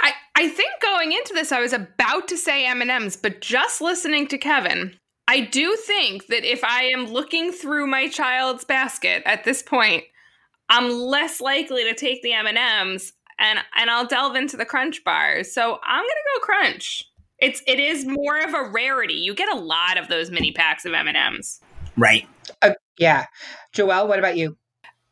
I, 0.00 0.12
I 0.36 0.48
think 0.48 0.70
going 0.82 1.12
into 1.12 1.34
this, 1.34 1.52
I 1.52 1.60
was 1.60 1.72
about 1.72 2.28
to 2.28 2.36
say 2.36 2.66
M&M's, 2.66 3.16
but 3.16 3.40
just 3.40 3.80
listening 3.80 4.26
to 4.28 4.38
Kevin, 4.38 4.94
I 5.26 5.40
do 5.40 5.76
think 5.76 6.26
that 6.28 6.44
if 6.44 6.62
I 6.64 6.84
am 6.84 7.06
looking 7.06 7.52
through 7.52 7.86
my 7.86 8.08
child's 8.08 8.64
basket 8.64 9.22
at 9.26 9.44
this 9.44 9.62
point, 9.62 10.04
I'm 10.68 10.90
less 10.90 11.40
likely 11.40 11.84
to 11.84 11.94
take 11.94 12.22
the 12.22 12.32
M&Ms 12.32 13.12
and 13.38 13.58
and 13.76 13.90
I'll 13.90 14.06
delve 14.06 14.36
into 14.36 14.56
the 14.56 14.64
crunch 14.64 15.04
bars. 15.04 15.52
So 15.52 15.78
I'm 15.84 16.02
gonna 16.02 16.20
go 16.34 16.40
crunch. 16.40 17.04
It's 17.38 17.62
it 17.66 17.78
is 17.78 18.04
more 18.04 18.38
of 18.38 18.52
a 18.54 18.70
rarity. 18.70 19.14
You 19.14 19.34
get 19.34 19.52
a 19.52 19.58
lot 19.58 19.96
of 19.96 20.08
those 20.08 20.30
mini 20.30 20.52
packs 20.52 20.84
of 20.84 20.92
M 20.92 21.08
and 21.08 21.16
M's. 21.16 21.60
Right. 21.96 22.26
Uh, 22.62 22.72
yeah, 22.98 23.26
Joelle, 23.74 24.08
what 24.08 24.18
about 24.18 24.36
you? 24.36 24.56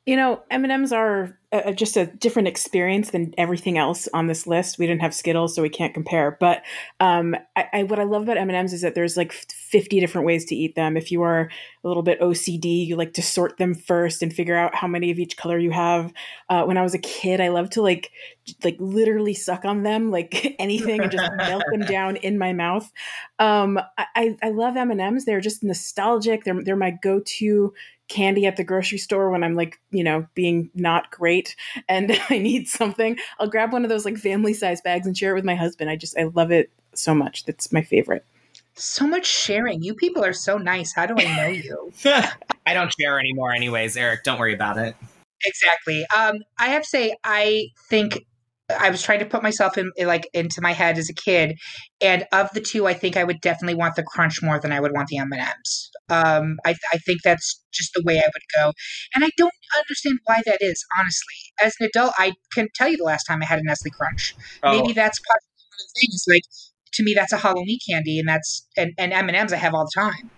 You 0.06 0.16
know, 0.16 0.42
M 0.50 0.64
and 0.64 0.72
M's 0.72 0.92
are 0.92 1.38
uh, 1.52 1.72
just 1.72 1.96
a 1.96 2.06
different 2.06 2.48
experience 2.48 3.10
than 3.10 3.32
everything 3.38 3.78
else 3.78 4.08
on 4.12 4.26
this 4.26 4.46
list. 4.46 4.78
We 4.78 4.86
didn't 4.86 5.02
have 5.02 5.14
Skittles, 5.14 5.54
so 5.54 5.62
we 5.62 5.68
can't 5.68 5.94
compare. 5.94 6.36
But 6.40 6.62
um, 6.98 7.36
I, 7.54 7.68
I, 7.72 7.82
what 7.84 8.00
I 8.00 8.04
love 8.04 8.22
about 8.22 8.36
M 8.36 8.48
and 8.48 8.56
M's 8.56 8.72
is 8.72 8.82
that 8.82 8.94
there's 8.94 9.16
like 9.16 9.32
50 9.32 10.00
different 10.00 10.26
ways 10.26 10.44
to 10.46 10.56
eat 10.56 10.74
them. 10.74 10.96
If 10.96 11.12
you 11.12 11.22
are 11.22 11.50
a 11.84 11.88
little 11.88 12.02
bit 12.02 12.20
OCD, 12.20 12.86
you 12.86 12.96
like 12.96 13.12
to 13.14 13.22
sort 13.22 13.58
them 13.58 13.74
first 13.74 14.22
and 14.22 14.32
figure 14.32 14.56
out 14.56 14.74
how 14.74 14.88
many 14.88 15.10
of 15.10 15.18
each 15.18 15.36
color 15.36 15.58
you 15.58 15.70
have. 15.70 16.12
Uh, 16.48 16.64
when 16.64 16.76
I 16.76 16.82
was 16.82 16.94
a 16.94 16.98
kid, 16.98 17.40
I 17.40 17.48
loved 17.48 17.72
to 17.72 17.82
like 17.82 18.10
like 18.62 18.76
literally 18.78 19.34
suck 19.34 19.64
on 19.64 19.82
them 19.82 20.10
like 20.10 20.56
anything 20.58 21.00
and 21.00 21.10
just 21.10 21.32
melt 21.36 21.64
them 21.70 21.80
down 21.88 22.16
in 22.16 22.38
my 22.38 22.52
mouth. 22.52 22.90
Um, 23.38 23.78
I, 23.98 24.36
I 24.42 24.50
love 24.50 24.76
M 24.76 24.90
and 24.90 25.00
M's. 25.00 25.24
They're 25.24 25.40
just 25.40 25.62
nostalgic. 25.62 26.44
They're 26.44 26.62
they're 26.62 26.76
my 26.76 26.90
go 26.90 27.20
to 27.38 27.72
candy 28.08 28.46
at 28.46 28.56
the 28.56 28.64
grocery 28.64 28.98
store 28.98 29.30
when 29.30 29.42
I'm 29.42 29.54
like, 29.54 29.78
you 29.90 30.04
know, 30.04 30.26
being 30.34 30.70
not 30.74 31.10
great 31.10 31.56
and 31.88 32.18
I 32.30 32.38
need 32.38 32.68
something, 32.68 33.18
I'll 33.38 33.48
grab 33.48 33.72
one 33.72 33.84
of 33.84 33.88
those 33.88 34.04
like 34.04 34.16
family 34.16 34.54
size 34.54 34.80
bags 34.80 35.06
and 35.06 35.16
share 35.16 35.32
it 35.32 35.34
with 35.34 35.44
my 35.44 35.54
husband. 35.54 35.90
I 35.90 35.96
just, 35.96 36.16
I 36.18 36.24
love 36.24 36.50
it 36.50 36.70
so 36.94 37.14
much. 37.14 37.44
That's 37.44 37.72
my 37.72 37.82
favorite. 37.82 38.24
So 38.74 39.06
much 39.06 39.26
sharing. 39.26 39.82
You 39.82 39.94
people 39.94 40.24
are 40.24 40.34
so 40.34 40.58
nice. 40.58 40.92
How 40.92 41.06
do 41.06 41.14
I 41.18 41.36
know 41.36 41.48
you? 41.48 41.92
I 42.66 42.74
don't 42.74 42.92
share 43.00 43.18
anymore, 43.18 43.52
anyways, 43.52 43.96
Eric. 43.96 44.22
Don't 44.24 44.38
worry 44.38 44.54
about 44.54 44.78
it. 44.78 44.94
Exactly. 45.44 46.04
Um, 46.16 46.38
I 46.58 46.68
have 46.68 46.82
to 46.82 46.88
say, 46.88 47.16
I 47.24 47.68
think 47.88 48.26
I 48.68 48.90
was 48.90 49.02
trying 49.02 49.20
to 49.20 49.26
put 49.26 49.42
myself 49.42 49.78
in 49.78 49.92
like 50.00 50.28
into 50.34 50.60
my 50.60 50.72
head 50.72 50.98
as 50.98 51.08
a 51.08 51.14
kid, 51.14 51.56
and 52.00 52.26
of 52.32 52.50
the 52.52 52.60
two, 52.60 52.86
I 52.86 52.94
think 52.94 53.16
I 53.16 53.22
would 53.22 53.40
definitely 53.40 53.76
want 53.76 53.94
the 53.94 54.02
crunch 54.02 54.42
more 54.42 54.58
than 54.58 54.72
I 54.72 54.80
would 54.80 54.92
want 54.92 55.06
the 55.08 55.18
M 55.18 55.30
and 55.32 55.40
M's. 55.40 55.90
Um, 56.08 56.56
I, 56.64 56.74
I 56.92 56.98
think 56.98 57.22
that's 57.22 57.62
just 57.72 57.92
the 57.94 58.02
way 58.04 58.18
I 58.18 58.26
would 58.26 58.42
go, 58.64 58.72
and 59.14 59.24
I 59.24 59.30
don't 59.36 59.52
understand 59.78 60.18
why 60.24 60.42
that 60.46 60.58
is. 60.60 60.84
Honestly, 60.98 61.34
as 61.62 61.74
an 61.78 61.88
adult, 61.94 62.12
I 62.18 62.32
can 62.52 62.66
tell 62.74 62.88
you 62.88 62.96
the 62.96 63.04
last 63.04 63.24
time 63.24 63.40
I 63.40 63.46
had 63.46 63.60
a 63.60 63.64
Nestle 63.64 63.92
Crunch. 63.92 64.34
Oh. 64.64 64.72
Maybe 64.72 64.92
that's 64.92 65.20
part 65.20 65.38
of 65.38 65.78
the 65.78 66.00
things. 66.00 66.24
Like 66.28 66.42
to 66.94 67.04
me, 67.04 67.14
that's 67.14 67.32
a 67.32 67.36
Halloween 67.36 67.78
candy, 67.88 68.18
and 68.18 68.28
that's 68.28 68.66
and 68.76 68.92
and 68.98 69.12
M 69.12 69.28
and 69.28 69.36
M's 69.36 69.52
I 69.52 69.56
have 69.56 69.74
all 69.74 69.84
the 69.84 70.00
time. 70.00 70.30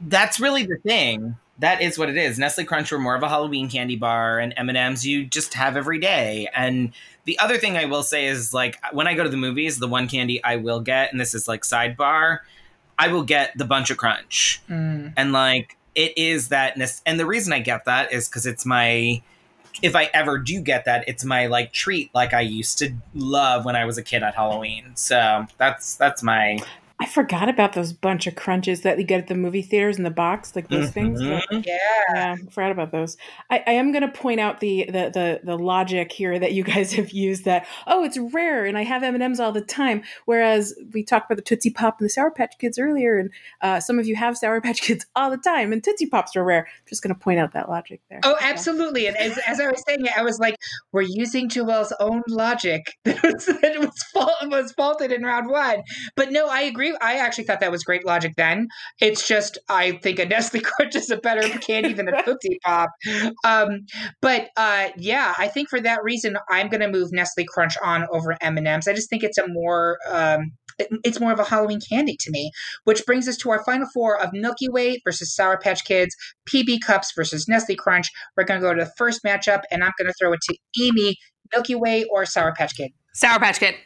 That's 0.00 0.40
really 0.40 0.64
the 0.64 0.78
thing 0.84 1.36
that 1.58 1.80
is 1.80 1.98
what 1.98 2.08
it 2.08 2.16
is. 2.16 2.38
Nestle 2.38 2.64
Crunch 2.64 2.90
were 2.90 2.98
more 2.98 3.14
of 3.14 3.22
a 3.22 3.28
Halloween 3.28 3.70
candy 3.70 3.96
bar, 3.96 4.38
and 4.38 4.52
M 4.56 4.68
and 4.68 4.78
M's 4.78 5.06
you 5.06 5.24
just 5.24 5.54
have 5.54 5.76
every 5.76 5.98
day. 5.98 6.48
And 6.54 6.92
the 7.24 7.38
other 7.38 7.58
thing 7.58 7.76
I 7.76 7.86
will 7.86 8.02
say 8.02 8.26
is 8.26 8.52
like 8.52 8.78
when 8.92 9.06
I 9.06 9.14
go 9.14 9.24
to 9.24 9.28
the 9.28 9.36
movies, 9.36 9.78
the 9.78 9.88
one 9.88 10.08
candy 10.08 10.42
I 10.44 10.56
will 10.56 10.80
get, 10.80 11.10
and 11.12 11.20
this 11.20 11.34
is 11.34 11.48
like 11.48 11.62
sidebar, 11.62 12.40
I 12.98 13.08
will 13.08 13.22
get 13.22 13.56
the 13.56 13.64
bunch 13.64 13.90
of 13.90 13.96
crunch, 13.96 14.62
mm. 14.68 15.12
and 15.16 15.32
like 15.32 15.76
it 15.94 16.16
is 16.16 16.48
that. 16.48 16.76
And 17.06 17.18
the 17.18 17.26
reason 17.26 17.52
I 17.52 17.60
get 17.60 17.84
that 17.86 18.12
is 18.12 18.28
because 18.28 18.46
it's 18.46 18.66
my. 18.66 19.22
If 19.82 19.96
I 19.96 20.08
ever 20.14 20.38
do 20.38 20.60
get 20.60 20.84
that, 20.84 21.04
it's 21.08 21.24
my 21.24 21.48
like 21.48 21.72
treat, 21.72 22.14
like 22.14 22.32
I 22.32 22.42
used 22.42 22.78
to 22.78 22.94
love 23.12 23.64
when 23.64 23.74
I 23.74 23.84
was 23.84 23.98
a 23.98 24.04
kid 24.04 24.22
at 24.22 24.36
Halloween. 24.36 24.92
So 24.94 25.46
that's 25.58 25.96
that's 25.96 26.22
my 26.22 26.60
I 27.04 27.06
forgot 27.06 27.50
about 27.50 27.74
those 27.74 27.92
bunch 27.92 28.26
of 28.26 28.34
crunches 28.34 28.80
that 28.80 28.96
you 28.96 29.04
get 29.04 29.20
at 29.20 29.26
the 29.26 29.34
movie 29.34 29.60
theaters 29.60 29.98
in 29.98 30.04
the 30.04 30.10
box, 30.10 30.56
like 30.56 30.68
those 30.68 30.90
mm-hmm. 30.90 31.14
things. 31.16 31.22
Yeah, 31.22 31.42
yeah, 31.50 32.32
I 32.32 32.50
forgot 32.50 32.72
about 32.72 32.92
those. 32.92 33.18
I, 33.50 33.62
I 33.66 33.72
am 33.72 33.92
going 33.92 34.00
to 34.00 34.08
point 34.08 34.40
out 34.40 34.60
the, 34.60 34.86
the 34.86 35.10
the 35.12 35.40
the 35.44 35.58
logic 35.58 36.12
here 36.12 36.38
that 36.38 36.54
you 36.54 36.64
guys 36.64 36.92
have 36.94 37.10
used. 37.10 37.44
That 37.44 37.66
oh, 37.86 38.04
it's 38.04 38.16
rare, 38.16 38.64
and 38.64 38.78
I 38.78 38.84
have 38.84 39.02
M 39.02 39.12
and 39.12 39.22
M's 39.22 39.38
all 39.38 39.52
the 39.52 39.60
time. 39.60 40.02
Whereas 40.24 40.72
we 40.94 41.04
talked 41.04 41.30
about 41.30 41.36
the 41.36 41.42
Tootsie 41.42 41.68
Pop 41.68 42.00
and 42.00 42.06
the 42.06 42.10
Sour 42.10 42.30
Patch 42.30 42.54
Kids 42.58 42.78
earlier, 42.78 43.18
and 43.18 43.28
uh, 43.60 43.80
some 43.80 43.98
of 43.98 44.06
you 44.06 44.16
have 44.16 44.38
Sour 44.38 44.62
Patch 44.62 44.80
Kids 44.80 45.04
all 45.14 45.30
the 45.30 45.36
time, 45.36 45.74
and 45.74 45.84
Tootsie 45.84 46.06
Pops 46.06 46.34
are 46.36 46.44
rare. 46.44 46.60
I'm 46.66 46.88
Just 46.88 47.02
going 47.02 47.14
to 47.14 47.20
point 47.20 47.38
out 47.38 47.52
that 47.52 47.68
logic 47.68 48.00
there. 48.08 48.20
Oh, 48.22 48.38
absolutely. 48.40 49.08
And 49.08 49.16
as, 49.18 49.36
as 49.46 49.60
I 49.60 49.66
was 49.66 49.82
saying 49.86 50.06
it, 50.06 50.16
I 50.16 50.22
was 50.22 50.38
like, 50.38 50.56
we're 50.92 51.02
using 51.02 51.50
Joelle's 51.50 51.92
own 52.00 52.22
logic 52.28 52.96
that 53.04 53.22
was, 53.22 53.44
that 53.44 53.78
was, 53.78 54.02
fault, 54.14 54.32
was 54.44 54.72
faulted 54.72 55.12
in 55.12 55.22
round 55.22 55.50
one. 55.50 55.82
But 56.16 56.32
no, 56.32 56.48
I 56.48 56.62
agree 56.62 56.93
agree. 56.94 57.08
I 57.08 57.18
actually 57.18 57.44
thought 57.44 57.60
that 57.60 57.70
was 57.70 57.84
great 57.84 58.06
logic 58.06 58.34
then. 58.36 58.68
It's 59.00 59.26
just 59.26 59.58
I 59.68 59.92
think 60.02 60.18
a 60.18 60.24
Nestle 60.26 60.60
Crunch 60.60 60.94
is 60.94 61.10
a 61.10 61.16
better 61.16 61.48
candy 61.58 61.92
than 61.92 62.08
a 62.08 62.22
Tootsie 62.24 62.58
Pop. 62.64 62.90
Um, 63.44 63.86
but 64.20 64.48
uh, 64.56 64.88
yeah, 64.96 65.34
I 65.38 65.48
think 65.48 65.68
for 65.68 65.80
that 65.80 66.02
reason, 66.02 66.36
I'm 66.50 66.68
going 66.68 66.80
to 66.80 66.90
move 66.90 67.12
Nestle 67.12 67.44
Crunch 67.48 67.76
on 67.82 68.06
over 68.10 68.36
M 68.40 68.56
and 68.56 68.66
M's. 68.66 68.88
I 68.88 68.94
just 68.94 69.10
think 69.10 69.22
it's 69.22 69.38
a 69.38 69.48
more 69.48 69.98
um, 70.10 70.52
it's 71.04 71.20
more 71.20 71.32
of 71.32 71.38
a 71.38 71.44
Halloween 71.44 71.80
candy 71.88 72.16
to 72.20 72.30
me. 72.30 72.50
Which 72.84 73.04
brings 73.06 73.28
us 73.28 73.36
to 73.38 73.50
our 73.50 73.64
final 73.64 73.86
four 73.92 74.20
of 74.20 74.32
Milky 74.32 74.68
Way 74.68 75.00
versus 75.04 75.34
Sour 75.34 75.58
Patch 75.58 75.84
Kids, 75.84 76.14
PB 76.48 76.80
Cups 76.84 77.12
versus 77.14 77.48
Nestle 77.48 77.76
Crunch. 77.76 78.10
We're 78.36 78.44
going 78.44 78.60
to 78.60 78.66
go 78.66 78.74
to 78.74 78.84
the 78.84 78.92
first 78.96 79.22
matchup, 79.24 79.62
and 79.70 79.84
I'm 79.84 79.92
going 79.98 80.08
to 80.08 80.14
throw 80.20 80.32
it 80.32 80.40
to 80.42 80.56
Amy, 80.82 81.16
Milky 81.52 81.74
Way 81.74 82.04
or 82.10 82.26
Sour 82.26 82.54
Patch 82.54 82.76
Kid. 82.76 82.90
Sour 83.14 83.38
Patch 83.38 83.60
Kid 83.60 83.76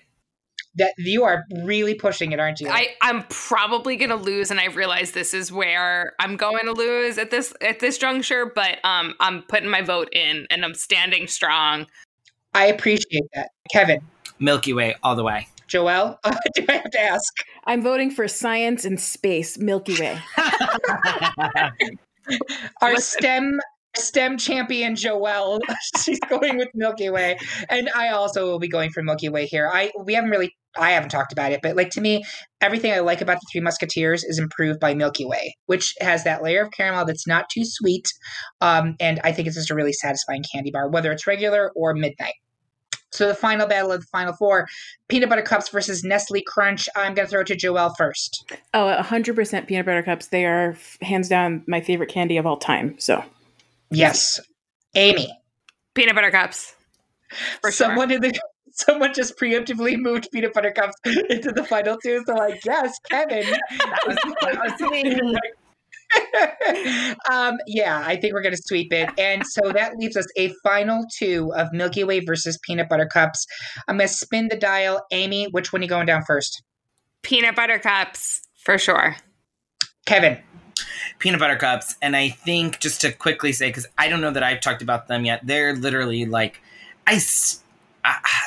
that 0.79 0.95
you 0.99 1.24
are 1.24 1.45
really 1.64 1.95
pushing 1.95 2.33
it, 2.33 2.41
aren't 2.41 2.61
you? 2.61 2.68
I, 2.68 2.89
I'm 3.03 3.24
probably 3.29 3.97
gonna 3.97 4.16
lose, 4.16 4.51
and 4.51 4.59
I 4.59 4.66
realize 4.66 5.12
this 5.12 5.35
is 5.35 5.53
where 5.53 6.14
I'm 6.18 6.37
going 6.37 6.64
to 6.64 6.72
lose 6.72 7.18
at 7.18 7.31
this 7.31 7.53
at 7.61 7.81
this 7.81 7.99
juncture. 7.99 8.51
But 8.55 8.79
um, 8.85 9.14
I'm 9.20 9.43
putting 9.43 9.68
my 9.68 9.83
vote 9.83 10.09
in, 10.12 10.47
and 10.51 10.64
I'm 10.64 10.74
standing 10.74 11.26
strong. 11.26 11.87
I 12.55 12.66
appreciate 12.66 13.24
that, 13.35 13.51
Kevin. 13.72 14.01
Milky 14.39 14.72
Way 14.72 14.95
all 15.03 15.16
the 15.16 15.24
way. 15.24 15.49
Joelle, 15.68 16.18
uh, 16.24 16.35
do 16.55 16.64
I 16.68 16.72
have 16.72 16.91
to 16.91 17.01
ask? 17.01 17.33
I'm 17.66 17.83
voting 17.83 18.11
for 18.11 18.26
science 18.26 18.85
and 18.85 18.99
space, 18.99 19.59
Milky 19.59 20.01
Way. 20.01 20.18
Our 22.81 22.97
STEM 22.97 23.61
STEM 23.99 24.38
champion 24.38 24.94
Joelle. 24.94 25.61
She's 26.03 26.20
going 26.20 26.57
with 26.57 26.68
Milky 26.74 27.11
Way, 27.11 27.38
and 27.68 27.90
I 27.94 28.09
also 28.09 28.46
will 28.46 28.59
be 28.59 28.68
going 28.68 28.90
for 28.90 29.03
Milky 29.03 29.28
Way 29.28 29.46
here. 29.46 29.70
I 29.72 29.90
we 30.05 30.14
haven't 30.14 30.30
really 30.30 30.55
I 30.76 30.92
haven't 30.92 31.11
talked 31.11 31.32
about 31.32 31.53
it, 31.53 31.61
but 31.62 31.76
like 31.76 31.90
to 31.90 32.01
me, 32.01 32.24
everything 32.61 32.92
I 32.92 33.01
like 33.01 33.20
about 33.20 33.40
the 33.40 33.46
Three 33.51 33.61
Musketeers 33.61 34.24
is 34.24 34.38
improved 34.38 34.80
by 34.80 34.94
Milky 34.94 35.24
Way, 35.24 35.57
which 35.66 35.94
has 36.01 36.24
that 36.24 36.42
layer 36.42 36.62
of 36.62 36.70
caramel 36.72 37.05
that's 37.05 37.26
not 37.26 37.49
too 37.51 37.64
sweet, 37.64 38.09
um, 38.61 38.96
and 39.01 39.20
I 39.24 39.32
think 39.32 39.49
it's 39.49 39.57
just 39.57 39.70
a 39.70 39.74
really 39.74 39.92
satisfying 39.92 40.44
candy 40.53 40.70
bar, 40.70 40.88
whether 40.88 41.12
it's 41.12 41.26
regular 41.26 41.72
or 41.74 41.94
midnight. 41.94 42.34
So 43.11 43.26
the 43.26 43.34
final 43.34 43.66
battle 43.66 43.92
of 43.92 44.03
the 44.03 44.07
final 44.07 44.34
four, 44.34 44.66
peanut 45.09 45.30
butter 45.30 45.42
cups 45.42 45.70
versus 45.70 46.05
Nestle 46.05 46.42
Crunch. 46.46 46.88
I'm 46.94 47.14
going 47.14 47.26
to 47.26 47.30
throw 47.30 47.40
it 47.40 47.46
to 47.49 47.57
Joelle 47.57 47.94
first. 47.96 48.53
Oh, 48.74 48.94
100% 49.01 49.66
peanut 49.66 49.86
butter 49.86 50.03
cups. 50.03 50.26
They 50.26 50.44
are 50.44 50.76
hands 51.01 51.28
down 51.28 51.64
my 51.66 51.80
favorite 51.80 52.11
candy 52.11 52.36
of 52.36 52.46
all 52.46 52.59
time. 52.59 52.96
So 52.99 53.24
Yes. 53.91 54.41
Amy. 54.95 55.30
Peanut 55.95 56.14
butter 56.14 56.30
cups. 56.30 56.74
For 57.61 57.70
someone 57.70 58.09
sure. 58.09 58.16
in 58.16 58.22
the 58.22 58.41
someone 58.72 59.12
just 59.12 59.36
preemptively 59.39 59.99
moved 59.99 60.28
peanut 60.32 60.55
butter 60.55 60.70
cups 60.70 60.95
into 61.05 61.53
the 61.53 61.64
final 61.64 61.97
two. 62.03 62.22
So 62.26 62.34
like, 62.34 62.64
yes, 62.64 62.99
Kevin. 63.11 63.45
that 63.78 64.01
was, 64.07 64.16
was 64.80 65.43
um, 67.30 67.59
yeah, 67.66 68.03
I 68.07 68.16
think 68.16 68.32
we're 68.32 68.43
going 68.43 68.55
to 68.55 68.62
sweep 68.62 68.93
it. 68.93 69.11
And 69.18 69.47
so 69.47 69.72
that 69.72 69.97
leaves 69.99 70.16
us 70.16 70.26
a 70.36 70.53
final 70.62 71.05
two 71.16 71.53
of 71.55 71.68
Milky 71.72 72.05
Way 72.05 72.20
versus 72.20 72.59
peanut 72.62 72.89
butter 72.89 73.07
cups. 73.07 73.47
I'm 73.89 73.99
going 73.99 74.09
to 74.09 74.14
spin 74.14 74.49
the 74.49 74.57
dial. 74.57 75.03
Amy, 75.11 75.47
which 75.51 75.72
one 75.72 75.80
are 75.80 75.84
you 75.84 75.89
going 75.89 76.07
down 76.07 76.22
first? 76.24 76.62
Peanut 77.22 77.57
butter 77.57 77.78
cups, 77.78 78.41
for 78.55 78.78
sure. 78.78 79.16
Kevin 80.07 80.39
peanut 81.18 81.41
butter 81.41 81.57
cups. 81.57 81.97
And 82.03 82.16
I 82.16 82.31
think 82.31 82.81
just 82.81 83.01
to 83.03 83.12
quickly 83.12 83.53
say, 83.53 83.68
because 83.68 83.87
I 83.97 84.09
don't 84.09 84.20
know 84.20 84.31
that 84.31 84.43
I've 84.43 84.61
talked 84.61 84.83
about 84.83 85.09
them 85.09 85.24
yet, 85.24 85.41
they're 85.45 85.74
literally 85.74 86.26
like, 86.26 86.61
I, 87.07 87.18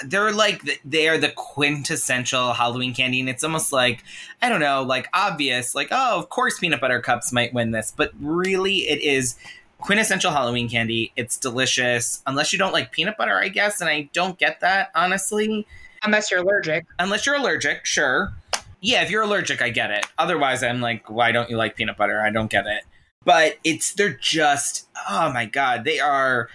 they're 0.06 0.32
like 0.32 0.82
they 0.86 1.08
are 1.08 1.18
the 1.18 1.30
quintessential 1.30 2.54
Halloween 2.54 2.94
candy, 2.94 3.20
and 3.20 3.30
it's 3.30 3.44
almost 3.44 3.72
like 3.72 4.04
I 4.42 4.50
don't 4.50 4.60
know, 4.60 4.84
like 4.84 5.08
obvious, 5.14 5.76
like 5.76 5.90
oh, 5.92 6.20
of 6.20 6.30
course 6.30 6.60
peanut 6.60 6.82
butter 6.82 7.00
cups 7.02 7.32
might 7.32 7.54
win 7.54 7.72
this, 7.72 7.94
but 7.96 8.12
really 8.20 8.90
it 8.90 9.02
is 9.02 9.36
quintessential 9.80 10.32
Halloween 10.32 10.70
candy. 10.70 11.12
It's 11.16 11.38
delicious, 11.38 12.22
unless 12.26 12.54
you 12.54 12.60
don't 12.60 12.74
like 12.74 12.92
peanut 12.92 13.18
butter, 13.18 13.38
I 13.38 13.50
guess, 13.50 13.82
and 13.82 13.90
I 13.90 14.10
don't 14.14 14.38
get 14.38 14.60
that 14.62 14.92
honestly. 14.96 15.68
Unless 16.04 16.32
you're 16.32 16.42
allergic. 16.42 16.86
Unless 16.98 17.26
you're 17.28 17.36
allergic, 17.36 17.86
sure 17.86 18.34
yeah, 18.82 19.04
if 19.04 19.12
you're 19.12 19.22
allergic, 19.22 19.62
I 19.62 19.70
get 19.70 19.92
it. 19.92 20.08
Otherwise, 20.18 20.64
I'm 20.64 20.82
like, 20.82 21.10
why 21.10 21.32
don't 21.32 21.50
you 21.50 21.56
like 21.56 21.76
peanut 21.76 21.98
butter? 21.98 22.20
I 22.22 22.32
don't 22.32 22.50
get 22.50 22.66
it. 22.66 22.84
But 23.24 23.60
it's 23.64 23.94
they're 23.94 24.18
just 24.20 24.88
oh 25.10 25.32
my 25.32 25.46
god, 25.46 25.84
they 25.84 26.00
are. 26.00 26.50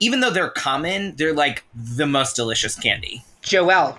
Even 0.00 0.20
though 0.20 0.30
they're 0.30 0.50
common, 0.50 1.16
they're 1.16 1.34
like 1.34 1.64
the 1.74 2.06
most 2.06 2.36
delicious 2.36 2.78
candy. 2.78 3.24
Joelle. 3.42 3.96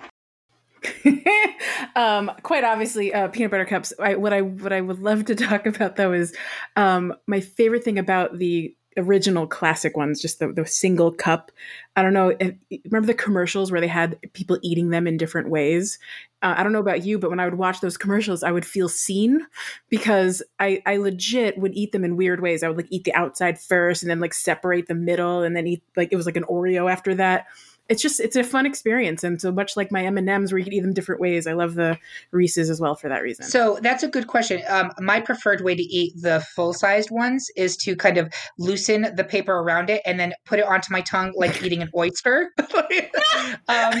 um, 1.96 2.30
quite 2.42 2.64
obviously, 2.64 3.12
uh, 3.12 3.28
peanut 3.28 3.50
butter 3.50 3.64
cups. 3.66 3.92
I, 3.98 4.14
what 4.14 4.32
I 4.32 4.40
what 4.40 4.72
I 4.72 4.80
would 4.80 5.00
love 5.00 5.26
to 5.26 5.34
talk 5.34 5.66
about 5.66 5.96
though 5.96 6.12
is 6.12 6.34
um, 6.76 7.14
my 7.26 7.40
favorite 7.40 7.84
thing 7.84 7.98
about 7.98 8.38
the 8.38 8.74
original 8.96 9.46
classic 9.46 9.96
ones, 9.96 10.20
just 10.20 10.38
the, 10.38 10.52
the 10.52 10.66
single 10.66 11.12
cup. 11.12 11.50
I 11.96 12.02
don't 12.02 12.12
know. 12.12 12.36
If, 12.38 12.54
remember 12.84 13.06
the 13.06 13.14
commercials 13.14 13.70
where 13.70 13.80
they 13.80 13.88
had 13.88 14.18
people 14.32 14.58
eating 14.62 14.90
them 14.90 15.06
in 15.06 15.16
different 15.16 15.50
ways? 15.50 15.98
Uh, 16.42 16.54
I 16.56 16.62
don't 16.62 16.72
know 16.72 16.80
about 16.80 17.04
you, 17.04 17.18
but 17.18 17.30
when 17.30 17.40
I 17.40 17.44
would 17.44 17.58
watch 17.58 17.80
those 17.80 17.96
commercials, 17.96 18.42
I 18.42 18.52
would 18.52 18.66
feel 18.66 18.88
seen 18.88 19.46
because 19.88 20.42
I, 20.58 20.82
I 20.86 20.96
legit 20.96 21.58
would 21.58 21.74
eat 21.74 21.92
them 21.92 22.04
in 22.04 22.16
weird 22.16 22.40
ways. 22.40 22.62
I 22.62 22.68
would 22.68 22.76
like 22.76 22.88
eat 22.90 23.04
the 23.04 23.14
outside 23.14 23.58
first 23.58 24.02
and 24.02 24.10
then 24.10 24.20
like 24.20 24.34
separate 24.34 24.88
the 24.88 24.94
middle 24.94 25.42
and 25.42 25.56
then 25.56 25.66
eat 25.66 25.82
like 25.96 26.10
it 26.12 26.16
was 26.16 26.26
like 26.26 26.36
an 26.36 26.44
Oreo 26.44 26.90
after 26.90 27.14
that 27.14 27.46
it's 27.88 28.02
just 28.02 28.20
it's 28.20 28.36
a 28.36 28.44
fun 28.44 28.66
experience 28.66 29.22
and 29.22 29.40
so 29.40 29.52
much 29.52 29.76
like 29.76 29.92
my 29.92 30.04
m&ms 30.04 30.52
where 30.52 30.58
you 30.58 30.64
can 30.64 30.72
eat 30.72 30.80
them 30.80 30.92
different 30.92 31.20
ways 31.20 31.46
i 31.46 31.52
love 31.52 31.74
the 31.74 31.98
reese's 32.32 32.70
as 32.70 32.80
well 32.80 32.94
for 32.94 33.08
that 33.08 33.22
reason 33.22 33.44
so 33.44 33.78
that's 33.82 34.02
a 34.02 34.08
good 34.08 34.26
question 34.26 34.62
um, 34.68 34.90
my 34.98 35.20
preferred 35.20 35.62
way 35.62 35.74
to 35.74 35.82
eat 35.82 36.12
the 36.16 36.44
full-sized 36.54 37.10
ones 37.10 37.50
is 37.56 37.76
to 37.76 37.96
kind 37.96 38.18
of 38.18 38.32
loosen 38.58 39.12
the 39.16 39.24
paper 39.24 39.54
around 39.54 39.90
it 39.90 40.02
and 40.04 40.18
then 40.18 40.32
put 40.44 40.58
it 40.58 40.64
onto 40.64 40.92
my 40.92 41.00
tongue 41.02 41.32
like 41.36 41.62
eating 41.62 41.82
an 41.82 41.90
oyster 41.94 42.50
um, 43.68 43.92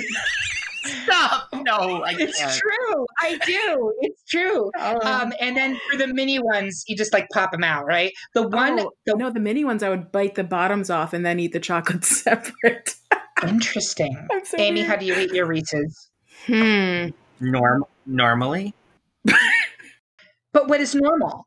Stop! 0.86 1.48
No, 1.52 2.02
I 2.04 2.14
it's 2.18 2.38
can't. 2.38 2.52
true. 2.52 3.06
I 3.18 3.38
do. 3.44 3.92
It's 4.00 4.22
true. 4.24 4.70
Oh. 4.78 5.00
Um, 5.02 5.32
and 5.40 5.56
then 5.56 5.78
for 5.90 5.96
the 5.96 6.06
mini 6.06 6.38
ones, 6.38 6.84
you 6.86 6.96
just 6.96 7.12
like 7.12 7.28
pop 7.30 7.52
them 7.52 7.64
out, 7.64 7.86
right? 7.86 8.12
The 8.34 8.46
one, 8.46 8.80
oh, 8.80 8.92
the, 9.04 9.16
no, 9.16 9.30
the 9.30 9.40
mini 9.40 9.64
ones, 9.64 9.82
I 9.82 9.88
would 9.88 10.12
bite 10.12 10.34
the 10.34 10.44
bottoms 10.44 10.90
off 10.90 11.12
and 11.12 11.24
then 11.24 11.40
eat 11.40 11.52
the 11.52 11.60
chocolate 11.60 12.04
separate. 12.04 12.95
Interesting. 13.42 14.16
So 14.44 14.58
Amy, 14.58 14.80
weird. 14.80 14.90
how 14.90 14.96
do 14.96 15.06
you 15.06 15.14
eat 15.16 15.32
your 15.32 15.46
Reese's? 15.46 16.10
Hmm. 16.46 17.08
Norm 17.40 17.84
normally. 18.06 18.74
but 20.52 20.68
what 20.68 20.80
is 20.80 20.94
normal? 20.94 21.46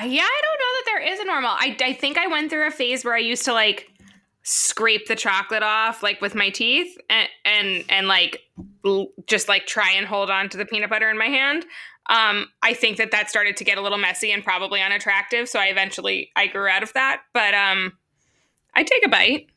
Uh, 0.00 0.04
yeah, 0.04 0.22
I 0.22 0.40
don't 0.42 0.58
know 0.58 0.72
that 0.76 0.82
there 0.86 1.12
is 1.12 1.20
a 1.20 1.24
normal. 1.24 1.50
I 1.50 1.76
I 1.82 1.92
think 1.92 2.16
I 2.16 2.26
went 2.26 2.50
through 2.50 2.66
a 2.66 2.70
phase 2.70 3.04
where 3.04 3.14
I 3.14 3.18
used 3.18 3.44
to 3.44 3.52
like 3.52 3.88
scrape 4.42 5.06
the 5.06 5.16
chocolate 5.16 5.62
off 5.62 6.02
like 6.02 6.20
with 6.20 6.34
my 6.34 6.48
teeth 6.48 6.96
and 7.10 7.28
and 7.44 7.84
and 7.90 8.08
like 8.08 8.40
l- 8.86 9.08
just 9.26 9.48
like 9.48 9.66
try 9.66 9.92
and 9.92 10.06
hold 10.06 10.30
on 10.30 10.48
to 10.48 10.56
the 10.56 10.64
peanut 10.64 10.88
butter 10.88 11.10
in 11.10 11.18
my 11.18 11.26
hand. 11.26 11.66
Um, 12.08 12.46
I 12.62 12.72
think 12.72 12.96
that 12.96 13.10
that 13.10 13.28
started 13.28 13.56
to 13.58 13.64
get 13.64 13.78
a 13.78 13.82
little 13.82 13.98
messy 13.98 14.32
and 14.32 14.42
probably 14.42 14.80
unattractive, 14.80 15.48
so 15.48 15.60
I 15.60 15.66
eventually 15.66 16.30
I 16.34 16.46
grew 16.46 16.66
out 16.66 16.82
of 16.82 16.92
that. 16.94 17.22
But 17.34 17.54
um, 17.54 17.92
I 18.74 18.82
take 18.82 19.04
a 19.04 19.08
bite. 19.08 19.49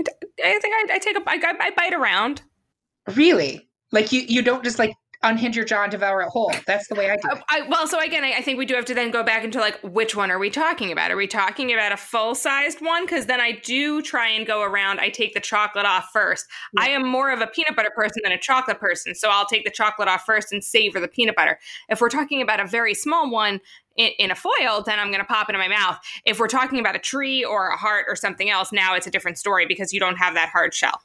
I 0.00 0.58
think 0.58 0.74
I, 0.74 0.94
I 0.94 0.98
take 0.98 1.16
a 1.16 1.22
I, 1.26 1.38
I 1.60 1.70
bite 1.70 1.94
around. 1.94 2.42
Really? 3.14 3.68
Like 3.90 4.12
you 4.12 4.22
you 4.22 4.42
don't 4.42 4.64
just 4.64 4.78
like 4.78 4.94
unhinge 5.22 5.54
your 5.54 5.64
jaw 5.64 5.82
and 5.82 5.90
devour 5.90 6.22
it 6.22 6.28
whole. 6.28 6.52
That's 6.66 6.88
the 6.88 6.94
way 6.94 7.10
I 7.10 7.16
do 7.16 7.28
it. 7.30 7.42
I, 7.48 7.62
well, 7.68 7.86
so 7.86 7.98
again, 8.00 8.24
I, 8.24 8.34
I, 8.38 8.42
think 8.42 8.58
we 8.58 8.66
do 8.66 8.74
have 8.74 8.84
to 8.86 8.94
then 8.94 9.10
go 9.10 9.22
back 9.22 9.44
into 9.44 9.60
like 9.60 9.78
which 9.82 10.16
one 10.16 10.30
are 10.30 10.38
we 10.38 10.50
talking 10.50 10.90
about? 10.90 11.10
Are 11.10 11.16
we 11.16 11.26
talking 11.26 11.72
about 11.72 11.92
a 11.92 11.96
full 11.96 12.34
sized 12.34 12.80
one? 12.80 13.04
Because 13.04 13.26
then 13.26 13.40
I 13.40 13.52
do 13.52 14.02
try 14.02 14.28
and 14.28 14.46
go 14.46 14.62
around. 14.62 15.00
I 15.00 15.10
take 15.10 15.34
the 15.34 15.40
chocolate 15.40 15.86
off 15.86 16.10
first. 16.12 16.46
Yeah. 16.74 16.84
I 16.84 16.88
am 16.88 17.06
more 17.06 17.30
of 17.30 17.40
a 17.40 17.46
peanut 17.46 17.76
butter 17.76 17.92
person 17.94 18.22
than 18.24 18.32
a 18.32 18.38
chocolate 18.38 18.80
person, 18.80 19.14
so 19.14 19.28
I'll 19.30 19.46
take 19.46 19.64
the 19.64 19.70
chocolate 19.70 20.08
off 20.08 20.24
first 20.24 20.52
and 20.52 20.62
savor 20.62 21.00
the 21.00 21.08
peanut 21.08 21.36
butter. 21.36 21.58
If 21.88 22.00
we're 22.00 22.08
talking 22.08 22.42
about 22.42 22.60
a 22.60 22.66
very 22.66 22.94
small 22.94 23.30
one, 23.30 23.60
in, 23.96 24.10
in 24.18 24.30
a 24.30 24.34
foil, 24.34 24.82
then 24.84 24.98
I'm 24.98 25.08
going 25.08 25.20
to 25.20 25.26
pop 25.26 25.48
it 25.48 25.54
in 25.54 25.58
my 25.58 25.68
mouth. 25.68 25.98
If 26.24 26.38
we're 26.38 26.48
talking 26.48 26.78
about 26.78 26.96
a 26.96 26.98
tree 26.98 27.44
or 27.44 27.68
a 27.68 27.76
heart 27.76 28.06
or 28.08 28.16
something 28.16 28.50
else, 28.50 28.72
now 28.72 28.94
it's 28.94 29.06
a 29.06 29.10
different 29.10 29.38
story 29.38 29.66
because 29.66 29.92
you 29.92 30.00
don't 30.00 30.16
have 30.16 30.34
that 30.34 30.48
hard 30.48 30.74
shell. 30.74 31.00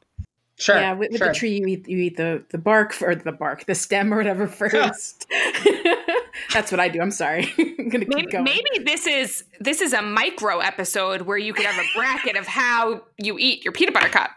Sure. 0.60 0.76
Yeah, 0.76 0.94
with, 0.94 1.12
with 1.12 1.20
sure. 1.20 1.28
the 1.28 1.34
tree, 1.36 1.60
you 1.60 1.68
eat 1.68 1.88
you 1.88 1.98
eat 2.00 2.18
the 2.18 2.44
the 2.50 2.58
bark 2.58 3.00
or 3.04 3.14
the 3.14 3.32
bark, 3.32 3.66
the 3.66 3.76
stem 3.76 4.12
or 4.12 4.18
whatever 4.18 4.48
first. 4.48 5.28
That's 6.54 6.72
what 6.72 6.80
I 6.80 6.90
do. 6.90 7.00
I'm 7.00 7.12
sorry. 7.12 7.54
I'm 7.60 7.90
gonna 7.90 8.06
keep 8.06 8.10
maybe, 8.10 8.32
going. 8.32 8.44
Maybe 8.44 8.84
this 8.84 9.06
is 9.06 9.44
this 9.60 9.82
is 9.82 9.94
a 9.94 10.02
micro 10.02 10.60
episode 10.60 11.22
where 11.22 11.38
you 11.38 11.54
could 11.54 11.68
have 11.68 11.78
a 11.78 11.88
bracket 11.96 12.36
of 12.36 12.48
how 12.48 13.04
you 13.18 13.38
eat 13.38 13.64
your 13.64 13.72
peanut 13.72 13.94
butter 13.94 14.10
cup. 14.10 14.32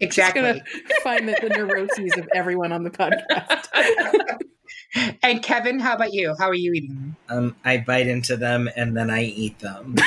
Exactly. 0.00 0.62
find 1.02 1.28
the, 1.28 1.36
the 1.42 1.50
neuroses 1.50 2.16
of 2.16 2.26
everyone 2.34 2.72
on 2.72 2.82
the 2.82 2.90
podcast. 2.90 3.66
and 5.22 5.42
Kevin, 5.42 5.78
how 5.78 5.94
about 5.94 6.12
you? 6.12 6.34
How 6.38 6.48
are 6.48 6.54
you 6.54 6.72
eating? 6.72 7.16
Um, 7.28 7.56
I 7.64 7.78
bite 7.78 8.06
into 8.06 8.36
them 8.36 8.68
and 8.76 8.96
then 8.96 9.10
I 9.10 9.24
eat 9.24 9.58
them. 9.60 9.96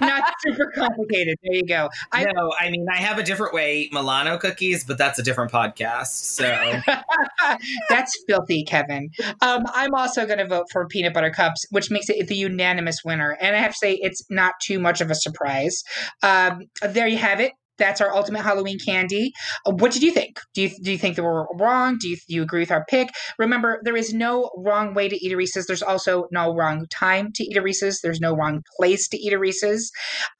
Not 0.00 0.22
super 0.40 0.72
complicated. 0.74 1.38
There 1.42 1.54
you 1.54 1.66
go. 1.66 1.88
I 2.12 2.24
know. 2.24 2.52
I 2.58 2.70
mean, 2.70 2.86
I 2.90 2.96
have 2.96 3.18
a 3.18 3.22
different 3.22 3.52
way 3.52 3.74
to 3.74 3.78
eat 3.80 3.92
Milano 3.92 4.38
cookies, 4.38 4.84
but 4.84 4.96
that's 4.96 5.18
a 5.18 5.22
different 5.22 5.52
podcast. 5.52 6.06
So 6.06 6.44
that's 7.88 8.24
filthy, 8.26 8.64
Kevin. 8.64 9.10
Um, 9.40 9.64
I'm 9.74 9.94
also 9.94 10.26
going 10.26 10.38
to 10.38 10.46
vote 10.46 10.66
for 10.72 10.86
peanut 10.86 11.14
butter 11.14 11.30
cups, 11.30 11.66
which 11.70 11.90
makes 11.90 12.08
it 12.08 12.26
the 12.26 12.36
unanimous 12.36 12.98
winner. 13.04 13.36
And 13.40 13.54
I 13.54 13.58
have 13.60 13.72
to 13.72 13.78
say, 13.78 13.94
it's 13.94 14.24
not 14.30 14.54
too 14.62 14.78
much 14.78 15.00
of 15.00 15.10
a 15.10 15.14
surprise. 15.14 15.82
Um, 16.22 16.62
there 16.82 17.06
you 17.06 17.18
have 17.18 17.40
it 17.40 17.52
that's 17.78 18.00
our 18.00 18.14
ultimate 18.14 18.42
Halloween 18.42 18.78
candy. 18.78 19.32
Uh, 19.66 19.72
what 19.72 19.92
did 19.92 20.02
you 20.02 20.12
think? 20.12 20.40
Do 20.54 20.62
you 20.62 20.70
do 20.82 20.92
you 20.92 20.98
think 20.98 21.16
that 21.16 21.24
we're 21.24 21.46
wrong? 21.54 21.98
Do 22.00 22.08
you 22.08 22.16
do 22.16 22.34
you 22.34 22.42
agree 22.42 22.60
with 22.60 22.70
our 22.70 22.84
pick? 22.88 23.08
Remember, 23.38 23.80
there 23.84 23.96
is 23.96 24.12
no 24.12 24.50
wrong 24.56 24.94
way 24.94 25.08
to 25.08 25.16
eat 25.16 25.32
a 25.32 25.36
Reese's. 25.36 25.66
There's 25.66 25.82
also 25.82 26.26
no 26.30 26.54
wrong 26.54 26.86
time 26.90 27.32
to 27.34 27.44
eat 27.44 27.56
a 27.56 27.62
Reese's. 27.62 28.00
There's 28.02 28.20
no 28.20 28.34
wrong 28.34 28.62
place 28.76 29.08
to 29.08 29.16
eat 29.16 29.32
a 29.32 29.38
Reese's. 29.38 29.90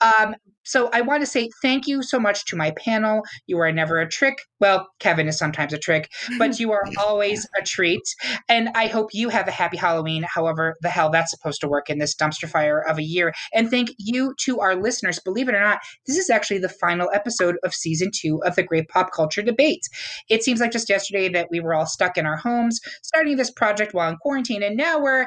Um, 0.00 0.34
so 0.64 0.90
I 0.92 1.00
want 1.00 1.22
to 1.22 1.26
say 1.26 1.48
thank 1.62 1.86
you 1.86 2.02
so 2.02 2.18
much 2.18 2.44
to 2.46 2.56
my 2.56 2.72
panel. 2.72 3.22
You 3.46 3.58
are 3.58 3.72
never 3.72 4.00
a 4.00 4.08
trick. 4.08 4.38
Well, 4.60 4.88
Kevin 4.98 5.28
is 5.28 5.38
sometimes 5.38 5.72
a 5.72 5.78
trick, 5.78 6.10
but 6.38 6.58
you 6.58 6.72
are 6.72 6.84
always 6.98 7.46
a 7.60 7.64
treat. 7.64 8.02
And 8.48 8.70
I 8.74 8.86
hope 8.86 9.10
you 9.12 9.28
have 9.28 9.48
a 9.48 9.52
happy 9.52 9.76
Halloween, 9.76 10.24
however 10.24 10.74
the 10.80 10.88
hell 10.88 11.10
that's 11.10 11.30
supposed 11.30 11.60
to 11.60 11.68
work 11.68 11.90
in 11.90 11.98
this 11.98 12.14
dumpster 12.14 12.48
fire 12.48 12.80
of 12.80 12.98
a 12.98 13.02
year. 13.02 13.32
And 13.52 13.70
thank 13.70 13.90
you 13.98 14.34
to 14.40 14.60
our 14.60 14.74
listeners. 14.74 15.20
Believe 15.24 15.48
it 15.48 15.54
or 15.54 15.60
not, 15.60 15.80
this 16.06 16.16
is 16.16 16.30
actually 16.30 16.58
the 16.58 16.68
final 16.68 17.10
episode 17.12 17.56
of 17.62 17.74
season 17.74 18.10
two 18.14 18.42
of 18.44 18.56
the 18.56 18.62
Great 18.62 18.88
Pop 18.88 19.12
Culture 19.12 19.42
Debate. 19.42 19.82
It 20.28 20.42
seems 20.42 20.60
like 20.60 20.72
just 20.72 20.88
yesterday 20.88 21.28
that 21.30 21.48
we 21.50 21.60
were 21.60 21.74
all 21.74 21.86
stuck 21.86 22.16
in 22.16 22.26
our 22.26 22.36
homes, 22.36 22.80
starting 23.02 23.36
this 23.36 23.50
project 23.50 23.94
while 23.94 24.10
in 24.10 24.16
quarantine, 24.16 24.62
and 24.62 24.76
now 24.76 24.98
we're 24.98 25.26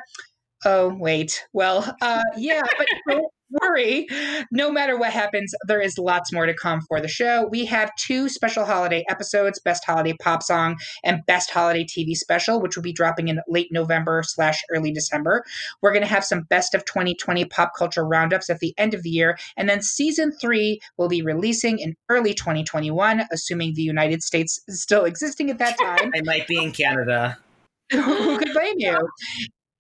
Oh, 0.66 0.96
wait. 0.98 1.46
Well, 1.54 1.96
uh, 2.02 2.24
yeah, 2.36 2.64
but 2.78 2.88
worry. 3.50 4.08
No 4.52 4.72
matter 4.72 4.98
what 4.98 5.12
happens, 5.12 5.54
there 5.68 5.82
is 5.82 5.98
lots 5.98 6.34
more 6.34 6.46
to 6.46 6.54
come 6.54 6.82
for 6.88 7.00
the 7.00 7.08
show. 7.08 7.48
We 7.50 7.66
have 7.66 7.96
two 7.96 8.30
special 8.30 8.66
holiday 8.66 9.04
episodes 9.10 9.60
Best 9.60 9.86
Holiday 9.86 10.14
Pop 10.22 10.44
Song 10.44 10.78
and 11.04 11.26
Best 11.26 11.52
Holiday 11.52 11.86
TV 11.86 12.16
Special, 12.16 12.62
which 12.62 12.76
will 12.76 12.84
be 12.84 12.94
dropping 12.94 13.28
in 13.28 13.40
late 13.48 13.70
November 13.72 14.24
slash 14.26 14.60
early 14.74 14.92
December. 14.92 15.44
We're 15.82 15.94
going 15.94 16.04
to 16.04 16.10
have 16.10 16.26
some 16.26 16.44
Best 16.50 16.74
of 16.74 16.86
2020 16.86 17.46
pop 17.46 17.72
culture 17.78 18.06
roundups 18.06 18.50
at 18.50 18.60
the 18.60 18.74
end 18.78 18.94
of 18.94 19.04
the 19.04 19.10
year. 19.10 19.38
And 19.56 19.68
then 19.68 19.82
season 19.82 20.32
three 20.32 20.80
will 20.98 21.10
be 21.10 21.22
releasing 21.22 21.80
in 21.80 21.96
early 22.10 22.34
2021, 22.34 23.24
assuming 23.32 23.74
the 23.74 23.82
United 23.82 24.24
States 24.24 24.62
is 24.68 24.82
still 24.82 25.06
existing 25.06 25.50
at 25.50 25.58
that 25.60 25.78
time. 25.82 26.12
I 26.16 26.22
might 26.24 26.48
be 26.48 26.62
in 26.62 26.72
Canada. 26.72 27.38
Who 27.92 28.38
could 28.38 28.52
blame 28.54 28.76
you? 28.78 28.98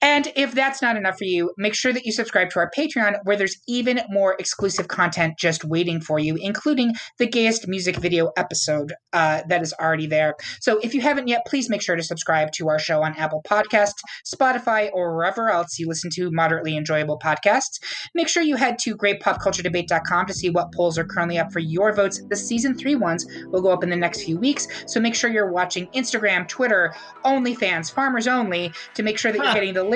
And 0.02 0.32
if 0.36 0.54
that's 0.54 0.82
not 0.82 0.96
enough 0.96 1.18
for 1.18 1.24
you, 1.24 1.52
make 1.58 1.74
sure 1.74 1.92
that 1.92 2.06
you 2.06 2.12
subscribe 2.12 2.50
to 2.52 2.60
our 2.60 2.70
Patreon, 2.76 3.18
where 3.24 3.36
there's 3.36 3.58
even 3.68 4.02
more 4.10 4.36
exclusive 4.40 4.88
content 4.88 5.40
just 5.40 5.64
waiting 5.64 6.02
for 6.02 6.20
you, 6.20 6.36
including 6.36 6.94
the 7.18 7.28
gayest 7.28 7.68
music 7.68 7.96
video 7.98 8.32
episode 8.38 8.94
uh, 9.14 9.42
that 9.50 9.62
is 9.64 9.74
already 9.80 10.06
there. 10.06 10.36
So 10.62 10.80
if 10.80 10.94
you 10.94 11.02
haven't 11.02 11.28
yet, 11.28 11.46
please 11.48 11.70
make 11.70 11.82
sure 11.82 11.96
to 11.96 12.04
subscribe 12.04 12.52
to 12.54 12.70
our 12.70 12.78
show 12.78 13.02
on 13.02 13.16
Apple 13.16 13.42
Podcasts, 13.50 14.00
Spotify, 14.26 14.90
or 14.94 15.16
wherever 15.16 15.50
else 15.50 15.80
you 15.80 15.88
listen 15.88 16.12
to 16.12 16.30
moderately 16.30 16.78
enjoyable 16.78 17.18
podcasts. 17.18 17.80
Make 18.14 18.28
sure 18.28 18.44
you 18.44 18.56
head 18.56 18.78
to 18.80 18.96
greatpopculturedebate.com 18.96 20.28
to 20.28 20.34
see 20.34 20.52
what 20.52 20.74
polls 20.74 21.00
are 21.00 21.06
currently 21.06 21.40
up 21.40 21.52
for 21.52 21.60
your 21.60 21.92
votes. 21.94 22.22
The 22.30 22.36
season 22.36 22.78
three 22.78 22.96
ones 22.96 23.26
will 23.48 23.62
go 23.62 23.72
up 23.72 23.84
in 23.84 23.90
the 23.90 23.96
next 23.96 24.24
few 24.24 24.38
weeks. 24.38 24.68
So 24.86 25.00
make 25.00 25.16
sure 25.16 25.32
you're 25.32 25.52
watching 25.52 25.88
Instagram, 25.88 26.48
Twitter, 26.48 26.94
OnlyFans, 27.26 27.92
Farmers 27.92 28.28
Only 28.28 28.72
to 28.94 29.04
make 29.04 29.18
sure 29.18 29.32
that 29.32 29.44
you're 29.44 29.54
getting 29.54 29.74
the 29.74 29.88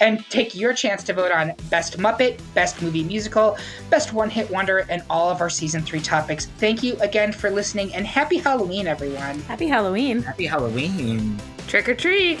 and 0.00 0.28
take 0.30 0.54
your 0.54 0.72
chance 0.72 1.02
to 1.04 1.12
vote 1.12 1.32
on 1.32 1.52
Best 1.70 1.98
Muppet, 1.98 2.40
Best 2.54 2.82
Movie 2.82 3.04
Musical, 3.04 3.56
Best 3.90 4.12
One 4.12 4.30
Hit 4.30 4.50
Wonder, 4.50 4.86
and 4.88 5.02
all 5.10 5.30
of 5.30 5.40
our 5.40 5.50
season 5.50 5.82
three 5.82 6.00
topics. 6.00 6.46
Thank 6.58 6.82
you 6.82 6.96
again 7.00 7.32
for 7.32 7.50
listening 7.50 7.94
and 7.94 8.06
happy 8.06 8.38
Halloween, 8.38 8.86
everyone. 8.86 9.40
Happy 9.40 9.66
Halloween. 9.66 10.22
Happy 10.22 10.46
Halloween. 10.46 11.38
Trick 11.66 11.88
or 11.88 11.94
treat. 11.94 12.40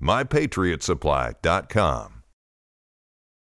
MyPatriotSupply.com. 0.00 2.19